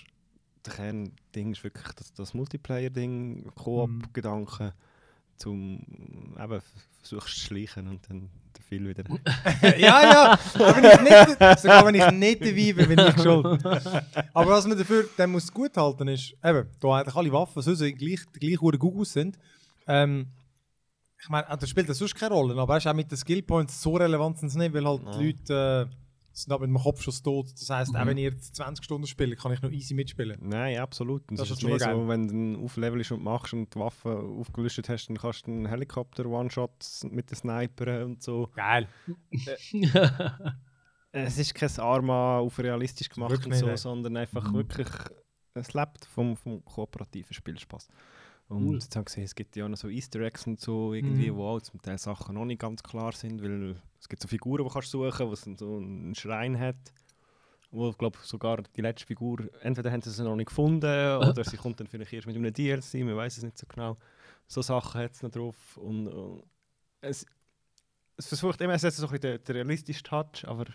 der 0.65 0.73
Kernding 0.73 1.51
ist 1.51 1.63
wirklich 1.63 1.87
das, 1.93 2.13
das 2.13 2.33
Multiplayer-Ding, 2.33 3.51
Koop-Gedanken, 3.55 4.73
zum 5.37 5.79
eben 6.37 6.61
versuchst 6.61 6.93
zu 7.03 7.19
schleichen 7.21 7.87
und 7.87 8.09
dann 8.09 8.29
der 8.55 8.63
viel 8.63 8.87
wieder. 8.87 9.03
ja, 9.77 10.01
ja. 10.01 10.31
Aber 10.31 10.75
wenn 10.77 10.85
ich 10.85 11.01
nicht, 11.01 11.59
sogar 11.59 11.85
wenn 11.85 11.95
ich 11.95 12.11
nicht 12.11 12.41
dabei 12.41 12.73
bin, 12.73 12.95
bin 12.95 13.07
ich 13.07 13.21
schuld. 13.21 13.65
Aber 14.33 14.51
was 14.51 14.67
man 14.67 14.77
dafür 14.77 15.07
dann 15.17 15.31
muss 15.31 15.51
gut 15.51 15.75
halten 15.75 16.07
ist, 16.07 16.33
eben, 16.43 16.67
da 16.79 16.95
eigentlich 16.95 17.15
alle 17.15 17.31
Waffen 17.31 17.61
so 17.61 17.73
gleich, 17.75 18.21
gleich 18.31 18.61
hohe 18.61 18.77
Gugus 18.77 19.13
sind. 19.13 19.37
Ähm, 19.87 20.27
ich 21.21 21.29
meine, 21.29 21.47
das 21.57 21.69
spielt 21.69 21.87
das 21.87 21.97
sonst 21.97 22.15
keine 22.15 22.33
Rolle, 22.33 22.59
aber 22.59 22.77
auch 22.77 22.93
mit 22.93 23.09
den 23.09 23.17
Skillpoints 23.17 23.81
so 23.81 23.95
relevant 23.95 24.39
sind 24.39 24.49
sie 24.49 24.59
nicht, 24.59 24.73
weil 24.73 24.85
halt 24.85 25.03
Nein. 25.03 25.19
die 25.19 25.25
Leute 25.27 25.89
äh, 25.89 26.02
sind 26.33 26.59
mit 26.59 26.67
dem 26.69 26.77
Kopf 26.77 27.01
schon 27.01 27.13
tot. 27.23 27.51
Das 27.53 27.69
heisst, 27.69 27.95
auch 27.95 28.05
wenn 28.05 28.17
ihr 28.17 28.31
jetzt 28.31 28.55
20 28.55 28.83
Stunden 28.83 29.05
spielt, 29.07 29.37
kann 29.39 29.53
ich 29.53 29.61
noch 29.61 29.71
easy 29.71 29.93
mitspielen. 29.93 30.37
Nein, 30.41 30.77
absolut. 30.79 31.29
Und 31.29 31.39
Das 31.39 31.49
es 31.49 31.57
ist 31.57 31.63
mehr 31.63 31.77
geil. 31.77 31.95
so, 31.95 32.07
wenn 32.07 32.55
du 32.55 32.65
auflevelst 32.65 33.11
und 33.11 33.23
machst 33.23 33.53
und 33.53 33.73
die 33.73 33.79
Waffe 33.79 34.17
aufgelöscht 34.17 34.89
hast, 34.89 35.07
dann 35.07 35.17
kannst 35.17 35.45
du 35.47 35.51
einen 35.51 35.67
Helikopter 35.67 36.25
One-Shot 36.25 36.71
mit 37.11 37.29
den 37.29 37.35
Snipern 37.35 38.03
und 38.03 38.23
so. 38.23 38.49
Geil. 38.55 38.87
Es 41.11 41.37
ist 41.37 41.53
kein 41.53 41.69
Arma 41.79 42.39
auf 42.39 42.57
realistisch 42.57 43.09
gemacht 43.09 43.29
Wirklich 43.31 43.45
und 43.45 43.51
nicht, 43.51 43.59
so, 43.59 43.67
nein. 43.67 43.77
sondern 43.77 44.17
einfach 44.17 44.51
wirklich, 44.51 44.87
es 45.53 45.73
lebt 45.75 46.05
vom, 46.05 46.35
vom 46.35 46.65
kooperativen 46.65 47.33
Spielspaß. 47.33 47.87
Und 48.55 48.67
Cool. 48.67 48.73
jetzt 48.75 48.95
habe 48.95 49.01
ich 49.03 49.05
gesehen, 49.05 49.23
es 49.23 49.35
gibt 49.35 49.55
ja 49.55 49.65
auch 49.65 49.69
noch 49.69 49.77
so 49.77 49.87
Easter 49.89 50.19
Eggs 50.21 50.45
und 50.47 50.59
so, 50.59 50.93
irgendwie, 50.93 51.31
Mhm. 51.31 51.35
wo 51.35 51.47
auch 51.47 51.61
zum 51.61 51.81
Teil 51.81 51.97
Sachen 51.97 52.35
noch 52.35 52.45
nicht 52.45 52.61
ganz 52.61 52.83
klar 52.83 53.11
sind, 53.13 53.41
weil 53.43 53.75
es 53.99 54.07
gibt 54.07 54.21
so 54.21 54.27
Figuren, 54.27 54.63
die 54.65 54.71
kannst 54.71 54.93
du 54.93 55.03
suchen, 55.09 55.27
wo 55.27 55.33
es 55.33 55.41
so 55.41 55.77
einen 55.77 56.13
Schrein 56.15 56.59
hat, 56.59 56.75
wo 57.71 57.89
ich 57.89 57.97
glaube 57.97 58.19
sogar 58.21 58.61
die 58.75 58.81
letzte 58.81 59.07
Figur, 59.07 59.39
entweder 59.61 59.91
haben 59.91 60.01
sie 60.01 60.11
sie 60.11 60.23
noch 60.23 60.35
nicht 60.35 60.47
gefunden 60.49 60.83
oder 61.29 61.43
sie 61.43 61.57
kommt 61.57 61.79
dann 61.79 61.87
vielleicht 61.87 62.13
erst 62.13 62.27
mit 62.27 62.35
einem 62.35 62.53
DLC, 62.53 63.03
man 63.03 63.15
weiß 63.15 63.37
es 63.37 63.43
nicht 63.43 63.57
so 63.57 63.65
genau. 63.67 63.97
So 64.47 64.61
Sachen 64.61 65.01
hat 65.01 65.13
es 65.13 65.23
noch 65.23 65.31
drauf 65.31 65.77
und, 65.77 66.07
und 66.07 66.43
es, 67.01 67.25
es 68.17 68.27
versucht 68.27 68.61
immer, 68.61 68.73
es 68.73 68.83
hat 68.83 68.93
so 68.93 69.07
ein 69.07 69.11
bisschen 69.11 69.37
den, 69.37 69.43
den 69.43 69.55
realistischen 69.55 70.03
Touch, 70.03 70.45
aber 70.47 70.65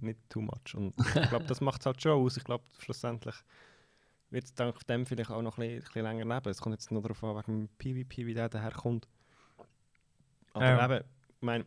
nicht 0.00 0.18
too 0.28 0.40
much. 0.42 0.74
Und 0.74 0.94
ich 0.98 1.28
glaube, 1.30 1.46
das 1.46 1.60
macht 1.60 1.80
es 1.80 1.86
halt 1.86 2.02
schon 2.02 2.12
aus. 2.12 2.36
Ich 2.36 2.44
glaube, 2.44 2.64
schlussendlich 2.78 3.34
wird 4.34 4.44
es 4.44 4.54
dank 4.54 4.86
dem 4.86 5.06
vielleicht 5.06 5.30
auch 5.30 5.40
noch 5.40 5.56
ein 5.56 5.62
bisschen, 5.62 5.78
ein 5.78 5.84
bisschen 5.84 6.02
länger 6.02 6.34
leben. 6.34 6.50
Es 6.50 6.60
kommt 6.60 6.74
jetzt 6.74 6.90
noch 6.90 7.00
darauf 7.00 7.24
an, 7.24 7.36
wegen 7.36 7.60
dem 7.60 7.68
PvP, 7.78 8.26
wie 8.26 8.34
der 8.34 8.48
daherkommt. 8.48 9.08
Aber 10.52 10.64
Ja. 10.64 10.84
eben, 10.84 11.04
ich 11.28 11.42
meine, 11.42 11.64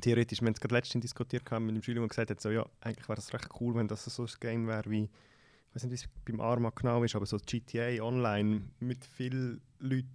theoretisch, 0.00 0.40
wir 0.40 0.46
haben 0.46 0.54
es 0.54 0.60
gerade 0.60 0.74
letztens 0.74 1.02
diskutiert 1.02 1.44
gehabt 1.44 1.64
mit 1.64 1.74
dem 1.74 1.82
Schüler, 1.82 2.00
der 2.00 2.08
gesagt 2.08 2.30
hat, 2.30 2.40
so, 2.40 2.50
ja, 2.50 2.64
eigentlich 2.80 3.08
wäre 3.08 3.18
es 3.18 3.32
recht 3.32 3.48
cool, 3.60 3.74
wenn 3.74 3.88
das 3.88 4.04
so 4.04 4.22
ein 4.22 4.28
Game 4.40 4.66
wäre 4.68 4.88
wie, 4.90 5.04
ich 5.04 5.74
weiß 5.74 5.84
nicht, 5.84 5.90
wie 5.92 6.06
es 6.06 6.08
beim 6.24 6.40
Arma 6.40 6.70
genau 6.70 7.02
ist, 7.02 7.16
aber 7.16 7.26
so 7.26 7.38
GTA 7.38 8.02
Online 8.02 8.62
mit 8.80 9.04
vielen 9.04 9.60
Leuten. 9.78 10.08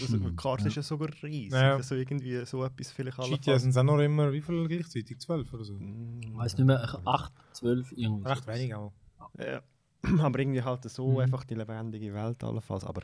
Also, 0.00 0.16
die 0.18 0.36
Karte 0.36 0.68
ist 0.68 0.76
ja 0.76 0.82
sogar 0.82 1.08
riesig. 1.22 1.52
Ja. 1.52 1.76
Also 1.76 1.94
irgendwie 1.94 2.44
so 2.46 2.64
etwas 2.64 2.92
vielleicht 2.92 3.18
GTA 3.18 3.58
sind 3.58 3.70
es 3.70 3.76
auch 3.76 3.82
noch 3.82 3.98
immer, 3.98 4.32
wie 4.32 4.40
viel 4.40 4.66
gleichzeitig? 4.68 5.18
12 5.18 5.52
oder 5.52 5.64
so? 5.64 5.76
Ich 6.20 6.36
weiß 6.36 6.56
nicht 6.56 6.66
mehr, 6.66 7.00
8, 7.04 7.32
12, 7.52 7.92
irgendwas. 7.92 8.38
Recht 8.38 8.46
wenig 8.46 8.74
auch. 8.74 8.92
Ja. 9.38 9.62
aber 10.20 10.38
irgendwie 10.38 10.62
halt 10.62 10.88
so 10.90 11.08
Mhm. 11.12 11.18
einfach 11.18 11.44
die 11.44 11.54
lebendige 11.54 12.12
Welt 12.14 12.42
allenfalls. 12.44 12.84
Aber 12.84 13.02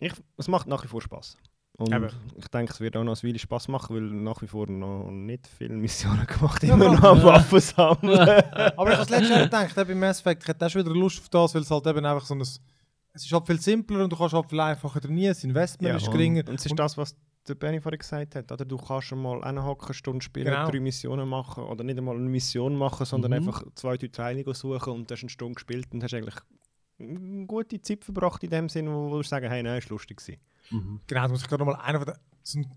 ich, 0.00 0.12
es 0.36 0.48
macht 0.48 0.66
nach 0.66 0.82
wie 0.84 0.88
vor 0.88 1.00
Spaß. 1.02 1.36
Und 1.76 1.92
Eben. 1.92 2.08
ich 2.36 2.46
denke, 2.48 2.72
es 2.72 2.78
wird 2.80 2.96
auch 2.96 3.02
noch 3.02 3.20
eine 3.20 3.28
Weile 3.28 3.38
Spaß 3.38 3.66
machen, 3.66 3.96
weil 3.96 4.02
nach 4.02 4.40
wie 4.42 4.46
vor 4.46 4.68
noch 4.70 5.10
nicht 5.10 5.48
viele 5.48 5.74
Missionen 5.74 6.24
gemacht 6.26 6.62
Ja, 6.62 6.74
immer 6.74 6.92
noch 6.92 7.02
ja. 7.02 7.10
am 7.10 7.22
Waffen 7.24 7.58
sammeln. 7.60 8.18
Aber 8.76 8.92
ich 8.92 8.96
habe 8.96 8.96
das 8.96 9.10
letzte 9.10 9.32
Jahr 9.32 9.42
gedacht, 9.44 9.76
eben, 9.78 9.88
bei 9.88 9.94
Mass 10.06 10.20
Effect, 10.20 10.42
ich 10.44 10.48
hätte 10.48 10.66
auch 10.66 10.70
schon 10.70 10.84
wieder 10.84 10.94
Lust 10.94 11.18
auf 11.20 11.28
das, 11.30 11.54
weil 11.54 11.62
es 11.62 11.70
halt 11.70 11.86
eben 11.86 12.04
einfach 12.06 12.24
so 12.26 12.34
ein... 12.34 12.40
Es 12.42 12.60
ist 13.16 13.32
halt 13.32 13.46
viel 13.46 13.60
simpler 13.60 14.04
und 14.04 14.12
du 14.12 14.16
kannst 14.16 14.34
halt 14.34 14.48
viel 14.48 14.60
einfacher 14.60 15.00
trainieren, 15.00 15.32
das 15.34 15.42
Investment 15.44 15.96
ist 15.96 16.10
geringer. 16.10 16.40
Und, 16.40 16.48
und 16.50 16.54
es 16.60 16.66
ist 16.66 16.78
das, 16.78 16.96
was 16.96 17.16
der 17.48 17.54
Benny 17.54 17.80
vorhin 17.80 17.98
gesagt 17.98 18.34
hat. 18.34 18.50
Oder? 18.52 18.64
Du 18.64 18.76
kannst 18.76 19.08
schon 19.08 19.20
mal 19.22 19.42
eine 19.44 19.62
Stunde 19.92 20.22
spielen, 20.22 20.46
Genau. 20.46 20.70
drei 20.70 20.80
Missionen 20.80 21.28
machen 21.28 21.64
oder 21.64 21.84
nicht 21.84 21.98
einmal 21.98 22.16
eine 22.16 22.28
Mission 22.28 22.76
machen, 22.76 23.04
sondern 23.06 23.30
Mhm. 23.32 23.36
einfach 23.48 23.62
zwei, 23.74 23.96
drei 23.96 24.08
Teile 24.08 24.54
suchen 24.54 24.92
und 24.92 25.10
du 25.10 25.14
hast 25.14 25.22
eine 25.22 25.30
Stunde 25.30 25.54
gespielt 25.54 25.88
und 25.92 26.02
hast 26.02 26.14
eigentlich 26.14 26.36
eine 26.98 27.46
gute 27.46 27.80
Zeit 27.82 28.04
verbracht 28.04 28.42
in 28.44 28.50
dem 28.50 28.68
Sinne, 28.68 28.90
wo, 28.92 29.10
wo 29.10 29.16
du 29.16 29.22
sagen, 29.22 29.48
hey, 29.48 29.62
nein, 29.62 29.78
ist 29.78 29.88
lustig 29.90 30.18
gewesen. 30.18 30.40
Mhm. 30.70 31.00
Genau, 31.06 31.22
das 31.22 31.30
muss 31.32 31.42
ich 31.42 31.48
gerade 31.48 31.64
nochmal 31.64 31.80
einer 31.84 31.98
von 31.98 32.06
den 32.06 32.16
so 32.42 32.58
ein 32.58 32.70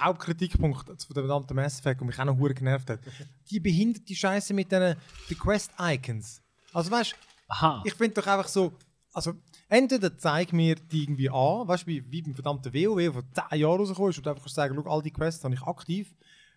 Hauptkritikpunkt 0.00 0.86
von 0.86 0.96
dem 0.96 1.12
verdammten 1.26 1.56
Mass 1.56 1.78
Effect, 1.80 2.00
der 2.00 2.06
mich 2.06 2.18
auch 2.18 2.24
noch 2.24 2.36
hure 2.38 2.54
genervt 2.54 2.90
hat. 2.90 3.00
Die 3.50 3.60
behinderte 3.60 4.14
Scheiße 4.14 4.54
mit 4.54 4.70
diesen 4.70 4.96
die 5.28 5.34
Quest-Icons. 5.34 6.40
Also 6.72 6.90
weißt 6.90 7.14
Aha. 7.48 7.82
ich 7.84 7.94
finde 7.94 8.14
doch 8.20 8.26
einfach 8.26 8.48
so, 8.48 8.72
also 9.12 9.34
entweder 9.68 10.16
zeig 10.16 10.52
mir 10.52 10.74
die 10.76 11.02
irgendwie 11.04 11.28
an, 11.30 11.68
weißt 11.68 11.84
du, 11.84 11.86
wie, 11.88 12.04
wie 12.10 12.22
beim 12.22 12.34
verdammten 12.34 12.72
WoW, 12.72 13.12
vor 13.12 13.22
10 13.50 13.58
Jahren 13.60 13.78
rausgekommen 13.78 14.10
ist 14.10 14.18
und 14.18 14.28
einfach 14.28 14.42
kannst 14.42 14.54
sagen, 14.54 14.74
schau, 14.82 14.90
all 14.90 15.02
die 15.02 15.10
Quests 15.10 15.44
habe 15.44 15.54
ich 15.54 15.62
aktiv. 15.62 16.14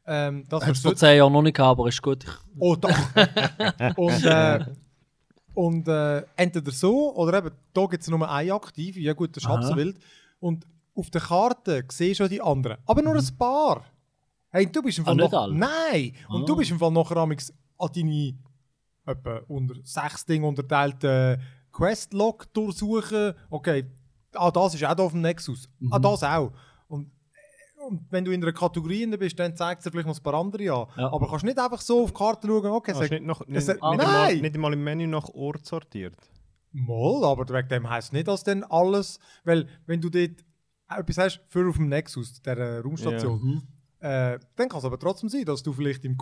Ähm, 0.08 0.46
das 0.50 0.66
wirst 0.68 0.84
du 0.86 0.90
vor 0.90 0.96
10 0.96 1.18
Jahren 1.18 1.34
noch 1.34 1.42
nicht 1.42 1.56
gehabt, 1.58 1.80
aber 1.80 1.88
ist 1.90 2.02
gut. 2.02 2.24
Ich, 2.24 2.30
Oh, 2.60 2.76
doch. 2.76 2.90
und 3.98 4.24
äh, 4.26 4.66
und 5.54 5.88
äh, 5.88 6.24
entweder 6.36 6.72
so, 6.72 7.16
oder 7.16 7.38
eben, 7.38 7.52
da 7.74 7.86
gibt 7.86 8.04
es 8.04 8.10
nur 8.10 8.30
eine 8.30 8.54
aktive, 8.54 9.00
ja 9.00 9.14
gut, 9.14 9.36
das 9.36 9.44
ist 9.44 9.50
halb 9.50 9.62
Aha. 9.62 9.68
so 9.70 9.76
wild. 9.78 9.98
Und 10.40 10.68
auf 10.96 11.10
der 11.10 11.22
Karte 11.22 11.86
siehst 11.90 12.20
du 12.20 12.28
die 12.28 12.42
anderen. 12.42 12.78
Aber 12.86 13.02
nur 13.02 13.16
ein 13.16 13.38
paar. 13.38 13.86
Hey, 14.50 14.70
du 14.70 14.82
bist 14.82 14.98
im 14.98 15.06
Ah, 15.06 15.08
Fall 15.08 15.16
noch, 15.16 15.34
alle? 15.34 15.56
Nein! 15.56 16.14
Und 16.30 16.44
Ah. 16.44 16.46
du 16.46 16.56
bist 16.58 16.72
im 16.72 16.80
Fall 16.80 16.92
nachher 16.92 17.18
an 17.18 17.36
deine 17.94 18.38
etwa 19.06 19.42
unter 19.48 19.76
sechs 19.84 20.26
Dinge 20.26 20.46
unterteilten 20.48 21.42
Questlog 21.76 22.52
durchsuchen. 22.54 23.34
Okay, 23.50 23.86
ah, 24.34 24.52
das 24.52 24.76
ist 24.76 24.84
auch 24.86 24.98
auf 24.98 25.12
dem 25.12 25.22
Nexus. 25.22 25.68
Ah, 25.92 25.98
Mhm. 25.98 26.02
das 26.02 26.24
auch. 26.24 26.52
Und, 26.88 27.12
und 27.88 28.02
wenn 28.10 28.24
du 28.26 28.32
in 28.32 28.42
einer 28.42 28.54
Kategorie 28.54 29.06
drin 29.06 29.20
bist, 29.20 29.38
dann 29.38 29.56
zeigt 29.56 29.80
es 29.80 29.84
dir 29.84 29.92
vielleicht 29.92 30.08
noch 30.08 30.18
ein 30.18 30.24
paar 30.24 30.34
andere 30.36 30.72
an. 30.74 30.88
Ja. 30.98 31.12
Aber 31.12 31.28
kannst 31.30 31.46
nicht 31.46 31.60
einfach 31.60 31.82
so 31.82 32.04
auf 32.04 32.12
die 32.12 32.18
Karte 32.18 32.48
schauen, 32.48 32.66
okay, 32.68 32.94
sag, 32.94 33.10
du 33.10 33.16
nicht, 33.16 33.26
noch, 33.26 33.46
nicht, 33.48 33.58
es- 33.58 33.68
nicht, 33.68 33.84
Ah, 33.84 33.96
nein! 33.96 34.40
nicht 34.42 34.56
einmal 34.56 34.74
im 34.74 34.84
Menü 34.84 35.08
nach 35.08 35.30
Ort 35.30 35.66
sortiert? 35.66 36.16
Mal, 36.72 37.24
aber 37.24 37.48
wegen 37.54 37.68
dem 37.70 37.90
heisst 37.90 38.12
nicht, 38.14 38.28
dass 38.28 38.44
dann 38.44 38.64
alles, 38.64 39.20
weil 39.44 39.68
wenn 39.86 40.02
du 40.02 40.10
dort 40.10 40.44
etwas 40.90 41.18
hast 41.18 41.42
für 41.48 41.68
auf 41.70 41.76
dem 41.78 41.88
Nexus, 41.90 42.42
der 42.42 42.82
Raumstation, 42.84 43.40
Mhm. 43.42 43.62
äh, 44.00 44.40
dann 44.56 44.70
kann 44.70 44.80
es 44.80 44.86
aber 44.86 45.00
trotzdem 45.00 45.30
sein, 45.30 45.46
dass 45.46 45.64
du 45.64 45.72
vielleicht 45.74 46.04
im 46.06 46.18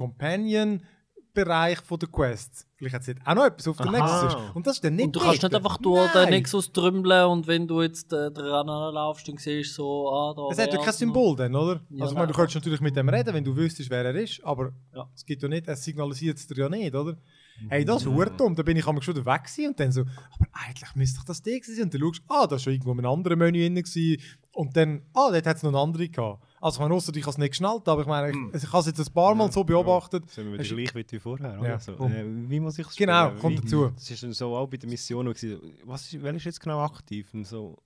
Companion-Bereich 1.34 1.80
von 1.82 2.00
der 2.00 2.10
Quests, 2.10 2.68
vielleicht 2.76 2.96
hat 2.96 3.08
es 3.08 3.16
auch 3.26 3.36
noch 3.36 3.46
etwas 3.46 3.68
auf 3.68 3.78
der. 3.78 3.92
Nexus. 3.92 4.36
Und 4.54 4.68
das 4.68 4.76
ist 4.76 4.84
dann 4.84 4.96
nicht 4.96 5.06
Und 5.08 5.16
du 5.16 5.20
kannst 5.20 5.44
nicht 5.44 5.56
einfach 5.56 5.78
durch 5.78 6.12
den. 6.12 6.30
Nexus 6.30 6.72
trümmeln 6.72 7.26
und 7.28 7.48
wenn 7.48 7.68
du 7.68 7.82
jetzt 7.82 8.14
äh, 8.14 8.32
dran 8.32 8.68
laufst, 8.68 9.28
dann 9.28 9.38
siehst 9.38 9.72
du 9.78 9.84
so, 9.84 10.10
ah, 10.10 10.34
da 10.36 10.48
Es 10.52 10.60
hat 10.60 10.74
ja 10.74 10.80
kein. 10.80 10.94
Symbol 10.94 11.36
dann, 11.36 11.56
oder? 11.56 11.82
Ja, 11.90 12.04
also 12.04 12.14
ich 12.14 12.18
meine, 12.18 12.28
du 12.28 12.34
könntest 12.34 12.56
natürlich 12.56 12.82
mit 12.82 12.96
dem 12.96 13.10
reden, 13.10 13.34
wenn 13.34 13.44
du 13.44 13.56
wüsstest, 13.56 13.90
wer 13.90 14.06
er 14.06 14.16
ist, 14.16 14.44
aber 14.44 14.72
Ja. 14.94 15.10
es 15.16 15.26
gibt 15.26 15.42
ja 15.42 15.50
nicht, 15.50 15.68
es 15.68 15.84
signalisiert 15.84 16.38
es 16.38 16.48
dir 16.48 16.58
ja 16.58 16.70
nicht, 16.70 16.94
oder? 16.94 17.14
Mhm. 17.14 17.70
Hey, 17.70 17.86
das 17.86 18.06
ist 18.06 18.12
ja. 18.12 18.26
dumm. 18.26 18.56
Da 18.56 18.64
bin 18.64 18.78
ich 18.78 18.84
schon 18.84 18.96
weg 18.98 19.44
gewesen 19.44 19.68
und 19.68 19.80
dann 19.80 19.92
so, 19.92 20.02
aber 20.02 20.48
eigentlich 20.54 20.96
müsste 20.96 21.20
doch 21.20 21.26
das 21.26 21.42
der 21.42 21.60
gewesen 21.60 21.76
sein. 21.76 21.84
Und 21.86 21.94
dann 21.94 22.02
schaust 22.02 22.20
du, 22.20 22.34
ah, 22.34 22.46
da 22.46 22.52
war 22.52 22.60
schon 22.60 22.74
irgendwo 22.74 22.94
ein 22.94 23.06
anderes 23.06 23.38
Menü 23.38 23.60
drin 23.60 23.76
gewesen. 23.76 24.22
Und 24.54 24.76
dann, 24.78 25.02
ah, 25.14 25.32
dort 25.32 25.46
hat 25.48 25.58
es 25.58 25.64
noch 25.64 25.72
eine 25.72 25.80
andere 25.80 26.10
gehabt. 26.10 26.44
Also 26.64 26.78
ich 26.78 26.82
meine, 26.82 26.94
ausser 26.96 27.14
ich 27.16 27.22
habe 27.24 27.32
es 27.32 27.38
nicht 27.38 27.50
geschnallt, 27.52 27.88
aber 27.90 28.02
ich 28.02 28.08
meine, 28.08 28.30
ich, 28.30 28.36
Mhm. 28.36 28.52
ich 28.56 28.68
habe 28.68 28.78
es 28.80 28.86
jetzt 28.86 29.00
ein 29.00 29.14
paar 29.14 29.36
Mal 29.36 29.52
so 29.52 29.64
beobachtet. 29.64 30.30
Sind 30.30 30.46
wir 30.46 30.54
wieder 30.54 30.64
du- 30.64 30.76
gleich 30.92 31.12
wie 31.12 31.20
vorher? 31.20 31.52
Ja, 31.54 31.60
Oder? 31.60 31.80
So, 31.80 31.94
komm. 31.94 32.12
äh, 32.14 32.24
wie 32.50 32.60
muss 32.60 32.80
ich 32.80 32.88
es 32.88 32.96
Genau, 32.96 33.28
spielen? 33.28 33.40
kommt 33.42 33.58
Wie- 33.58 33.62
dazu. 33.62 33.92
Das 33.94 34.10
ist 34.10 34.24
dann 34.24 34.32
so 34.34 34.56
auch 34.56 34.68
bei 34.68 34.78
der 34.78 34.90
Mission, 34.90 35.26
gewesen, 35.26 35.60
was 35.84 36.12
ist, 36.14 36.24
wer 36.24 36.34
ist 36.34 36.46
jetzt 36.46 36.60
genau 36.62 36.80
aktiv? 36.80 37.34
Und 37.34 37.46
so, 37.46 37.78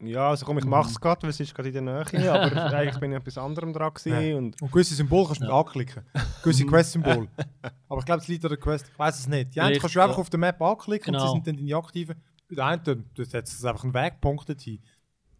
ja, 0.00 0.28
also 0.28 0.44
komm, 0.46 0.58
ich 0.58 0.64
mache 0.64 0.90
es 0.90 1.00
gerade, 1.00 1.22
weil 1.22 1.30
es 1.30 1.40
ist 1.40 1.54
gerade 1.54 1.70
in 1.70 1.74
der 1.74 1.82
Nähe, 1.82 2.04
aber 2.32 2.74
eigentlich 2.76 2.98
bin 3.00 3.10
ich 3.12 3.16
etwas 3.18 3.38
anderem 3.38 3.72
dran 3.72 3.92
gewesen 3.94 4.12
Ja. 4.28 4.36
und 4.36 4.60
Und 4.62 4.70
gewisse 4.70 4.94
Symbole 4.94 5.26
kannst 5.26 5.40
du 5.40 5.46
nicht 5.46 5.54
anklicken. 5.54 6.02
Gewisse 6.42 6.66
Quest-Symbole. 6.66 7.28
Aber 7.88 7.98
ich 8.00 8.04
glaube, 8.06 8.20
es 8.20 8.28
liegt 8.28 8.44
an 8.44 8.50
der 8.50 8.58
Quest. 8.58 8.86
Ich 8.92 8.98
weiß 8.98 9.18
es 9.20 9.26
nicht. 9.26 9.54
Die 9.54 9.60
einen 9.60 9.78
kannst 9.78 9.94
du 9.96 10.00
einfach 10.00 10.16
ja. 10.16 10.20
auf 10.20 10.30
der 10.30 10.38
Map 10.40 10.60
anklicken 10.60 11.14
und 11.14 11.20
Genau. 11.20 11.26
sie 11.32 11.36
sind 11.36 11.46
dann 11.46 11.56
deine 11.56 11.76
aktiven. 11.76 12.16
Bei 12.48 12.54
der 12.56 12.66
einen, 12.66 13.04
das 13.16 13.30
setzt 13.30 13.54
es 13.58 13.64
einfach 13.64 13.84
einen 13.84 13.94
Wegpunkt 13.94 14.46
hin. 14.60 14.80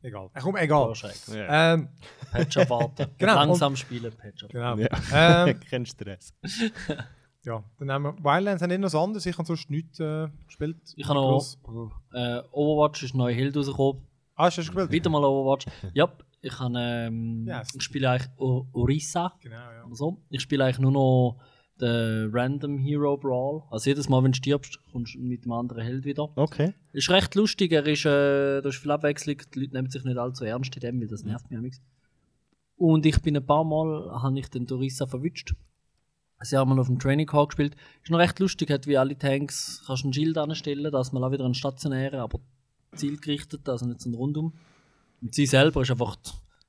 Egal. 0.05 0.28
Ach, 0.34 0.42
komm, 0.42 0.57
egal. 0.57 0.92
Ja. 1.28 1.72
Ähm, 1.74 1.88
Patch 2.30 2.57
warten. 2.68 3.07
Genau, 3.18 3.34
Langsam 3.36 3.74
spielen, 3.74 4.12
Patch 4.12 4.44
genau. 4.50 4.76
Ja. 4.76 5.46
Ähm, 5.46 5.59
kein 5.70 5.86
Stress. 5.86 6.34
ja, 7.42 7.64
dann 7.78 7.90
haben 7.90 8.02
wir 8.05 8.12
Wildlands 8.22 8.62
haben 8.62 8.68
nicht 8.68 8.80
noch 8.80 8.88
was 8.88 8.94
anderes. 8.94 9.24
Ich 9.24 9.38
habe 9.38 9.46
sonst 9.46 9.70
nichts 9.70 9.98
äh, 10.00 10.28
gespielt. 10.46 10.76
Ich 10.96 11.09
habe 11.09 11.14
noch 11.18 11.42
äh, 12.12 12.42
Overwatch 12.52 13.02
ist 13.05 13.14
neu 13.14 13.32
Hild 13.32 13.57
rausgekommen. 13.57 14.02
Ah, 14.34 14.44
hast 14.44 14.59
du 14.59 14.61
gespielt? 14.61 14.90
Wieder 14.90 15.09
mal 15.09 15.24
Overwatch. 15.24 15.64
ja, 15.94 16.07
ich, 16.42 16.59
habe, 16.61 16.78
ähm, 16.78 17.46
Yes. 17.48 17.74
ich 17.74 17.82
spiele 17.82 18.11
eigentlich 18.11 18.30
Orisa 18.36 19.32
Genau, 19.40 19.57
ja. 19.57 19.86
so. 19.92 20.18
Ich 20.28 20.42
spiele 20.42 20.64
eigentlich 20.66 20.80
nur 20.80 20.92
noch 20.92 21.38
den 21.80 22.30
Random 22.32 22.78
Hero 22.78 23.16
Brawl. 23.16 23.62
Also 23.70 23.90
jedes 23.90 24.08
Mal, 24.08 24.22
wenn 24.22 24.32
du 24.32 24.36
stirbst, 24.36 24.78
kommst 24.92 25.14
du 25.14 25.18
mit 25.18 25.44
einem 25.44 25.52
anderen 25.52 25.82
Held 25.82 26.04
wieder. 26.04 26.30
Okay. 26.36 26.74
Ist 26.92 27.10
recht 27.10 27.34
lustig, 27.34 27.72
er 27.72 27.86
ist, 27.86 28.04
äh, 28.04 28.60
da 28.60 28.68
ist 28.68 28.76
viel 28.76 28.90
Abwechslung, 28.90 29.36
die 29.54 29.60
Leute 29.60 29.74
nehmen 29.74 29.90
sich 29.90 30.04
nicht 30.04 30.16
allzu 30.16 30.44
ernst 30.44 30.74
in 30.76 30.80
dem, 30.80 31.00
weil 31.00 31.08
das 31.08 31.24
nervt 31.24 31.50
mich 31.50 31.58
amigs. 31.58 31.80
Und 32.76 33.06
ich 33.06 33.20
bin 33.22 33.36
ein 33.36 33.46
paar 33.46 33.64
Mal, 33.64 34.10
habe 34.22 34.38
ich 34.38 34.48
den 34.48 34.66
Dorissa 34.66 35.06
verwünscht. 35.06 35.54
Sie 36.40 36.56
haben 36.56 36.68
mal 36.68 36.78
auf 36.78 36.88
dem 36.88 36.98
Training 36.98 37.30
Hall 37.32 37.46
gespielt. 37.46 37.76
Ist 38.02 38.10
noch 38.10 38.18
recht 38.18 38.38
lustig, 38.38 38.70
hat 38.70 38.86
wie 38.86 38.98
alle 38.98 39.16
Tanks, 39.16 39.82
kannst 39.86 40.04
du 40.04 40.08
ein 40.08 40.12
Schild 40.12 40.36
anstellen, 40.36 40.92
dass 40.92 41.12
man 41.12 41.24
auch 41.24 41.30
wieder 41.30 41.44
einen 41.44 41.54
stationären, 41.54 42.20
aber 42.20 42.40
zielgerichtet, 42.94 43.68
also 43.68 43.86
nicht 43.86 44.00
so 44.00 44.10
ein 44.10 44.14
Rundum. 44.14 44.52
Und 45.22 45.34
sie 45.34 45.46
selber 45.46 45.82
ist 45.82 45.90
einfach 45.90 46.16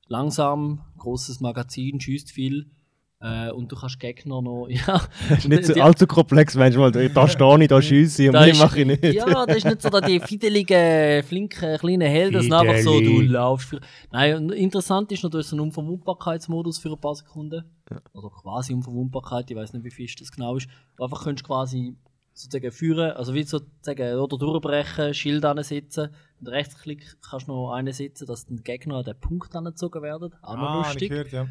langsam, 0.08 0.82
großes 0.98 1.40
Magazin, 1.40 2.00
schießt 2.00 2.30
viel. 2.30 2.70
Äh, 3.18 3.50
und 3.50 3.72
du 3.72 3.76
kannst 3.76 3.98
Gegner 3.98 4.42
noch, 4.42 4.66
ja. 4.68 5.00
ist 5.30 5.48
nicht 5.48 5.64
so 5.64 5.72
die- 5.72 5.80
allzu 5.80 6.06
komplex 6.06 6.54
manchmal. 6.54 6.92
Da 6.92 7.26
stehe 7.28 7.62
ich, 7.62 7.68
da 7.68 7.80
schiesse 7.88 8.22
ich 8.24 8.28
und 8.28 8.34
mehr 8.34 8.54
mache 8.56 8.80
ich 8.80 8.86
nicht. 8.86 9.02
Ja, 9.04 9.46
das 9.46 9.56
ist 9.56 9.64
nicht 9.64 9.80
so 9.80 9.88
da 9.88 10.02
die 10.02 10.20
fideligen, 10.20 11.22
flinken, 11.22 11.78
kleinen 11.78 12.02
Helden, 12.08 12.42
sondern 12.42 12.68
einfach 12.68 12.82
so, 12.82 13.00
du 13.00 13.22
laufst. 13.22 13.68
Für 13.70 13.80
Nein, 14.12 14.50
interessant 14.50 15.10
ist 15.12 15.22
noch, 15.24 15.30
du 15.30 15.38
hast 15.38 15.48
so 15.48 15.56
einen 15.56 15.62
Unverwundbarkeitsmodus 15.64 16.78
für 16.78 16.90
ein 16.90 17.00
paar 17.00 17.14
Sekunden. 17.14 17.64
Oder 18.12 18.28
quasi 18.30 18.74
Unverwundbarkeit, 18.74 19.50
ich 19.50 19.56
weiß 19.56 19.72
nicht, 19.72 19.84
wie 19.84 19.90
viel 19.90 20.08
das 20.18 20.30
genau 20.30 20.56
ist. 20.56 20.68
Du 20.96 21.04
einfach 21.04 21.24
könntest 21.24 21.46
quasi 21.46 21.96
sozusagen 22.34 22.70
führen, 22.70 23.12
also 23.12 23.32
wie 23.32 23.44
sozusagen, 23.44 24.14
oder 24.18 24.36
durchbrechen, 24.36 25.14
Schild 25.14 25.42
ansetzen. 25.46 26.10
Und 26.38 26.48
Rechtsklick 26.48 27.16
kannst 27.26 27.48
du 27.48 27.52
noch 27.52 27.72
einen 27.72 27.94
setzen, 27.94 28.26
dass 28.26 28.44
den 28.44 28.62
Gegner 28.62 28.96
an 28.96 29.04
den 29.04 29.18
Punkt 29.18 29.56
angezogen 29.56 30.02
werden. 30.02 30.34
Auch 30.42 30.56
noch 30.56 30.62
Ah, 30.70 30.76
lustig. 30.82 31.08
gehört, 31.08 31.32
ja. 31.32 31.46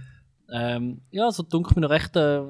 Ähm, 0.52 1.02
ja, 1.12 1.32
so 1.32 1.44
dunkel 1.44 1.76
mir 1.76 1.82
noch 1.82 1.90
recht. 1.90 2.16
Äh, 2.16 2.42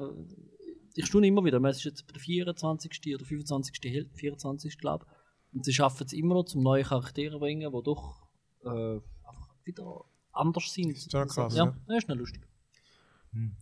ich 0.94 1.06
staune 1.06 1.26
immer 1.26 1.44
wieder. 1.44 1.62
Es 1.64 1.78
ist 1.78 1.84
jetzt 1.84 2.04
der 2.12 2.20
24. 2.20 3.14
oder 3.14 3.24
25. 3.24 3.74
Hel- 3.84 4.10
24. 4.14 4.78
glaube 4.78 5.06
Und 5.52 5.64
sie 5.64 5.72
schaffen 5.72 6.06
es 6.06 6.12
immer 6.12 6.34
noch, 6.34 6.44
zum 6.44 6.62
neue 6.62 6.82
Charaktere 6.84 7.32
zu 7.32 7.38
bringen, 7.38 7.70
die 7.70 7.82
doch 7.82 8.26
äh, 8.64 8.68
einfach 9.26 9.54
wieder 9.64 10.04
anders 10.32 10.72
sind. 10.72 10.90
Ist 10.90 11.10
schon 11.10 11.28
krass, 11.28 11.54
ja. 11.56 11.66
ja. 11.66 11.76
ja, 11.88 11.96
ist 11.96 12.08
noch 12.08 12.16
lustig. 12.16 12.42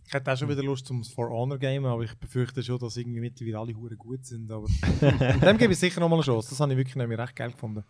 Ich 0.05 0.13
hätte 0.13 0.31
auch 0.31 0.37
schon 0.37 0.47
wieder 0.47 0.63
Lust 0.63 0.85
zum 0.85 1.03
For 1.03 1.29
Honor 1.29 1.57
Game, 1.57 1.85
aber 1.85 2.03
ich 2.03 2.13
befürchte 2.15 2.63
schon, 2.63 2.79
dass 2.79 2.95
irgendwie 2.95 3.19
mittlerweile 3.19 3.59
alle 3.59 3.75
Huren 3.75 3.97
gut 3.97 4.25
sind. 4.25 4.49
Aber 4.49 4.67
dem 5.01 5.57
gebe 5.57 5.73
ich 5.73 5.79
sicher 5.79 5.99
nochmal 5.99 6.19
eine 6.19 6.25
Chance. 6.25 6.49
Das 6.49 6.59
habe 6.61 6.71
ich 6.71 6.77
wirklich 6.77 6.95
nämlich 6.95 7.19
recht 7.19 7.35
geil 7.35 7.51
gefunden. 7.51 7.83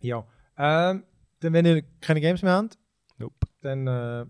Ja. 0.00 0.24
Ähm, 0.56 1.02
dann, 1.40 1.52
wenn 1.52 1.66
ihr 1.66 1.82
keine 2.00 2.20
Games 2.20 2.42
mehr 2.42 2.52
habt, 2.52 2.78
Nope. 3.18 3.34
dann 3.60 3.86
äh, 3.88 4.26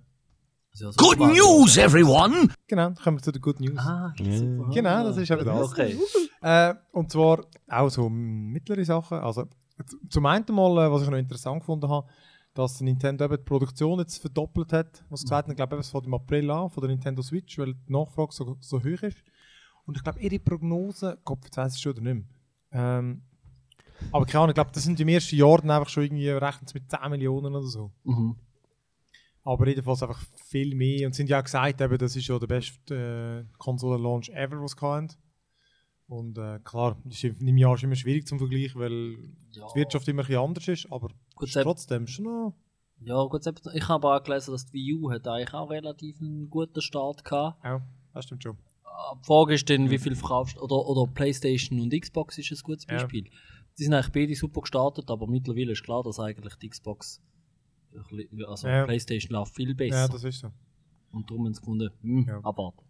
Also, 0.73 0.91
Good 0.97 1.19
news, 1.19 1.77
everyone! 1.77 2.49
genau, 2.67 2.85
dann 2.85 2.95
kommen 2.97 3.19
wir 3.19 3.23
zu 3.23 3.31
den 3.31 3.43
Good 3.43 3.61
News. 3.61 3.79
Ah, 3.79 4.15
super. 4.17 4.71
Genau, 4.73 5.05
das 5.05 5.19
ist 5.19 5.31
eben 5.31 5.45
das. 5.45 5.71
Okay. 5.71 5.99
Äh, 6.41 6.75
und 6.93 7.13
zwar 7.13 7.45
auch 7.69 7.89
so 7.91 8.09
mittlere 8.09 8.85
Sachen. 8.85 9.19
Also, 9.19 9.45
zum 10.09 10.27
einen 10.27 10.47
mal, 10.51 10.87
äh, 10.87 10.91
was 10.91 11.03
ich 11.03 11.11
noch 11.11 11.19
interessant 11.19 11.61
gefunden 11.61 11.89
habe, 11.89 12.09
dass 12.55 12.81
Nintendo 12.81 13.27
eben 13.27 13.37
die 13.37 13.43
Produktion 13.43 13.99
jetzt 13.99 14.19
verdoppelt 14.19 14.73
hat. 14.73 15.05
Was 15.11 15.23
gesagt 15.23 15.49
ich 15.51 15.57
glaube, 15.57 15.77
es 15.77 15.91
fängt 15.91 16.07
im 16.07 16.15
April 16.15 16.51
an 16.51 16.71
von 16.71 16.81
der 16.81 16.91
Nintendo 16.91 17.23
Switch, 17.23 17.59
weil 17.59 17.75
die 17.75 17.93
Nachfrage 17.93 18.33
so, 18.33 18.57
so 18.61 18.79
hoch 18.79 19.03
ist. 19.03 19.23
Und 19.85 19.97
ich 19.97 20.03
glaube, 20.03 20.21
ihre 20.21 20.39
Prognose, 20.39 21.19
Kopf, 21.25 21.45
jetzt 21.45 21.57
weiss 21.57 21.77
ich 21.77 21.83
schon 21.83 21.93
oder 21.93 22.03
nicht 22.03 22.15
mehr. 22.15 22.25
Ähm, 22.73 23.23
aber 24.11 24.27
keine 24.27 24.41
Ahnung, 24.41 24.51
ich 24.51 24.55
glaube, 24.55 24.71
das 24.73 24.83
sind 24.83 24.99
im 24.99 25.09
ersten 25.09 25.37
Jahr 25.37 25.59
dann 25.59 25.71
einfach 25.71 25.89
schon 25.89 26.05
irgendwie 26.05 26.29
rechnen 26.31 26.67
sie 26.67 26.75
mit 26.75 26.91
10 26.91 27.11
Millionen 27.11 27.55
oder 27.55 27.67
so. 27.67 27.93
Mhm. 28.05 28.37
Aber 29.45 29.67
jedenfalls 29.67 30.03
einfach 30.03 30.21
viel 30.47 30.75
mehr. 30.75 31.07
Und 31.07 31.15
sie 31.15 31.23
haben 31.23 31.29
ja 31.29 31.41
auch 31.41 31.45
gesagt, 31.45 31.81
eben, 31.81 31.99
das 31.99 32.15
ist 32.17 32.29
ja 32.29 32.39
der 32.39 32.47
beste 32.47 33.47
äh, 33.51 33.53
Konsolen-Launch 33.59 34.29
ever, 34.31 34.63
was 34.63 34.73
sie 34.73 34.81
hatten. 34.87 35.09
Und 36.07 36.37
äh, 36.39 36.59
klar, 36.63 36.97
ist 37.09 37.25
im 37.25 37.37
im 37.41 37.57
Jahr 37.57 37.75
ist 37.75 37.83
immer 37.85 37.95
schwierig 37.97 38.27
zum 38.27 38.39
Vergleich, 38.39 38.75
weil 38.77 39.17
Ja, 39.53 39.67
die 39.75 39.81
Wirtschaft 39.81 40.07
immer 40.09 40.23
ein 40.23 40.27
bisschen 40.27 40.43
anders 40.43 40.69
ist, 40.69 40.93
aber 40.93 41.09
gut, 41.35 41.49
ist 41.49 41.55
trotzdem 41.63 42.07
schon 42.07 42.25
noch. 42.27 42.55
ja, 43.01 43.23
gut, 43.25 43.47
ich 43.75 43.89
habe 43.89 44.09
auch 44.09 44.23
gelesen, 44.23 44.53
dass 44.53 44.67
die 44.67 44.75
Wii 44.75 44.95
U 44.95 45.11
hat 45.11 45.27
eigentlich 45.27 45.55
auch 45.55 45.71
relativ 45.71 46.21
einen 46.21 46.51
guten 46.51 46.83
Start 46.83 47.25
gehabt. 47.25 47.65
Ja, 47.65 47.81
das 48.13 48.27
stimmt 48.27 48.43
schon. 48.43 48.59
Ah, 48.85 49.17
Die 49.21 49.25
Frage 49.27 49.55
ist 49.55 49.69
dann, 49.71 49.91
wie 49.91 49.99
viel 49.99 50.15
verkaufst 50.15 50.59
oder, 50.61 50.87
oder 50.87 51.11
Playstation 51.11 51.81
und 51.81 51.99
Xbox 51.99 52.37
ist 52.39 52.53
ein 52.53 52.59
gutes 52.63 52.85
Ja. 52.89 52.99
Beispiel. 52.99 53.25
Die 53.79 53.85
sind 53.85 53.95
eigentlich 53.95 54.13
beide 54.13 54.35
super 54.35 54.61
gestartet, 54.61 55.11
aber 55.11 55.27
mittlerweile 55.27 55.73
ist 55.73 55.83
klar, 55.83 56.03
dass 56.03 56.21
eigentlich 56.21 56.55
die 56.57 56.69
Xbox, 56.69 57.23
also 58.49 58.69
Ja. 58.69 58.85
Playstation 58.85 59.33
läuft 59.33 59.55
viel 59.55 59.75
besser. 59.75 59.97
Ja, 59.97 60.09
das 60.09 60.25
ist 60.25 60.41
so. 60.41 60.51
und 61.13 61.29
darum 61.31 61.45
haben 61.47 61.55
sie 61.55 61.61
gefunden, 61.61 61.91
hm, 62.03 62.25
Ja. 62.27 62.39
abwarten. 62.43 62.83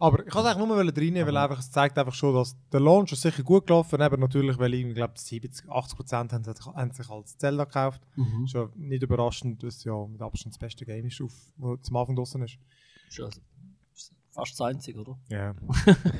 Aber 0.00 0.24
ich 0.24 0.32
wollte 0.32 0.48
es 0.48 0.54
eigentlich 0.54 0.58
nur 0.68 0.76
mal 0.76 0.88
reinnehmen, 0.88 1.26
weil 1.26 1.36
einfach, 1.36 1.58
es 1.58 1.70
zeigt 1.72 1.98
einfach 1.98 2.14
schon, 2.14 2.32
dass 2.32 2.56
der 2.72 2.78
Launch 2.80 3.10
ist 3.12 3.20
sicher 3.22 3.42
gut 3.42 3.66
gelaufen 3.66 4.00
aber 4.00 4.16
natürlich, 4.16 4.56
weil 4.56 4.72
ich 4.74 4.94
glaube 4.94 5.14
70, 5.16 5.68
80 5.68 5.96
Prozent 5.96 6.32
haben, 6.32 6.44
sich- 6.44 6.66
haben 6.66 6.92
sich 6.92 7.10
als 7.10 7.36
Zelda 7.36 7.64
gekauft. 7.64 8.00
Mhm. 8.14 8.46
Schon 8.46 8.70
nicht 8.76 9.02
überraschend, 9.02 9.60
dass 9.64 9.76
es 9.78 9.84
ja 9.84 10.06
mit 10.06 10.22
Abstand 10.22 10.54
das 10.54 10.58
beste 10.60 10.86
Game 10.86 11.06
ist, 11.06 11.20
auf, 11.20 11.32
wo 11.56 11.76
zum 11.78 11.96
Anfang 11.96 12.14
draußen 12.14 12.40
ist. 12.42 12.58
Ist 13.08 13.20
also 13.20 13.40
fast 14.38 14.52
das 14.52 14.60
Einzige, 14.62 15.00
oder? 15.00 15.18
Ja. 15.28 15.54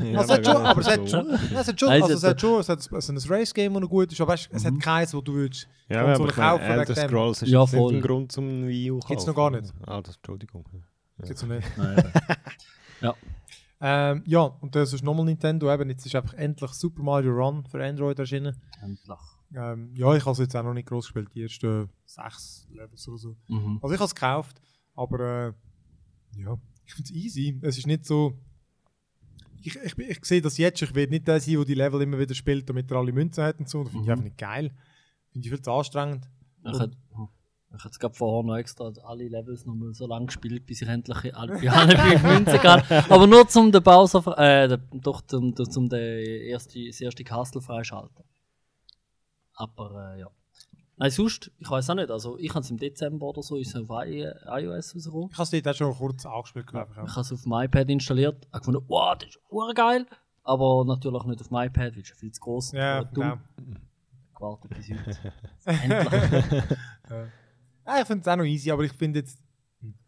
Ja, 0.03 0.19
Also 0.19 0.33
es 0.35 0.39
hat 0.39 0.47
schon, 0.47 0.57
aber 0.67 0.81
es 0.81 0.87
hat 0.89 1.09
schon, 1.11 1.29
ja, 1.31 1.61
es 1.61 1.69
hat 1.69 1.81
schon, 1.81 1.89
es 1.93 2.03
also 2.03 2.15
es 2.15 2.23
hat- 2.25 2.31
hat 2.31 2.41
schon, 2.41 2.61
es 2.61 2.69
hat 2.69 2.93
also 2.93 3.13
ein 3.13 3.19
Race-Game, 3.19 3.73
das 3.75 3.83
noch 3.83 3.89
gut 3.89 4.13
ist, 4.13 4.21
aber 4.21 4.33
weißt, 4.33 4.49
es 4.53 4.65
Mhm. 4.65 4.67
hat 4.75 4.81
keins, 4.83 5.15
wo 5.15 5.21
du 5.21 5.33
würdest 5.35 5.69
Ja, 5.89 6.01
aber 6.03 6.19
meine, 6.19 6.33
kaufen 6.33 6.65
wegen 6.65 6.79
Elder. 6.81 6.95
Scrolls 7.09 7.43
ist 7.43 7.49
Ja, 7.51 7.61
jetzt 7.63 7.73
nicht 7.73 7.81
voll. 7.81 7.95
ein 7.95 8.01
Grund 8.03 8.33
zum 8.33 8.67
Wii 8.67 8.91
U 8.91 9.01
Gibt's 9.01 9.27
noch 9.27 9.35
kaufen. 9.35 9.53
gar 9.55 9.61
nicht. 9.61 9.75
Ah, 9.87 10.01
das, 10.03 10.17
Entschuldigung. 10.17 10.65
Gibt's 11.23 11.43
noch 11.43 11.49
nicht. 11.49 11.69
Nein, 11.79 11.99
eben. 11.99 13.13
Ähm, 13.81 14.25
ja, 14.27 14.41
und 14.41 14.75
das 14.75 14.93
ist 14.93 15.05
nochmal 15.05 15.25
Nintendo, 15.25 15.73
eben, 15.73 15.89
jetzt 15.89 16.05
ist 16.05 16.15
einfach 16.17 16.35
endlich 16.35 16.73
Super 16.73 17.01
Mario 17.01 17.31
Run 17.31 17.65
für 17.65 17.81
Android 17.85 18.19
erschienen. 18.19 18.57
Endlich. 18.83 19.19
Ähm, 19.55 19.93
ja, 19.95 20.15
ich 20.17 20.23
habe 20.25 20.33
es 20.33 20.39
jetzt 20.39 20.57
auch 20.57 20.65
noch 20.65 20.75
nicht 20.75 20.89
groß 20.89 21.05
gespielt, 21.07 21.29
die 21.33 21.43
ersten 21.45 21.89
sechs 22.05 22.67
Levels 22.73 23.07
oder 23.09 23.19
so. 23.19 23.37
Mhm. 23.47 23.79
Also 23.81 23.95
ich 23.95 24.01
habe 24.01 24.07
es 24.09 24.15
gekauft, 24.17 24.61
aber 24.97 25.21
äh, 25.21 26.41
ja, 26.43 26.57
ich 26.89 26.95
finde 26.95 27.11
es 27.11 27.17
easy. 27.17 27.59
Es 27.63 27.77
ist 27.79 27.87
nicht 27.87 28.07
so... 28.07 28.39
Ich, 29.61 29.77
ich, 29.77 29.99
ich 29.99 30.25
sehe 30.25 30.41
das 30.41 30.57
jetzt, 30.57 30.79
schon. 30.79 30.89
ich 30.89 30.95
will 30.95 31.09
nicht 31.09 31.27
der 31.29 31.41
sein, 31.41 31.55
der 31.57 31.65
die 31.65 31.75
Level 31.75 32.01
immer 32.01 32.19
wieder 32.19 32.35
spielt, 32.35 32.69
damit 32.69 32.91
er 32.91 32.97
alle 32.99 33.13
Münzen 33.13 33.45
hat 33.45 33.59
und 33.59 33.69
so. 33.69 33.83
Das 33.85 33.93
finde 33.93 34.05
ich 34.05 34.07
Mhm. 34.07 34.13
einfach 34.13 34.25
nicht 34.25 34.39
geil. 34.39 34.71
Finde 35.31 35.47
ich 35.47 35.53
viel 35.53 35.61
zu 35.63 35.73
anstrengend. 35.73 36.29
Ich 36.65 36.79
hätte 36.79 36.97
ich 37.77 37.85
hätte 37.85 37.99
gerade 37.99 38.15
vorher 38.15 38.47
noch 38.47 38.57
extra 38.57 38.91
alle 39.05 39.29
Levels 39.29 39.67
noch 39.67 39.75
mal 39.75 39.93
so 39.93 40.07
lange 40.07 40.27
gespielt, 40.27 40.65
bis 40.65 40.81
ich 40.81 40.89
endlich 40.89 41.37
alle, 41.37 41.53
bei 41.61 41.69
allen 41.71 41.99
fünf 41.99 42.23
Münzen 42.23 42.59
kann. 42.61 42.83
Aber 43.11 43.27
nur 43.27 43.47
zum 43.47 43.71
den 43.71 43.83
Bowser, 43.83 44.39
äh, 44.39 44.79
doch 44.95 45.21
zum, 45.23 45.55
zum, 45.55 45.71
zum 45.71 45.89
den 45.91 46.25
erste, 46.45 46.83
das 46.87 47.01
erste 47.01 47.25
Castle 47.25 47.61
freischalten. 47.61 48.25
Aber 49.53 50.15
äh, 50.15 50.21
ja. 50.21 50.31
Nein, 50.99 51.11
sonst, 51.11 51.51
ich 51.59 51.71
weiß 51.71 51.91
auch 51.91 51.95
nicht, 51.95 52.11
also 52.11 52.39
ich 52.39 52.51
habe 52.51 52.61
es 52.61 52.71
im 52.71 52.77
Dezember 52.77 53.27
oder 53.27 53.43
so, 53.43 53.57
ist 53.57 53.75
es 53.75 53.77
auf 53.77 53.89
I 54.07 54.25
iOS 54.47 54.95
rausgekommen. 54.97 55.29
Ich 55.31 55.39
habe 55.39 55.57
es 55.57 55.63
dort 55.63 55.77
schon 55.77 55.95
kurz 55.95 56.27
angespielt, 56.27 56.67
glaube 56.67 56.91
ich. 56.93 57.03
Ich 57.03 57.11
habe 57.11 57.21
es 57.21 57.33
auf 57.33 57.43
dem 57.43 57.53
iPad 57.53 57.89
installiert, 57.91 58.47
habe 58.53 58.59
gefunden, 58.59 58.85
wow, 58.89 59.17
das 59.17 59.29
ist 59.29 59.39
urgeil. 59.49 60.07
Aber 60.43 60.85
natürlich 60.85 61.25
nicht 61.25 61.41
auf 61.41 61.49
dem 61.49 61.57
iPad, 61.57 61.95
weil 61.95 62.03
es 62.03 62.11
ist 62.11 62.19
viel 62.19 62.33
zu 62.33 62.41
groß 62.41 62.73
Ja, 62.73 63.01
und 63.01 63.17
dumm. 63.17 63.41
genau. 63.57 63.79
Gewartet 64.37 64.71
bis 64.77 64.89
heute. 64.91 65.33
Endlich. 65.65 66.65
Ja, 67.87 68.01
ich 68.03 68.07
finde 68.07 68.21
es 68.21 68.29
auch 68.29 68.37
noch 68.37 68.45
easy, 68.45 68.71
aber 68.71 68.83
ich 68.85 68.93
finde 68.93 69.21
jetzt, 69.21 69.39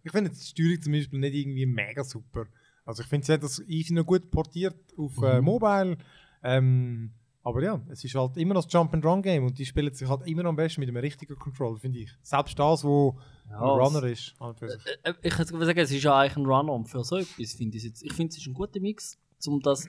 ich 0.03 0.13
finde 0.13 0.31
jetzt 0.31 0.43
die 0.43 0.49
Steuerung 0.49 0.83
zum 0.83 0.93
Beispiel 0.93 1.19
nicht 1.19 1.35
irgendwie 1.35 1.65
mega 1.65 2.05
super. 2.05 2.45
Also 2.85 3.03
ich 3.03 3.09
finde, 3.09 3.27
sie 3.27 3.33
hat 3.33 3.43
das 3.43 3.59
easy 3.69 3.95
noch 3.95 4.05
gut 4.05 4.31
portiert 4.31 4.77
auf 4.99 5.17
äh, 5.23 5.39
Mhm. 5.39 5.45
Mobile. 5.47 5.97
Ähm, 6.43 7.13
aber 7.43 7.63
ja, 7.63 7.81
es 7.89 8.05
ist 8.05 8.15
halt 8.15 8.37
immer 8.37 8.55
noch 8.55 8.65
das 8.65 8.73
Jump-and-Run-Game 8.73 9.45
und 9.45 9.59
die 9.59 9.65
spielen 9.67 9.93
sich 9.95 10.09
halt 10.09 10.27
immer 10.27 10.43
noch 10.43 10.51
am 10.51 10.57
besten 10.57 10.81
mit 10.81 10.89
einem 10.89 10.99
richtigen 10.99 11.37
Controller, 11.37 11.79
finde 11.79 11.99
ich. 12.01 12.11
Selbst 12.23 12.59
das, 12.59 12.85
wo 12.85 13.19
Ja, 13.49 13.59
ein 13.61 13.63
Runner 13.81 14.03
ist. 14.05 14.35
sich. 14.57 14.71
Äh, 15.03 15.15
Ich 15.23 15.39
hätte 15.39 15.57
sagen, 15.65 15.79
es 15.79 15.91
ist 15.91 16.03
ja 16.03 16.19
eigentlich 16.19 16.37
ein 16.37 16.47
Runner 16.47 16.73
und 16.73 16.87
für 16.87 17.03
so 17.03 17.17
etwas 17.17 17.53
finde 17.55 17.77
ich 17.77 17.85
es 17.85 17.89
jetzt. 17.91 18.03
Ich 18.03 18.13
finde, 18.13 18.31
es 18.33 18.39
ist 18.39 18.47
ein 18.47 18.55
guter 18.55 18.79
Mix, 18.81 19.19
um 19.47 19.61
das 19.61 19.89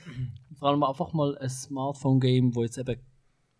vor 0.57 0.69
allem 0.69 0.83
einfach 0.83 1.11
mal 1.13 1.37
ein 1.37 1.49
Smartphone-Game, 1.49 2.55
wo 2.55 2.63
jetzt 2.63 2.77
eben 2.77 2.99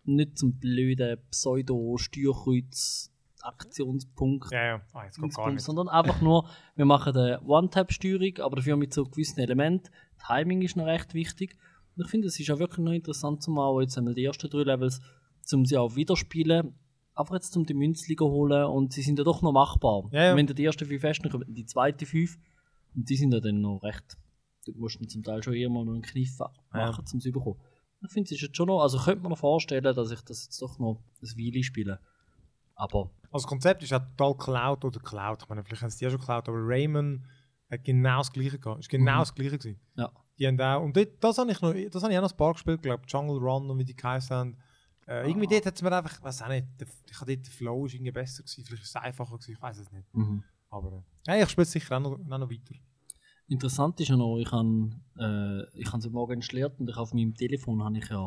nicht 0.04 0.38
zum 0.38 0.58
blöden 0.58 1.18
Pseudo-Steuerkreuz 1.30 3.10
Aktionspunkt 3.42 4.52
Ja, 4.52 4.64
ja. 4.64 4.82
Ah, 4.92 5.04
nicht. 5.50 5.60
sondern 5.60 5.88
einfach 5.88 6.20
nur, 6.20 6.48
wir 6.76 6.84
machen 6.84 7.16
eine 7.16 7.40
One-Tap-Steuerung, 7.42 8.38
aber 8.38 8.56
dafür 8.56 8.76
mit 8.76 8.94
so 8.94 9.04
gewissen 9.04 9.40
Elementen. 9.40 9.90
Timing 10.24 10.62
ist 10.62 10.76
noch 10.76 10.86
recht 10.86 11.12
wichtig. 11.14 11.56
Und 11.96 12.04
ich 12.04 12.10
finde, 12.10 12.28
es 12.28 12.38
ist 12.40 12.50
auch 12.50 12.58
wirklich 12.58 12.78
noch 12.84 12.92
interessant, 12.92 13.42
zum 13.42 13.58
auch 13.58 13.80
jetzt 13.80 13.96
einmal 13.98 14.14
die 14.14 14.24
ersten 14.24 14.48
drei 14.48 14.62
Levels, 14.62 15.00
um 15.52 15.64
sie 15.66 15.76
auch 15.76 15.94
wieder 15.96 16.16
spielen. 16.16 16.74
Einfach 17.14 17.34
jetzt 17.34 17.54
um 17.56 17.66
die 17.66 17.74
Münzli 17.74 18.16
zu 18.16 18.24
holen 18.26 18.64
und 18.64 18.92
sie 18.94 19.02
sind 19.02 19.18
ja 19.18 19.24
doch 19.24 19.42
noch 19.42 19.52
machbar. 19.52 20.08
Ja, 20.12 20.24
ja. 20.28 20.36
Wenn 20.36 20.46
du 20.46 20.54
die 20.54 20.64
ersten 20.64 20.86
fünf 20.86 21.02
hast, 21.02 21.20
dann 21.20 21.30
kommen 21.30 21.44
die 21.52 21.66
zweiten 21.66 22.06
fünf 22.06 22.38
und 22.94 23.08
die 23.08 23.16
sind 23.16 23.32
ja 23.34 23.40
dann 23.40 23.60
noch 23.60 23.82
recht. 23.82 24.16
Du 24.64 24.72
musst 24.72 24.98
dann 25.00 25.08
zum 25.08 25.22
Teil 25.22 25.42
schon 25.42 25.54
immer 25.54 25.84
noch 25.84 25.92
einen 25.92 26.02
Kniff 26.02 26.38
machen, 26.72 27.00
um 27.12 27.20
sie 27.20 27.30
zu 27.30 27.32
bekommen. 27.32 27.60
Ich 28.04 28.10
finde, 28.10 28.28
es 28.28 28.32
ist 28.32 28.40
jetzt 28.42 28.56
schon 28.56 28.66
noch, 28.68 28.80
also 28.80 28.98
könnte 28.98 29.22
man 29.22 29.30
noch 29.30 29.38
vorstellen, 29.38 29.82
dass 29.94 30.10
ich 30.10 30.20
das 30.22 30.44
jetzt 30.44 30.60
doch 30.62 30.78
noch 30.78 31.00
ein 31.20 31.28
Weile 31.38 31.62
spiele. 31.62 32.00
Aber 32.74 33.10
Also 33.30 33.44
das 33.44 33.46
Konzept 33.46 33.82
ist 33.82 33.92
auch 33.92 34.00
total 34.16 34.36
Cloud 34.36 34.84
oder 34.84 34.98
Cloud. 35.00 35.42
Ich 35.42 35.48
meine, 35.48 35.62
vielleicht 35.62 35.82
haben 35.82 35.90
sie 35.90 35.98
die 35.98 36.04
ja 36.04 36.10
schon 36.10 36.20
Cloud, 36.20 36.48
aber 36.48 36.58
Rayman 36.58 37.24
hat 37.70 37.84
genau 37.84 38.18
das 38.18 38.32
gleiche 38.32 38.58
gehabt. 38.58 38.80
Ist 38.80 38.88
genau 38.88 39.16
Mhm. 39.16 39.18
das 39.20 39.34
gleiche 39.34 39.58
gewesen. 39.58 39.80
ja. 39.96 40.10
Die 40.38 40.46
haben 40.46 40.60
auch, 40.60 40.82
und 40.82 40.96
dort, 40.96 41.08
das 41.22 41.38
habe 41.38 41.50
ich 41.52 41.60
noch, 41.60 41.74
das 41.90 42.02
habe 42.02 42.12
ich 42.12 42.18
auch 42.18 42.22
noch 42.22 42.30
ein 42.32 42.36
paar 42.36 42.52
gespielt, 42.54 42.82
glaube 42.82 43.04
Jungle 43.06 43.38
Run 43.38 43.70
und 43.70 43.78
wie 43.78 43.84
die 43.84 43.94
geheißen 43.94 44.36
haben. 44.36 44.56
Äh, 45.06 45.28
irgendwie 45.28 45.46
Ah. 45.46 45.50
dort 45.50 45.66
hat 45.66 45.74
es 45.76 45.82
mir 45.82 45.92
einfach, 45.92 46.16
ich 46.18 46.22
weiß 46.24 46.42
auch 46.42 46.48
nicht, 46.48 46.66
der, 46.80 46.86
ich 47.10 47.18
dort, 47.18 47.28
der 47.28 47.52
Flow 47.52 47.86
ist 47.86 47.94
irgendwie 47.94 48.12
besser 48.12 48.42
gewesen, 48.42 48.64
vielleicht 48.64 48.82
ist 48.84 48.88
es 48.90 48.96
einfacher 48.96 49.36
gewesen, 49.36 49.52
ich 49.52 49.62
weiß 49.62 49.78
es 49.78 49.92
nicht. 49.92 50.14
Mhm. 50.14 50.42
Aber 50.70 51.04
äh, 51.28 51.42
ich 51.42 51.48
spiele 51.50 51.64
es 51.64 51.72
sicher 51.72 51.96
auch 51.96 52.00
noch, 52.00 52.12
auch 52.12 52.38
noch 52.38 52.50
weiter. 52.50 52.74
Interessant 53.48 54.00
ist 54.00 54.08
ja 54.08 54.16
noch, 54.16 54.38
ich 54.38 54.50
habe 54.50 54.90
äh, 55.18 55.78
ich 55.78 55.92
es 55.92 56.08
morgen 56.08 56.34
installiert 56.34 56.78
und 56.80 56.88
ich 56.88 56.96
auf 56.96 57.12
meinem 57.12 57.34
Telefon 57.34 57.82
habe 57.84 57.98
ich 57.98 58.08
ja 58.08 58.26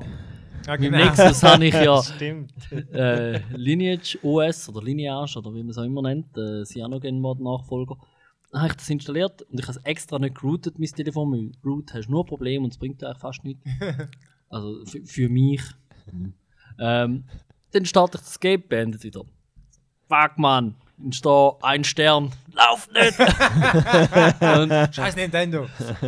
Ja, 0.68 0.78
Mit 0.78 0.92
Nexus 0.92 1.42
habe 1.42 1.66
ich 1.66 1.74
ja 1.74 2.04
Stimmt. 2.16 2.54
äh, 2.94 3.40
Lineage 3.56 4.20
OS 4.22 4.70
oder 4.70 4.84
Lineage 4.84 5.38
oder 5.38 5.52
wie 5.56 5.64
man 5.64 5.70
es 5.70 5.78
auch 5.80 5.84
immer 5.84 6.04
nennt, 6.04 6.38
äh, 6.38 6.64
Cyanogen-Mod-Nachfolger. 6.66 7.98
Dann 8.56 8.62
habe 8.62 8.72
ich 8.72 8.78
das 8.78 8.90
installiert 8.90 9.42
und 9.42 9.60
ich 9.60 9.68
habe 9.68 9.78
es 9.78 9.84
extra 9.84 10.18
nicht 10.18 10.36
geroutet, 10.36 10.80
mein 10.80 10.88
Telefon. 10.88 11.30
Weil 11.34 11.52
Root 11.66 11.94
hast 11.94 12.08
nur 12.08 12.26
Probleme 12.26 12.64
und 12.64 12.72
es 12.72 12.78
bringt 12.78 13.04
eigentlich 13.04 13.20
fast 13.20 13.44
nichts. 13.44 13.70
Also 14.50 14.86
für 15.04 15.28
mich. 15.28 15.62
ähm, 16.80 17.26
dann 17.72 17.86
starte 17.86 18.18
ich 18.18 18.24
das 18.24 18.40
Game, 18.40 18.64
beendet 18.66 19.04
wieder. 19.04 19.26
Fuck 20.08 20.38
man, 20.38 20.76
da 21.22 21.58
ein 21.64 21.84
Stern, 21.84 22.32
lauf 22.54 22.88
nicht! 22.94 23.20
und 24.40 24.96
Scheiß 24.96 25.18
Nintendo! 25.18 25.68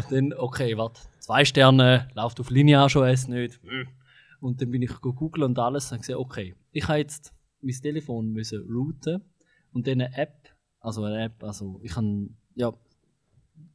dann, 0.10 0.32
okay, 0.34 0.78
warte, 0.78 1.02
zwei 1.20 1.44
Sterne, 1.44 2.08
läuft 2.14 2.40
auf 2.40 2.50
Lineage 2.50 2.96
OS 2.96 3.28
nicht. 3.28 3.60
Hm. 3.64 3.90
Und 4.40 4.62
dann 4.62 4.72
bin 4.72 4.84
ich 4.84 5.02
googeln 5.02 5.44
und 5.44 5.60
alles 5.60 5.92
und 5.92 5.98
gesehen, 5.98 6.16
okay, 6.16 6.56
ich 6.72 6.88
habe 6.88 7.00
jetzt 7.00 7.34
mein 7.60 7.74
Telefon 7.74 8.32
müssen 8.32 8.66
routen 8.72 9.26
und 9.74 9.88
dann 9.88 10.00
eine 10.00 10.16
App, 10.16 10.57
also 10.88 11.04
eine 11.04 11.26
App, 11.26 11.44
also 11.44 11.80
ich 11.84 11.92
kann, 11.92 12.36
ja, 12.56 12.74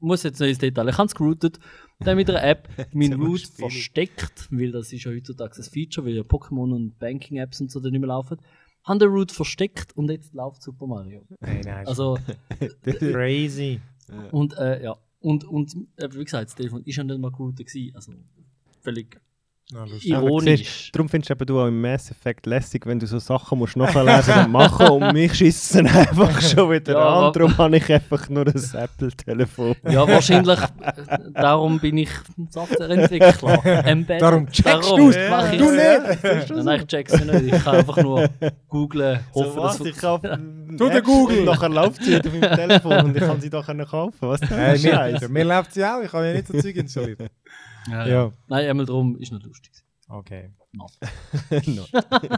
muss 0.00 0.22
jetzt 0.22 0.40
nicht 0.40 0.50
ins 0.50 0.58
Detail, 0.58 0.88
ich 0.88 0.96
habe 0.96 1.06
es 1.06 1.14
geroutet, 1.14 1.58
dann 2.00 2.16
mit 2.16 2.28
einer 2.30 2.42
App. 2.42 2.68
Mein 2.92 3.12
Root 3.12 3.42
versteckt, 3.42 4.48
weil 4.50 4.72
das 4.72 4.92
ist 4.92 5.04
ja 5.04 5.12
heutzutage 5.12 5.56
ein 5.56 5.62
Feature, 5.62 6.06
weil 6.06 6.14
ja 6.14 6.22
Pokémon 6.22 6.74
und 6.74 6.98
Banking-Apps 6.98 7.60
und 7.60 7.70
so 7.70 7.80
dann 7.80 7.92
nicht 7.92 8.00
mehr 8.00 8.08
laufen, 8.08 8.38
habe 8.84 8.98
den 8.98 9.10
Root 9.10 9.30
versteckt 9.30 9.94
und 9.96 10.10
jetzt 10.10 10.32
läuft 10.32 10.62
Super 10.62 10.86
Mario. 10.86 11.22
Nein, 11.40 11.60
nein, 11.64 11.86
Also, 11.86 12.18
crazy. 12.82 13.80
und 14.32 14.56
äh, 14.56 14.82
ja, 14.82 14.96
und, 15.20 15.44
und 15.44 15.76
äh, 15.96 16.08
wie 16.12 16.24
gesagt, 16.24 16.46
das 16.48 16.54
Telefon 16.54 16.82
ist 16.84 16.96
ja 16.96 17.04
nicht 17.04 17.20
mal 17.20 17.30
gut 17.30 17.56
gewesen, 17.56 17.94
also 17.94 18.12
völlig 18.80 19.20
Ja, 19.70 19.84
lustig. 19.84 20.14
Aber 20.14 20.26
ironisch. 20.26 20.90
Darum 20.92 21.08
findest 21.08 21.30
du 21.30 21.34
eben 21.34 21.46
du 21.46 21.60
auch 21.60 21.66
im 21.66 21.80
Mass 21.80 22.10
Effect 22.10 22.46
lässig, 22.46 22.84
wenn 22.86 22.98
du 22.98 23.06
so 23.06 23.18
Sachen 23.18 23.58
musst 23.58 23.76
nachlesen 23.76 24.44
und 24.44 24.50
machen 24.52 24.88
und 24.88 25.12
mich 25.12 25.34
schießen 25.34 25.86
einfach 25.86 26.40
schon 26.42 26.70
wieder 26.70 26.92
Ja, 26.92 27.26
an. 27.28 27.32
Darum 27.32 27.56
habe 27.56 27.76
ich 27.76 27.90
einfach 27.92 28.28
nur 28.28 28.46
ein 28.46 28.54
Apple-Telefon. 28.54 29.76
Ja, 29.88 30.06
wahrscheinlich, 30.06 30.58
darum 31.34 31.78
bin 31.80 31.98
ich 31.98 32.10
Softwareentwickler. 32.50 33.86
Embedded. 33.86 34.22
Darum 34.22 34.46
checkst 34.50 34.90
Darum 34.90 34.98
du's. 35.00 35.16
Du 35.16 35.70
es. 35.70 36.22
nicht! 36.22 36.50
Nein, 36.64 36.80
ich 36.80 36.86
check's 36.86 37.12
ja 37.18 37.24
nicht. 37.24 37.54
Ich 37.54 37.64
kann 37.64 37.76
einfach 37.76 37.96
nur 37.96 38.28
googlen, 38.68 39.20
hoffen, 39.34 39.52
so, 39.54 39.62
was, 39.62 39.78
dass 39.78 39.86
ich 39.86 39.96
kaufe 39.96 40.38
Tu 40.76 40.88
den 40.88 41.02
Google. 41.02 41.44
Nachher 41.44 41.68
läuft 41.68 42.04
sie 42.04 42.16
auf 42.16 42.24
meinem 42.24 42.56
Telefon 42.56 43.04
und 43.04 43.16
ich 43.16 43.22
kann 43.22 43.40
sie 43.40 43.50
doch 43.50 43.66
kaufen. 43.66 44.16
Was 44.20 44.40
denn 44.40 44.48
Hey, 44.58 45.28
mir 45.28 45.44
läuft 45.44 45.74
sie 45.74 45.84
auch, 45.84 46.02
ich 46.02 46.12
habe 46.12 46.26
ja 46.26 46.32
nicht 46.34 46.48
so 46.48 46.58
Zeug 46.58 46.76
installiert. 46.76 47.30
Ja, 47.88 48.06
ja. 48.06 48.06
Ja. 48.06 48.32
Nein, 48.48 48.68
einmal 48.68 48.86
drum 48.86 49.16
ist 49.16 49.32
nicht 49.32 49.44
lustig. 49.44 49.72
Okay. 50.08 50.50
No. 51.66 51.84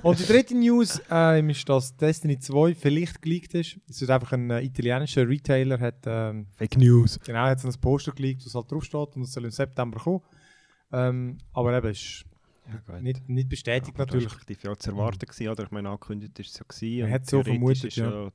Und 0.03 0.19
die 0.19 0.27
dritte 0.27 0.57
News 0.57 1.01
ähm, 1.11 1.51
ist, 1.51 1.69
dass 1.69 1.97
Destiny 1.97 2.39
2 2.39 2.75
vielleicht 2.75 3.23
geleakt 3.23 3.55
ist. 3.55 3.79
Es 3.89 4.03
ist 4.03 4.11
einfach 4.11 4.33
ein 4.33 4.51
äh, 4.51 4.63
italienischer 4.63 5.29
Retailer, 5.29 5.79
hat, 5.79 6.03
ähm, 6.07 6.47
Fake 6.57 6.77
News. 6.77 7.21
genau, 7.25 7.45
hat 7.45 7.61
so 7.61 7.69
ein 7.69 7.75
Poster 7.81 8.13
geleakt, 8.13 8.45
das 8.45 8.55
halt 8.55 8.71
draufsteht 8.71 9.17
und 9.17 9.23
es 9.23 9.33
soll 9.33 9.45
im 9.45 9.51
September 9.51 10.01
kommen. 10.01 10.21
Ähm, 10.93 11.39
aber 11.53 11.77
eben, 11.77 11.89
ist 11.91 12.25
Ja. 12.89 13.01
Nicht, 13.01 13.29
nicht 13.29 13.49
bestätigt 13.49 13.95
Aber 13.95 14.07
natürlich. 14.07 14.27
Respektive 14.27 14.69
ja 14.69 14.77
zu 14.77 14.91
erwarten 14.91 15.27
gewesen, 15.27 15.49
oder? 15.49 15.65
Ich 15.65 15.71
meine, 15.71 15.89
angekündigt 15.91 16.39
ist 16.39 16.51
es 16.51 16.59
ja 16.59 16.65
gewesen. 16.67 16.99
Man 16.99 17.07
und 17.09 17.15
hat 17.15 17.27
so 17.27 17.43
vermutet, 17.43 17.85
ist 17.85 17.97
ja. 17.97 18.31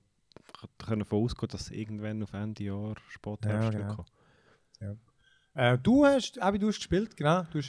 Können 0.78 1.00
davon 1.00 1.24
ausgehen, 1.24 1.50
dass 1.50 1.62
es 1.62 1.72
irgendwann 1.72 2.24
auf 2.24 2.34
Ende 2.34 2.64
Jahr, 2.64 2.96
später 3.10 3.50
Ja, 3.50 3.64
ja, 3.64 3.70
genau. 3.70 3.96
kommen. 3.96 5.00
Äh, 5.54 5.78
du 5.78 6.06
hast, 6.06 6.42
Abi, 6.42 6.60
du 6.60 6.68
hast 6.68 6.78
gespielt, 6.78 7.18
genau. 7.18 7.44
Du 7.52 7.60
hast, 7.60 7.68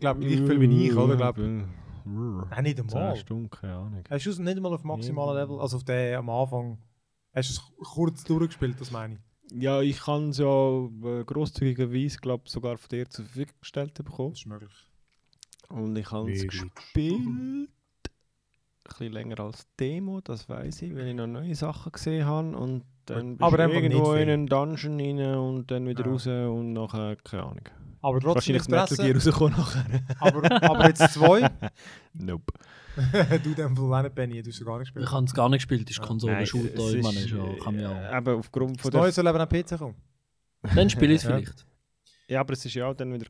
glaube 0.00 0.20
gleich 0.20 0.40
viel 0.40 0.60
wie 0.60 0.86
ich, 0.86 0.94
oder? 0.94 1.16
Glaub, 1.16 1.36
Nein, 1.38 2.62
nicht 2.62 2.80
einmal. 2.80 3.14
10 3.14 3.20
Stunden, 3.20 3.50
keine 3.50 3.74
Ahnung. 3.74 4.04
Hast 4.08 4.26
du 4.26 4.30
es 4.30 4.38
nicht 4.38 4.56
einmal 4.56 4.72
auf 4.72 4.84
maximalen. 4.84 5.36
Level, 5.36 5.60
also 5.60 5.76
auf 5.76 5.84
den 5.84 6.16
am 6.16 6.30
Anfang, 6.30 6.78
hast 7.32 7.50
du 7.50 7.52
es 7.52 7.88
kurz 7.92 8.24
durchgespielt, 8.24 8.80
das 8.80 8.90
meine 8.90 9.14
ich? 9.14 9.20
Ja, 9.62 9.80
ich 9.80 10.00
kann 10.00 10.30
es 10.30 10.38
ja 10.38 10.84
äh, 11.04 11.24
grosszügigerweise, 11.24 12.18
glaube 12.18 12.48
sogar 12.48 12.78
von 12.78 12.88
dir 12.88 13.08
zur 13.08 13.24
Verfügung 13.24 13.54
gestellt 13.60 13.94
bekommen. 13.94 14.30
Das 14.30 14.40
ist 14.40 14.46
möglich. 14.46 14.90
Und 15.68 15.96
ich 15.96 16.10
habe 16.10 16.30
es 16.32 16.46
gespielt. 16.46 17.68
Ein 18.90 18.98
bisschen 18.98 19.12
länger 19.12 19.40
als 19.40 19.66
Demo, 19.78 20.20
das 20.20 20.48
weiß 20.48 20.82
ich, 20.82 20.94
weil 20.94 21.08
ich 21.08 21.14
noch 21.14 21.26
neue 21.26 21.54
Sachen 21.54 21.92
gesehen 21.92 22.26
habe. 22.26 22.56
Und 22.56 22.84
dann 23.06 23.36
bist 23.36 23.42
Aber 23.42 23.56
du 23.68 23.72
irgendwo 23.72 24.12
in 24.14 24.28
einen 24.28 24.46
Dungeon 24.46 25.00
rein 25.00 25.34
und 25.36 25.70
dann 25.70 25.86
wieder 25.86 26.04
Ja. 26.04 26.10
raus 26.10 26.26
und 26.26 26.72
nachher, 26.72 27.16
keine 27.24 27.42
Ahnung. 27.44 27.68
Aber 28.02 28.18
trotzdem 28.20 28.54
Wahrscheinlich 28.56 28.66
das 28.66 28.90
Metal 28.90 29.06
Gear 29.06 29.14
rausgekommen 29.14 29.56
nachher. 29.58 29.84
Aber, 30.18 30.62
aber 30.70 30.88
jetzt 30.88 31.12
zwei, 31.14 31.50
nope. 32.14 32.52
du 33.44 33.54
dem 33.54 33.76
Fall 33.76 33.94
auch 33.94 34.02
nicht, 34.02 34.14
Benny, 34.14 34.42
du 34.42 34.50
hast 34.50 34.58
ja 34.58 34.64
gar 34.66 34.78
nicht 34.78 34.88
gespielt. 34.88 35.04
Ich 35.06 35.12
habe 35.12 35.24
es 35.24 35.34
gar 35.34 35.48
nicht 35.48 35.58
gespielt, 35.58 35.82
das 35.82 35.90
ist 35.92 35.98
Ja. 35.98 36.06
Konsole-Shooter, 36.06 36.78
es 36.78 36.94
ich 36.94 37.02
meine, 37.02 37.20
ja, 37.20 37.62
kann 37.64 37.78
ja. 37.78 38.10
äh, 38.12 38.18
eben 38.18 38.38
aufgrund 38.38 38.80
von 38.80 38.90
Das 38.90 38.90
der... 38.90 39.00
Neue 39.02 39.12
soll 39.12 39.26
eben 39.28 39.38
am 39.38 39.48
PC 39.48 39.78
kommen. 39.78 39.94
Dann 40.74 40.90
spiele 40.90 41.12
ich 41.14 41.18
es 41.18 41.24
Ja. 41.24 41.36
vielleicht. 41.36 41.66
Ja, 42.28 42.40
aber 42.40 42.52
es 42.54 42.64
ist 42.64 42.74
ja 42.74 42.86
auch 42.86 42.94
dann 42.94 43.12
wieder... 43.12 43.26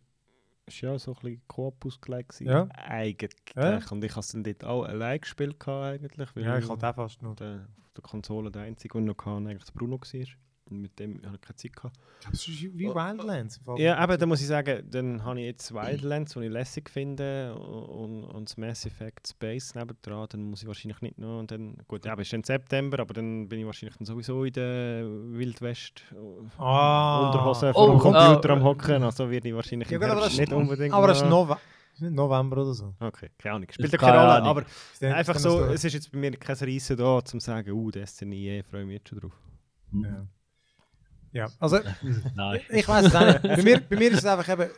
ist 0.75 0.81
ja 0.81 0.99
so 0.99 1.13
ein 1.13 1.21
bisschen 1.21 1.43
Koop 1.49 1.85
ausgelegt 1.85 2.31
gewesen. 2.31 2.51
Ja. 2.51 2.69
Eigentlich. 2.75 3.33
Ja. 3.55 3.81
Und 3.91 4.05
ich 4.05 4.11
habe 4.13 4.21
es 4.21 4.29
dann 4.29 4.45
dort 4.45 4.65
auch 4.65 4.85
allein 4.85 5.21
gespielt 5.21 5.67
eigentlich. 5.67 6.35
weil 6.35 6.45
Ja, 6.45 6.59
ich 6.59 6.69
halt 6.69 6.85
auch 6.85 6.95
fast 6.95 7.21
der, 7.23 7.29
auf 7.29 7.93
der 7.95 8.03
Konsole 8.03 8.51
der 8.51 8.63
einzige, 8.63 8.99
ich 8.99 9.05
noch 9.05 9.17
hatte, 9.17 9.49
eigentlich 9.49 9.65
der 9.65 9.73
Bruno 9.73 9.99
war. 10.01 10.27
Mit 10.71 10.99
dem 10.99 11.21
habe 11.25 11.35
ich 11.37 11.41
keine 11.41 11.57
Zeit 11.57 11.75
gehabt. 11.77 11.97
Das 12.31 12.35
ist 12.47 12.63
wie 12.63 12.89
Wildlands. 12.89 13.59
Fall. 13.59 13.75
Oh. 13.75 13.79
Ja, 13.79 14.03
eben, 14.03 14.19
da 14.19 14.27
muss 14.27 14.41
ich 14.41 14.47
sagen, 14.47 14.83
dann 14.91 15.25
habe 15.25 15.41
ich 15.41 15.47
jetzt 15.47 15.75
Wildlands, 15.75 16.35
die 16.35 16.41
ich 16.45 16.51
lässig 16.51 16.89
finde, 16.89 17.55
und, 17.55 18.25
und 18.25 18.49
das 18.49 18.57
Mass 18.57 18.87
Effect 18.87 19.29
Space 19.29 19.75
nebendran, 19.75 20.27
dann 20.31 20.43
muss 20.45 20.63
ich 20.63 20.69
wahrscheinlich 20.69 21.01
nicht 21.03 21.19
noch, 21.19 21.41
und 21.41 21.51
dann, 21.51 21.77
gut, 21.89 22.05
ja, 22.05 22.13
aber 22.13 22.23
es 22.23 22.29
ist 22.29 22.33
dann 22.35 22.45
September, 22.45 23.01
aber 23.01 23.15
dann 23.15 23.49
bin 23.49 23.59
ich 23.61 23.67
wahrscheinlich 23.67 23.97
dann 23.99 24.07
sowieso 24.07 24.45
in 24.45 24.53
der 24.53 25.05
Wildwest 25.07 26.03
Ah. 26.59 27.27
Unterhose 27.27 27.71
Oh, 27.71 27.73
vor 27.73 27.91
dem 27.91 27.99
Computer 27.99 28.51
ah. 28.51 28.53
am 28.53 28.63
Hocken, 28.65 29.03
also 29.03 29.31
werde 29.31 29.49
ich 29.49 29.55
wahrscheinlich 29.55 29.91
Ja, 29.91 30.01
aber 30.01 30.29
nicht 30.29 30.53
unbedingt 30.53 30.95
Aber 30.95 31.07
das 31.09 31.23
ist 31.23 31.29
November 32.01 32.57
oder 32.63 32.73
so. 32.73 32.95
Okay, 32.99 33.29
keine 33.37 33.57
Ahnung, 33.57 33.69
spielt 33.71 33.93
ja 33.93 33.99
Keine 33.99 34.19
Rolle, 34.19 34.33
Ahnung. 34.35 34.49
aber 34.49 34.61
Ist 34.63 35.03
dann- 35.03 35.13
einfach 35.13 35.37
ist 35.37 35.43
so, 35.43 35.65
es 35.65 35.85
ist 35.85 35.93
jetzt 35.93 36.11
bei 36.13 36.19
mir 36.19 36.31
kein 36.33 36.57
Riesen 36.57 36.97
da, 36.97 37.17
um 37.19 37.25
zu 37.25 37.39
sagen, 37.41 37.71
uh, 37.73 37.91
Destiny, 37.91 38.49
eh, 38.49 38.63
freue 38.63 38.85
mich 38.87 38.95
jetzt 38.95 39.09
schon 39.11 39.21
drauf. 39.21 39.33
Ja. 39.93 40.27
Ja, 41.33 41.49
also 41.59 41.79
Nein. 42.35 42.61
ich 42.71 42.87
weiß 42.89 43.07
es 43.07 43.15
auch 43.15 43.27
nicht. 43.27 43.43
bei, 43.43 43.63
mir, 43.63 43.81
bei 43.81 43.97
mir 43.97 44.11
ist 44.11 44.19
es 44.19 44.25
einfach 44.27 44.49
eben, 44.53 44.71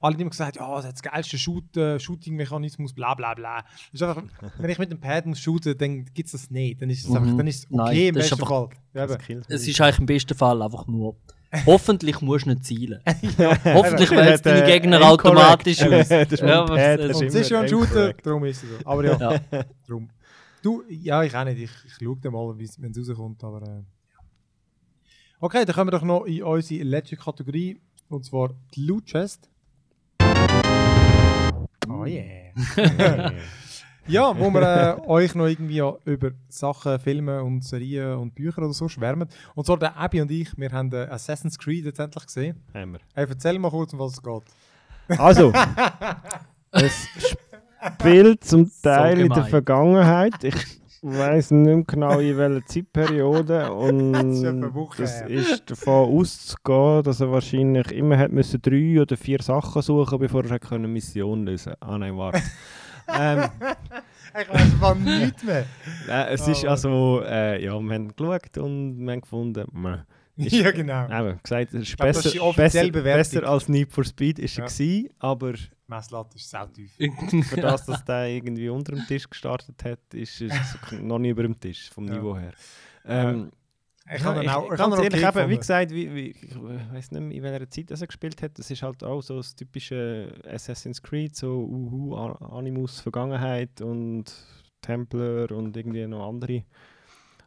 alle 0.00 0.16
die 0.16 0.22
immer 0.22 0.30
gesagt 0.30 0.56
ja, 0.56 0.74
das 0.76 0.84
hat 0.86 0.94
das 0.94 1.02
geilste 1.02 1.38
Shoot, 1.38 1.76
äh, 1.76 1.98
Shooting-Mechanismus, 2.00 2.92
bla 2.92 3.14
bla 3.14 3.34
bla. 3.34 3.64
Ist 3.92 4.02
einfach, 4.02 4.22
wenn 4.58 4.70
ich 4.70 4.78
mit 4.78 4.90
dem 4.90 4.98
Pad 5.00 5.26
muss 5.26 5.38
shooten, 5.38 5.78
dann 5.78 6.04
gibt 6.06 6.26
es 6.26 6.32
das 6.32 6.50
nicht. 6.50 6.82
Dann 6.82 6.90
ist 6.90 7.04
es 7.04 7.14
einfach, 7.14 7.30
Mhm. 7.30 7.38
dann 7.38 7.46
ist 7.46 7.58
es 7.64 7.70
Nein, 7.70 7.86
okay 7.86 8.08
im 8.08 8.14
das 8.16 8.24
ist 8.24 8.30
besten 8.30 8.46
Fall. 8.46 8.68
einfach- 8.94 9.28
Ja, 9.28 9.38
Es 9.48 9.66
ist 9.68 9.80
eigentlich 9.80 9.98
im 10.00 10.06
besten 10.06 10.34
Fall 10.36 10.60
einfach 10.62 10.86
nur. 10.88 11.16
Hoffentlich 11.66 12.20
musst 12.22 12.46
du 12.46 12.50
nicht 12.50 12.64
zielen. 12.64 13.00
Hoffentlich 13.64 14.10
Eben. 14.10 14.20
wählen 14.22 14.40
deine 14.42 14.64
Äh, 14.64 14.66
Gegner 14.80 15.02
automatisch 15.02 15.82
aus. 15.82 16.08
das 16.08 16.32
ist 16.32 16.40
Ja, 16.40 16.62
Pad, 16.64 16.98
das 17.00 17.20
es 17.20 17.34
ist 17.34 17.50
ja 17.50 17.60
ein 17.60 17.68
Shooter, 17.68 18.12
darum 18.14 18.44
ist 18.46 18.62
es 18.64 18.70
so. 18.70 18.76
Aber 18.84 19.04
ja, 19.04 19.18
Ja. 19.52 19.64
darum. 19.86 20.08
Du, 20.62 20.82
ja, 20.88 21.22
ich 21.22 21.36
auch 21.36 21.44
nicht. 21.44 21.58
Ich, 21.58 21.70
ich 21.86 21.92
schaue 22.02 22.16
dann 22.22 22.32
mal, 22.32 22.56
wenn 22.56 22.90
es 22.90 23.08
rauskommt. 23.08 23.44
Aber, 23.44 23.62
äh, 23.62 23.66
ja. 23.66 23.82
Okay, 25.44 25.64
dann 25.64 25.74
kommen 25.74 25.88
wir 25.88 25.98
doch 25.98 26.04
noch 26.04 26.24
in 26.24 26.44
unsere 26.44 26.84
letzte 26.84 27.16
Kategorie. 27.16 27.80
Und 28.08 28.24
zwar 28.24 28.50
die 28.76 28.86
Loot 28.86 29.06
Chest. 29.06 29.50
Oh 31.88 32.04
yeah. 32.06 32.52
Ja, 34.06 34.36
wo 34.36 34.50
wir 34.50 34.62
äh, 34.62 35.08
euch 35.08 35.34
noch 35.36 35.46
irgendwie 35.46 35.76
ja 35.76 35.94
über 36.04 36.32
Sachen, 36.48 36.98
Filme 36.98 37.42
und 37.42 37.62
Serien 37.62 38.18
und 38.18 38.34
Bücher 38.34 38.58
oder 38.58 38.72
so 38.72 38.88
schwärmen. 38.88 39.28
Und 39.54 39.64
zwar 39.64 39.78
der 39.78 39.96
Abby 39.96 40.20
und 40.20 40.30
ich, 40.30 40.56
wir 40.56 40.70
haben 40.70 40.92
äh, 40.92 41.06
Assassin's 41.08 41.56
Creed 41.56 41.84
jetzt 41.84 42.00
endlich 42.00 42.26
gesehen. 42.26 42.60
Haben 42.74 42.94
wir. 42.94 43.00
Hey, 43.14 43.26
erzähl 43.28 43.58
mal 43.60 43.70
kurz, 43.70 43.92
um 43.92 44.00
was 44.00 44.14
es 44.14 44.22
geht. 44.22 44.42
Also, 45.20 45.52
es 46.72 47.08
spielt 48.00 48.44
zum 48.44 48.70
Teil 48.82 49.20
in 49.20 49.28
der. 49.28 49.44
Vergangenheit. 49.44 50.42
Ich 50.42 50.81
weiß 51.02 51.50
nicht 51.50 51.88
genau 51.88 52.18
in 52.20 52.36
welcher 52.36 52.64
Zeitperiode. 52.66 53.72
Und 53.72 54.12
Das 54.98 55.20
ist 55.22 55.70
davon 55.70 56.18
auszugehen, 56.18 57.02
dass 57.02 57.20
er 57.20 57.30
wahrscheinlich 57.30 57.90
immer 57.92 58.16
hat 58.18 58.32
müssen 58.32 58.62
drei 58.62 59.00
oder 59.00 59.16
vier 59.16 59.42
Sachen 59.42 59.82
suchen, 59.82 60.18
bevor 60.18 60.44
er 60.44 60.72
eine 60.72 60.88
Mission 60.88 61.44
lösen 61.44 61.74
konnte. 61.80 61.86
Ah 61.92 61.98
nein, 61.98 62.16
warte. 62.16 62.42
ähm, 63.18 63.44
Ich 64.40 64.48
weiß 64.48 64.72
von 64.80 65.02
nichts 65.04 65.42
mehr. 65.42 65.66
äh, 66.08 66.32
es 66.32 66.48
ist 66.48 66.64
also, 66.64 67.22
äh, 67.24 67.62
ja, 67.62 67.78
wir 67.78 67.94
haben 67.94 68.14
geschaut 68.16 68.56
und 68.58 68.98
wir 69.04 69.12
haben 69.12 69.20
gefunden, 69.20 69.66
meh. 69.72 69.98
Ist- 70.36 70.52
ja, 70.52 70.70
genau. 70.70 71.04
Eben, 71.06 71.38
gesagt, 71.42 71.74
es 71.74 71.82
ist 71.82 71.96
glaub, 71.96 72.08
das 72.08 72.22
besser, 72.22 72.28
ist 72.46 72.92
besser, 72.92 73.02
besser 73.02 73.48
als 73.48 73.68
Need 73.68 73.92
for 73.92 74.04
Speed 74.04 74.38
ist 74.38 74.56
er 74.58 74.64
Ja. 74.64 74.70
gewesen, 74.70 75.08
aber 75.18 75.54
Messlatte 75.86 76.36
ist 76.36 76.48
sautief. 76.48 76.90
für 77.50 77.60
das, 77.60 77.84
dass 77.84 78.04
der 78.04 78.28
irgendwie 78.28 78.68
unter 78.70 78.92
dem 78.92 79.06
Tisch 79.06 79.28
gestartet 79.28 79.84
hat, 79.84 79.98
ist 80.14 80.40
es 80.40 80.52
noch 81.02 81.18
nicht 81.18 81.32
über 81.32 81.42
dem 81.42 81.58
Tisch, 81.60 81.90
vom 81.90 82.06
Ja. 82.08 82.14
Niveau 82.14 82.36
her. 82.38 82.52
Ähm, 83.04 83.50
Ich 84.06 84.20
ja, 84.20 84.32
kann 84.32 84.42
ihn 84.42 84.48
auch, 84.48 84.64
ich 84.72 84.78
ganz 84.78 84.80
kann 84.80 85.04
ihn 85.04 85.12
ehrlich, 85.12 85.26
okay 85.26 85.40
eben, 85.42 85.50
wie 85.50 85.56
gesagt, 85.58 85.90
wie, 85.92 86.14
wie, 86.14 86.30
ich 86.30 86.56
weiß 86.92 87.10
nicht 87.12 87.20
mehr, 87.22 87.36
in 87.36 87.42
welcher 87.42 87.70
Zeit 87.70 87.90
das 87.90 88.00
er 88.00 88.06
gespielt 88.08 88.40
hat. 88.42 88.58
Das 88.58 88.70
ist 88.70 88.82
halt 88.82 89.04
auch 89.04 89.20
so 89.22 89.36
das 89.36 89.54
typische 89.54 90.32
Assassin's 90.50 91.00
Creed, 91.02 91.36
so 91.36 91.58
Uhu, 91.62 92.14
Animus, 92.16 93.00
Vergangenheit 93.00 93.80
und 93.82 94.32
Templar 94.80 95.52
und 95.52 95.76
irgendwie 95.76 96.06
noch 96.06 96.26
andere. 96.28 96.64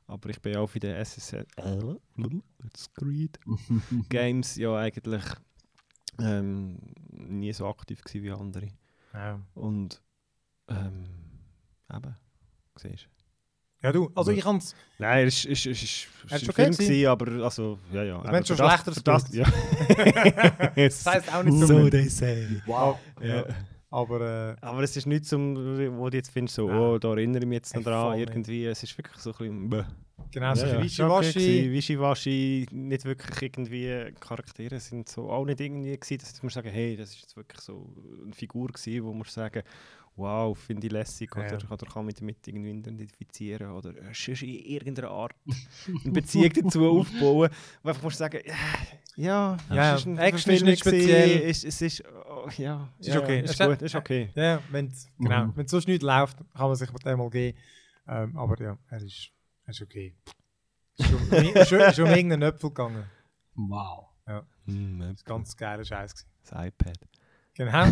Aber 0.07 0.29
ich 0.29 0.41
bin 0.41 0.53
ja 0.53 0.59
auch 0.59 0.67
für 0.67 0.79
den 0.79 0.95
Assassin's 0.95 1.47
Creed 2.93 3.39
Games 4.09 4.55
ja 4.55 4.75
eigentlich 4.75 5.23
ähm, 6.19 6.77
nie 7.09 7.53
so 7.53 7.67
aktiv 7.67 8.01
gewesen 8.03 8.23
wie 8.23 8.31
andere. 8.31 8.67
Ja. 9.13 9.39
Und 9.55 10.01
ähm, 10.67 11.05
eben, 11.91 12.15
siehst 12.75 13.07
ja, 13.85 13.91
du, 13.91 14.09
also 14.15 14.31
ich 14.31 14.41
kann 14.41 14.57
es. 14.57 14.73
Nein, 14.97 15.27
es 15.27 15.45
ist, 15.45 15.67
es 15.67 15.83
ist, 15.83 15.83
es 15.83 15.83
ist, 15.83 16.07
ist 16.25 16.43
ein 16.43 16.49
okay 16.49 16.63
Film 16.63 16.71
gewesen. 16.71 17.07
aber 17.07 17.43
also, 17.43 17.77
ja, 17.91 18.03
ja. 18.03 18.23
Wenn 18.23 18.41
es 18.41 18.47
schon 18.47 18.57
schlechter 18.57 18.91
das, 18.91 19.31
ja. 19.31 19.45
Das 20.75 21.05
heisst 21.05 21.31
auch 21.31 21.43
nicht 21.43 21.59
so 21.59 21.67
so. 21.67 21.89
they 21.91 22.09
say. 22.09 22.61
Wow. 22.65 22.97
Ja. 23.21 23.45
Aber 23.95 24.19
äh, 24.21 24.55
Aber 24.61 24.83
es 24.83 24.97
ist 24.97 25.05
nicht 25.05 25.25
zum, 25.25 25.55
wo 25.97 26.09
du 26.09 26.17
jetzt 26.17 26.31
findest, 26.31 26.55
so, 26.55 26.69
oh, 26.69 26.97
da 26.99 27.09
erinnere 27.11 27.43
ich 27.43 27.47
mich 27.47 27.55
jetzt 27.57 27.75
noch 27.75 27.83
dran, 27.83 28.17
irgendwie. 28.19 28.65
Es 28.65 28.83
ist 28.83 28.97
wirklich 28.97 29.17
so 29.21 29.31
ein 29.31 29.37
bisschen, 29.37 29.69
bäh. 29.69 29.83
genau, 30.31 30.53
so 30.53 30.65
Ja, 30.65 30.71
ein 30.73 30.77
ja. 30.77 30.81
bisschen 30.81 31.05
okay 31.09 31.25
Wischiwaschi. 31.27 31.71
Wischiwaschi, 31.71 32.67
nicht 32.71 33.05
wirklich 33.05 33.41
irgendwie, 33.41 34.11
Charaktere 34.19 34.79
sind 34.81 35.07
so 35.07 35.29
auch 35.29 35.45
nicht 35.45 35.61
irgendwie 35.61 35.97
gewesen, 35.97 36.17
dass 36.19 36.43
man 36.43 36.49
sagen, 36.49 36.69
hey, 36.69 36.97
das 36.97 37.11
ist 37.11 37.21
jetzt 37.21 37.37
wirklich 37.37 37.61
so 37.61 37.87
eine 38.23 38.33
Figur 38.33 38.67
gewesen, 38.67 39.03
wo 39.05 39.13
man 39.13 39.23
sagen, 39.27 39.63
wow, 40.15 40.57
finde 40.57 40.87
ich 40.87 40.93
lässig 40.93 41.29
Ja. 41.35 41.45
oder, 41.45 41.71
oder 41.71 41.85
kann 41.85 42.05
mich 42.05 42.15
damit 42.15 42.47
irgendwie 42.47 42.69
identifizieren 42.71 43.71
oder 43.71 43.89
äh, 43.97 44.13
sonst 44.13 44.41
in 44.43 44.49
irgendeiner 44.65 45.09
Art 45.11 45.33
eine 46.03 46.11
Beziehung 46.11 46.51
dazu 46.53 46.85
aufbauen, 46.99 47.49
wo 47.83 47.89
einfach 47.89 48.03
musst 48.03 48.17
sagen, 48.17 48.39
ja, 49.17 49.57
Ja, 49.69 49.93
es 49.95 50.01
ist 50.01 50.07
ein 50.07 50.17
Action 50.17 50.53
nicht 50.65 50.79
speziell. 50.79 51.41
Es, 51.49 51.63
es 51.63 51.81
ist, 51.81 52.03
oh, 52.29 52.49
ja, 52.57 52.89
Es 52.99 53.07
ist 53.07 53.13
ja, 53.13 53.21
okay. 53.21 53.39
Ist 53.41 53.51
Es 53.51 53.59
ist- 53.59 53.65
gut, 53.67 53.81
ist 53.81 53.95
okay. 53.95 54.29
Ja, 54.35 54.61
wenn 54.71 54.87
es 54.87 55.07
genau, 55.17 55.45
Mhm. 55.47 55.67
sonst 55.67 55.87
nicht 55.87 56.01
läuft, 56.03 56.37
kann 56.53 56.67
man 56.67 56.75
sich 56.75 56.91
mit 56.91 57.05
dem 57.05 57.17
mal 57.17 57.29
geben. 57.29 57.57
Ähm, 58.07 58.37
aber 58.37 58.61
ja, 58.61 58.77
er 58.89 59.01
ist, 59.01 59.29
er 59.65 59.69
ist 59.71 59.81
okay. 59.81 60.15
Ist 60.97 61.09
schon, 61.09 61.19
ist 61.55 61.95
schon, 61.95 62.05
um 62.05 62.11
irgendeinen 62.11 62.43
Öpfel 62.43 62.69
gegangen. 62.69 63.05
Wow. 63.55 64.07
Mm, 64.65 64.99
Das 65.01 65.11
ist 65.15 65.25
ganz 65.25 65.55
geiler 65.55 65.83
Scheiß. 65.85 66.25
das 66.43 66.65
iPad. 66.67 66.97
Genau, 67.55 67.85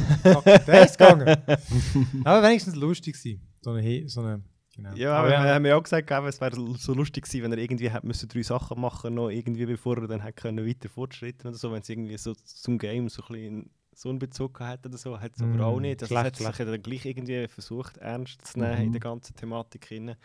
der 0.68 0.86
ist 0.86 0.97
gegangen. 0.97 1.28
Aber 2.26 2.43
wenigstens 2.43 2.76
lustig 2.76 3.16
gewesen. 3.18 3.41
So 3.61 3.72
eine, 3.72 4.09
so 4.09 4.20
eine 4.22 4.41
genau. 4.76 4.93
Ja, 4.93 5.16
aber 5.18 5.30
wir 5.30 5.39
haben 5.39 5.66
ja 5.66 5.78
auch 5.78 5.84
gesagt, 5.84 6.11
es 6.11 6.41
wäre 6.41 6.55
so 6.78 6.93
lustig 6.93 7.24
gewesen, 7.24 7.43
wenn 7.43 7.51
er 7.53 7.57
irgendwie 7.59 7.89
hätte 7.89 8.05
müssen 8.05 8.28
drei 8.28 8.43
Sachen 8.43 8.82
machen 8.82 9.14
noch 9.14 9.30
irgendwie 9.30 9.66
bevor 9.66 9.97
er 9.99 10.07
dann 10.07 10.20
hätte 10.22 10.34
können 10.41 10.68
weiter 10.68 10.89
fortschritten 10.89 11.47
oder 11.47 11.57
so, 11.57 11.72
wenn 11.72 11.82
es 11.82 11.88
irgendwie 11.89 12.18
so 12.18 12.34
zum 12.34 12.78
Game 12.78 13.07
so 13.07 13.24
ein 13.24 13.28
bisschen 13.30 13.70
so 13.95 14.09
einen 14.09 14.20
Bezug 14.20 14.59
hätte 14.59 14.89
oder 14.89 14.97
so, 14.97 15.18
hat 15.20 15.34
es 15.36 15.41
Mm, 15.41 15.53
aber 15.53 15.66
auch 15.68 15.80
nicht. 15.80 16.01
Also 16.01 16.14
schlecht, 16.14 16.22
es 16.24 16.28
hat 16.28 16.36
sich 16.36 16.45
schlecht. 16.45 16.59
ja 16.59 16.66
dann 16.66 16.82
gleich 16.82 17.05
irgendwie 17.05 17.47
versucht 17.47 17.97
ernst 17.97 18.45
zu 18.45 18.59
nehmen 18.59 18.78
in 18.82 18.88
Mhm. 18.89 18.91
der 18.93 19.01
ganzen 19.01 19.36
Thematik 19.36 19.86
hinein. 19.86 20.18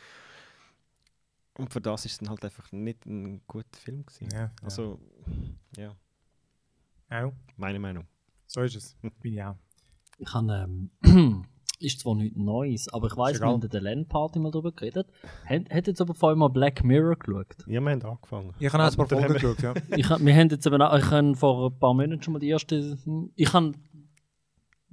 Und 1.59 1.73
für 1.73 1.81
das 1.81 2.05
ist 2.07 2.13
es 2.13 2.19
dann 2.19 2.31
halt 2.31 2.45
einfach 2.45 2.73
nicht 2.73 3.05
ein 3.07 3.43
guter 3.47 3.79
Film 3.79 4.05
gewesen. 4.07 4.29
Ja, 4.33 4.51
Also, 4.63 4.99
ja, 5.77 5.95
ja. 7.11 7.27
Auch. 7.27 7.33
meine 7.57 7.79
Meinung. 7.79 8.07
So 8.49 8.63
ist 8.63 8.75
es. 8.77 8.97
Bin 9.23 9.35
ich 9.35 9.43
auch. 9.43 9.55
Ich 10.19 10.33
habe 10.35 10.69
ähm, 11.05 11.45
ist 11.81 12.01
zwar 12.01 12.17
nichts 12.17 12.37
Neues, 12.37 12.89
aber 12.93 13.07
ich 13.07 13.17
weiß, 13.17 13.39
wir 13.41 13.47
haben 13.47 13.63
in 13.63 13.69
der 13.69 13.81
LAN-Party 13.81 14.39
mal 14.41 14.51
darüber 14.51 14.73
geredet. 14.73 15.07
Hat, 15.45 15.71
hat 15.71 15.87
jetzt 15.87 16.01
aber 16.01 16.15
vor 16.15 16.31
allem 16.31 16.39
mal 16.41 16.49
Black 16.49 16.83
Mirror 16.83 17.15
geschaut. 17.17 17.55
Ja, 17.67 17.81
wir 17.81 17.91
haben 17.93 18.03
angefangen. 18.03 18.53
Ich 18.59 18.73
habe 18.73 18.83
auch 18.83 18.91
ein 18.91 18.97
paar 18.97 19.07
Folgen 19.07 19.25
haben 19.25 19.35
geschaut, 19.35 19.63
ja. 19.63 19.75
Ich, 19.97 20.09
wir 20.09 20.35
haben 20.35 20.49
jetzt 20.49 20.67
eben 20.67 20.83
auch, 20.83 20.99
ich 20.99 21.11
habe 21.11 21.37
vor 21.37 21.71
ein 21.71 21.79
paar 21.79 21.95
Monaten 21.95 22.21
schon 22.23 22.33
mal 22.33 22.41
die 22.41 22.49
erste, 22.49 22.99
ich 23.37 23.53
habe 23.53 23.73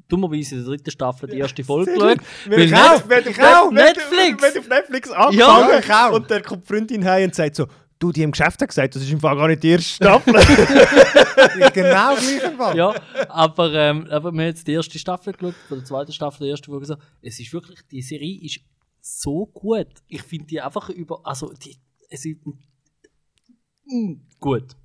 dummerweise 0.07 0.55
in 0.55 0.61
der 0.61 0.69
dritten 0.69 0.91
Staffel 0.91 1.29
die 1.29 1.37
erste 1.39 1.63
Folge 1.63 1.93
geschaut. 1.93 2.19
Wir 2.45 2.57
Weil 2.57 2.71
haben 2.75 3.09
Net- 3.09 3.25
wir 3.25 3.37
haben 3.37 3.55
auf 3.55 3.67
auch, 3.67 3.71
Net- 3.71 3.95
Netflix! 3.97 4.43
Wir 4.43 4.49
haben 4.49 4.59
auf 4.59 4.69
Netflix 4.69 5.11
angefangen 5.11 5.69
Ja, 5.71 5.79
ich 5.79 5.91
auch. 5.93 6.11
und 6.13 6.29
dann 6.29 6.43
kommt 6.43 6.63
die 6.63 6.67
Freundin 6.67 7.05
heim 7.05 7.23
und 7.25 7.35
sagt 7.35 7.55
so, 7.55 7.65
du, 7.99 8.11
die 8.11 8.23
im 8.23 8.31
Geschäft 8.31 8.61
hat 8.61 8.69
gesagt, 8.69 8.95
das 8.95 9.03
ist 9.03 9.11
im 9.11 9.19
Fall 9.19 9.35
gar 9.35 9.47
nicht 9.47 9.63
die 9.63 9.69
erste 9.69 9.95
Staffel. 9.95 10.33
genau 11.73 12.15
gleich 12.15 12.43
im 12.43 12.57
Fall. 12.57 12.77
ja, 12.77 12.93
aber, 13.29 13.73
ähm, 13.73 14.07
aber 14.09 14.31
wir 14.31 14.41
haben 14.41 14.47
jetzt 14.47 14.67
die 14.67 14.73
erste 14.73 14.99
Staffel 14.99 15.33
geschaut, 15.33 15.55
von 15.67 15.77
der 15.79 15.85
zweiten 15.85 16.11
Staffel, 16.11 16.43
der 16.43 16.51
ersten 16.51 16.65
Folge 16.65 16.85
so. 16.85 16.95
Es 17.21 17.39
ist 17.39 17.53
wirklich, 17.53 17.79
die 17.91 18.01
Serie 18.01 18.41
ist 18.41 18.59
so 19.01 19.45
gut. 19.47 19.87
Ich 20.07 20.23
finde 20.23 20.47
die 20.47 20.61
einfach 20.61 20.89
über, 20.89 21.21
also 21.25 21.53
die, 21.53 21.77
es 22.09 22.25
ist 22.25 22.37
mm, 23.85 24.13
gut. 24.39 24.75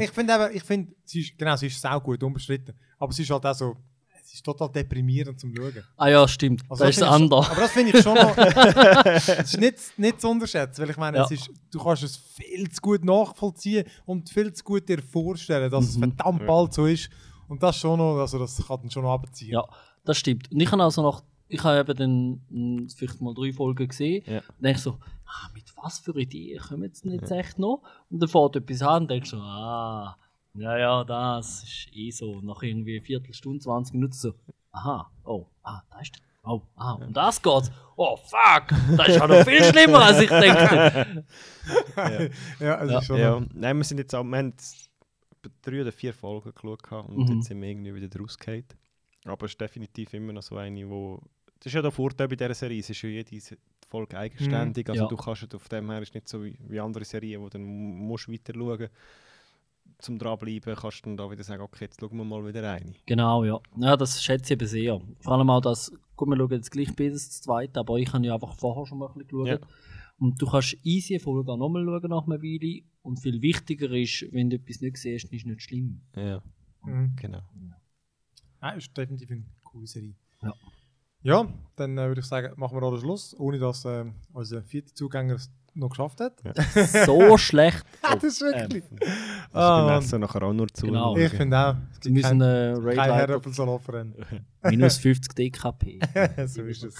ich 0.00 0.10
finde 0.10 0.34
aber, 0.34 0.52
ich 0.52 0.62
finde, 0.62 0.94
sie 1.04 1.20
ist, 1.20 1.38
genau, 1.38 1.56
sie 1.56 1.66
ist 1.66 1.80
sau 1.80 2.00
gut, 2.00 2.22
unbestritten. 2.22 2.74
Aber 2.98 3.12
sie 3.12 3.22
ist 3.22 3.30
halt 3.30 3.44
auch 3.44 3.54
so, 3.54 3.76
es 4.30 4.34
ist 4.36 4.44
total 4.44 4.68
deprimierend 4.70 5.40
zum 5.40 5.52
Schauen. 5.54 5.82
Ah 5.96 6.06
ja, 6.08 6.28
stimmt. 6.28 6.62
Also 6.68 6.84
das 6.84 6.90
ist 6.90 7.00
das 7.02 7.08
ich- 7.08 7.14
andere. 7.14 7.50
Aber 7.50 7.60
das 7.62 7.72
finde 7.72 7.96
ich 7.98 8.02
schon 8.02 8.14
noch. 8.14 8.36
Es 9.04 9.28
ist 9.28 9.58
nicht, 9.58 9.98
nicht 9.98 10.20
zu 10.20 10.28
unterschätzen, 10.28 10.82
weil 10.82 10.90
ich 10.90 10.96
meine, 10.96 11.16
Ja. 11.16 11.24
es 11.24 11.32
ist, 11.32 11.50
du 11.72 11.82
kannst 11.82 12.04
es 12.04 12.16
viel 12.16 12.70
zu 12.70 12.80
gut 12.80 13.04
nachvollziehen 13.04 13.84
und 14.06 14.30
viel 14.30 14.52
zu 14.52 14.62
gut 14.62 14.88
dir 14.88 15.02
vorstellen, 15.02 15.68
dass 15.70 15.84
es 15.88 15.96
Mhm. 15.96 16.12
verdammt 16.14 16.46
bald 16.46 16.72
so 16.72 16.86
ist. 16.86 17.10
Und 17.48 17.60
das 17.62 17.76
schon 17.76 17.98
noch, 17.98 18.18
also 18.20 18.38
das 18.38 18.64
kann 18.64 18.78
dann 18.82 18.90
schon 18.90 19.02
noch 19.02 19.14
abziehen. 19.14 19.50
Ja, 19.50 19.64
das 20.04 20.16
stimmt. 20.18 20.50
Und 20.52 20.60
ich 20.60 20.70
habe 20.70 20.82
also 20.84 21.02
noch, 21.02 21.24
ich 21.48 21.64
habe 21.64 21.80
eben 21.80 21.96
dann 21.98 22.40
mm, 22.84 22.88
vielleicht 22.94 23.20
mal 23.20 23.34
drei 23.34 23.52
Folgen 23.52 23.88
gesehen. 23.88 24.22
Ja. 24.26 24.38
Und 24.38 24.62
denke 24.64 24.78
so, 24.80 24.98
ah, 25.26 25.48
mit 25.52 25.64
was 25.82 25.98
für 25.98 26.16
Ideen 26.16 26.60
kommen 26.60 26.84
jetzt 26.84 27.04
jetzt 27.04 27.32
echt 27.32 27.58
noch? 27.58 27.82
Und 28.08 28.20
dann 28.22 28.28
fährt 28.28 28.54
etwas 28.54 28.82
an 28.82 29.02
und 29.02 29.10
denke 29.10 29.26
so, 29.26 29.38
ah, 29.38 30.16
ja, 30.54 30.78
ja, 30.78 31.04
das 31.04 31.62
ist 31.64 31.88
eh 31.92 32.10
so. 32.10 32.40
Nach 32.40 32.62
irgendwie 32.62 32.96
eine 32.96 33.04
Viertelstunde, 33.04 33.60
20 33.60 33.94
Minuten 33.94 34.12
so, 34.12 34.34
aha, 34.72 35.10
oh, 35.24 35.46
ah, 35.62 35.82
da 35.90 36.00
ist 36.00 36.14
der. 36.16 36.22
Oh, 36.42 36.62
ah, 36.76 36.92
und 36.94 37.14
das 37.14 37.40
geht. 37.42 37.70
Oh, 37.96 38.16
fuck! 38.16 38.68
Das 38.96 39.08
ist 39.08 39.16
ja 39.18 39.26
noch 39.28 39.44
viel 39.44 39.62
schlimmer, 39.62 40.00
als 40.06 40.20
ich 40.22 40.30
denke. 40.30 41.24
ja, 41.96 42.74
Ja. 42.86 42.98
ist 42.98 43.06
schon 43.06 43.18
ja. 43.18 43.40
Nein, 43.52 43.76
wir 43.76 43.84
sind 43.84 43.98
jetzt 43.98 44.14
auch, 44.14 44.24
wir 44.24 44.38
haben 44.38 44.48
jetzt 44.50 44.88
etwa 45.42 45.50
drei 45.62 45.82
oder 45.82 45.92
vier 45.92 46.14
Folgen 46.14 46.52
geschaut 46.54 46.90
und 47.08 47.28
Mhm. 47.28 47.36
jetzt 47.36 47.48
sind 47.48 47.60
wir 47.60 47.68
irgendwie 47.68 47.94
wieder 47.94 48.18
rausgefallen. 48.18 48.64
Aber 49.26 49.44
es 49.46 49.52
ist 49.52 49.60
definitiv 49.60 50.14
immer 50.14 50.32
noch 50.32 50.42
so 50.42 50.56
eine, 50.56 50.88
wo... 50.88 51.20
Das 51.58 51.66
ist 51.66 51.74
ja 51.74 51.82
der 51.82 51.90
Vorteil 51.90 52.26
bei 52.26 52.36
dieser 52.36 52.54
Serie, 52.54 52.80
es 52.80 52.88
ist 52.88 53.02
ja 53.02 53.10
jede 53.10 53.38
Folge 53.86 54.16
eigenständig, 54.18 54.88
also 54.88 55.02
Ja. 55.02 55.08
du 55.08 55.16
kannst 55.16 55.42
es 55.42 55.54
auf 55.54 55.68
dem 55.68 55.90
her, 55.90 56.00
ist 56.00 56.14
nicht 56.14 56.26
so 56.26 56.42
wie, 56.42 56.56
wie 56.68 56.80
andere 56.80 57.04
Serien, 57.04 57.40
wo 57.42 57.44
du 57.50 57.58
dann 57.58 57.64
mu- 57.64 57.96
musst 58.06 58.30
weiter 58.32 58.54
schauen 58.54 58.88
zum 60.02 60.18
dranbleiben, 60.18 60.74
kannst 60.74 60.98
du 61.04 61.10
dann 61.10 61.16
da 61.16 61.30
wieder 61.30 61.42
sagen, 61.44 61.62
okay, 61.62 61.84
jetzt 61.84 62.00
schauen 62.00 62.16
wir 62.16 62.24
mal 62.24 62.46
wieder 62.46 62.62
rein. 62.62 62.94
Genau, 63.06 63.44
ja. 63.44 63.60
Ja, 63.76 63.96
das 63.96 64.22
schätze 64.22 64.54
ich 64.54 64.60
eben 64.60 64.66
sehr. 64.68 65.00
Vor 65.20 65.32
allem 65.34 65.50
auch 65.50 65.60
das, 65.60 65.92
gut, 66.16 66.28
wir 66.28 66.36
schauen 66.36 66.50
jetzt 66.50 66.70
gleich 66.70 66.94
beides 66.96 67.30
zu 67.30 67.42
zweit, 67.42 67.76
aber 67.76 67.96
ich 67.98 68.12
habe 68.12 68.24
ja 68.26 68.34
einfach 68.34 68.54
vorher 68.54 68.86
schon 68.86 68.98
mal 68.98 69.08
ein 69.08 69.14
bisschen 69.14 69.44
geschaut. 69.44 69.60
Ja. 69.60 69.66
Und 70.18 70.40
du 70.40 70.46
kannst 70.46 70.76
easy 70.84 71.14
eine 71.14 71.20
Folge 71.20 71.50
auch 71.52 71.56
nochmal 71.56 71.84
schauen 71.84 72.10
nach 72.10 72.26
einer 72.26 72.42
Weile. 72.42 72.82
Und 73.02 73.18
viel 73.20 73.40
wichtiger 73.40 73.90
ist, 73.92 74.26
wenn 74.32 74.50
du 74.50 74.56
etwas 74.56 74.80
nicht 74.82 74.98
siehst, 74.98 75.32
ist 75.32 75.46
nicht 75.46 75.62
schlimm. 75.62 76.02
Ja, 76.14 76.42
Mhm. 76.84 77.14
genau. 77.16 77.40
Ja, 78.62 78.70
ist 78.70 78.94
definitiv 78.96 79.30
eine 79.30 79.44
coole 79.62 79.86
Serie. 79.86 80.14
Ja. 80.42 80.52
Ja, 81.22 81.52
dann 81.76 81.98
äh, 81.98 82.08
würde 82.08 82.20
ich 82.22 82.26
sagen, 82.26 82.58
machen 82.58 82.80
wir 82.80 82.90
den 82.90 82.98
Schluss, 83.00 83.38
ohne 83.38 83.58
dass 83.58 83.84
ähm, 83.84 84.14
unser 84.32 84.62
vierter 84.62 84.94
Zugänger 84.94 85.34
es 85.34 85.50
noch 85.74 85.90
geschafft 85.90 86.20
hat. 86.20 86.34
So 87.06 87.36
schlecht. 87.38 87.84
Ah, 88.02 88.14
das 88.14 88.24
ist 88.24 88.40
wirklich. 88.40 88.84
Das 88.98 89.08
ist 89.08 89.14
Ah, 89.52 89.86
beim. 89.86 89.98
Essen 89.98 90.20
nachher 90.20 90.42
auch 90.42 90.52
nur 90.52 90.68
zu. 90.68 90.86
Genau. 90.86 91.16
Ich 91.16 91.30
finde 91.32 91.58
auch. 91.58 91.74
Es 91.92 92.00
gibt 92.00 92.14
müssen 92.16 92.38
kein, 92.40 92.40
äh, 92.40 92.74
kein 92.74 92.98
Raid 92.98 93.14
Herdöpfelsalatrennen. 93.14 94.14
minus 94.64 94.98
50 94.98 95.34
DKP. 95.34 96.00
so 96.46 96.62
ist 96.62 96.82
es. 96.84 96.96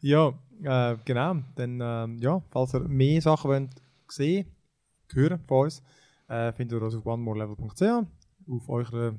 Ja, 0.00 0.32
äh, 0.62 0.96
genau. 1.04 1.36
Dann, 1.56 1.80
ähm, 1.82 2.18
ja, 2.18 2.40
falls 2.50 2.74
ihr 2.74 2.80
mehr 2.80 3.20
Sachen 3.22 3.50
wollt 3.50 3.70
sehen, 4.08 4.46
hören 5.12 5.40
von 5.46 5.64
uns, 5.64 5.82
äh, 6.28 6.52
findet 6.52 6.78
ihr 6.80 6.84
uns 6.84 6.94
auf 6.94 7.06
onemorelevel.ch, 7.06 7.82
auf 8.50 8.68
eurer 8.68 9.14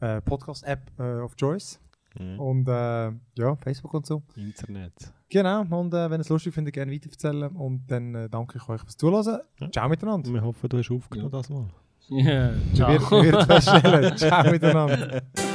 äh, 0.00 0.20
Podcast-App 0.22 0.90
äh, 0.98 1.20
of 1.20 1.36
Choice 1.36 1.78
Mhm. 2.18 2.40
und 2.40 2.68
äh, 2.68 3.12
ja, 3.38 3.56
Facebook 3.56 3.94
und 3.94 4.06
so. 4.06 4.22
Internet. 4.36 4.92
Genau, 5.28 5.60
und 5.62 5.94
äh, 5.94 6.10
wenn 6.10 6.18
ihr 6.18 6.20
es 6.20 6.28
lustig 6.28 6.52
findet, 6.52 6.74
gerne 6.74 6.92
weiterverzählen 6.92 7.50
und 7.52 7.86
dann 7.86 8.14
äh, 8.14 8.28
danke 8.28 8.58
ich 8.58 8.68
euch 8.68 8.80
fürs 8.80 8.96
Zuhören. 8.96 9.40
Ja. 9.60 9.70
Ciao 9.70 9.88
miteinander. 9.88 10.32
Wir 10.32 10.42
hoffen, 10.42 10.68
du 10.68 10.78
hast 10.78 10.90
aufgenommen 10.90 11.30
das 11.30 11.48
mal. 11.48 11.66
Ja, 12.08 12.52
Wir, 12.72 13.00
wir 13.00 13.32
werden 13.32 13.46
feststellen. 13.46 14.16
Ciao 14.16 14.50
miteinander. 14.50 15.22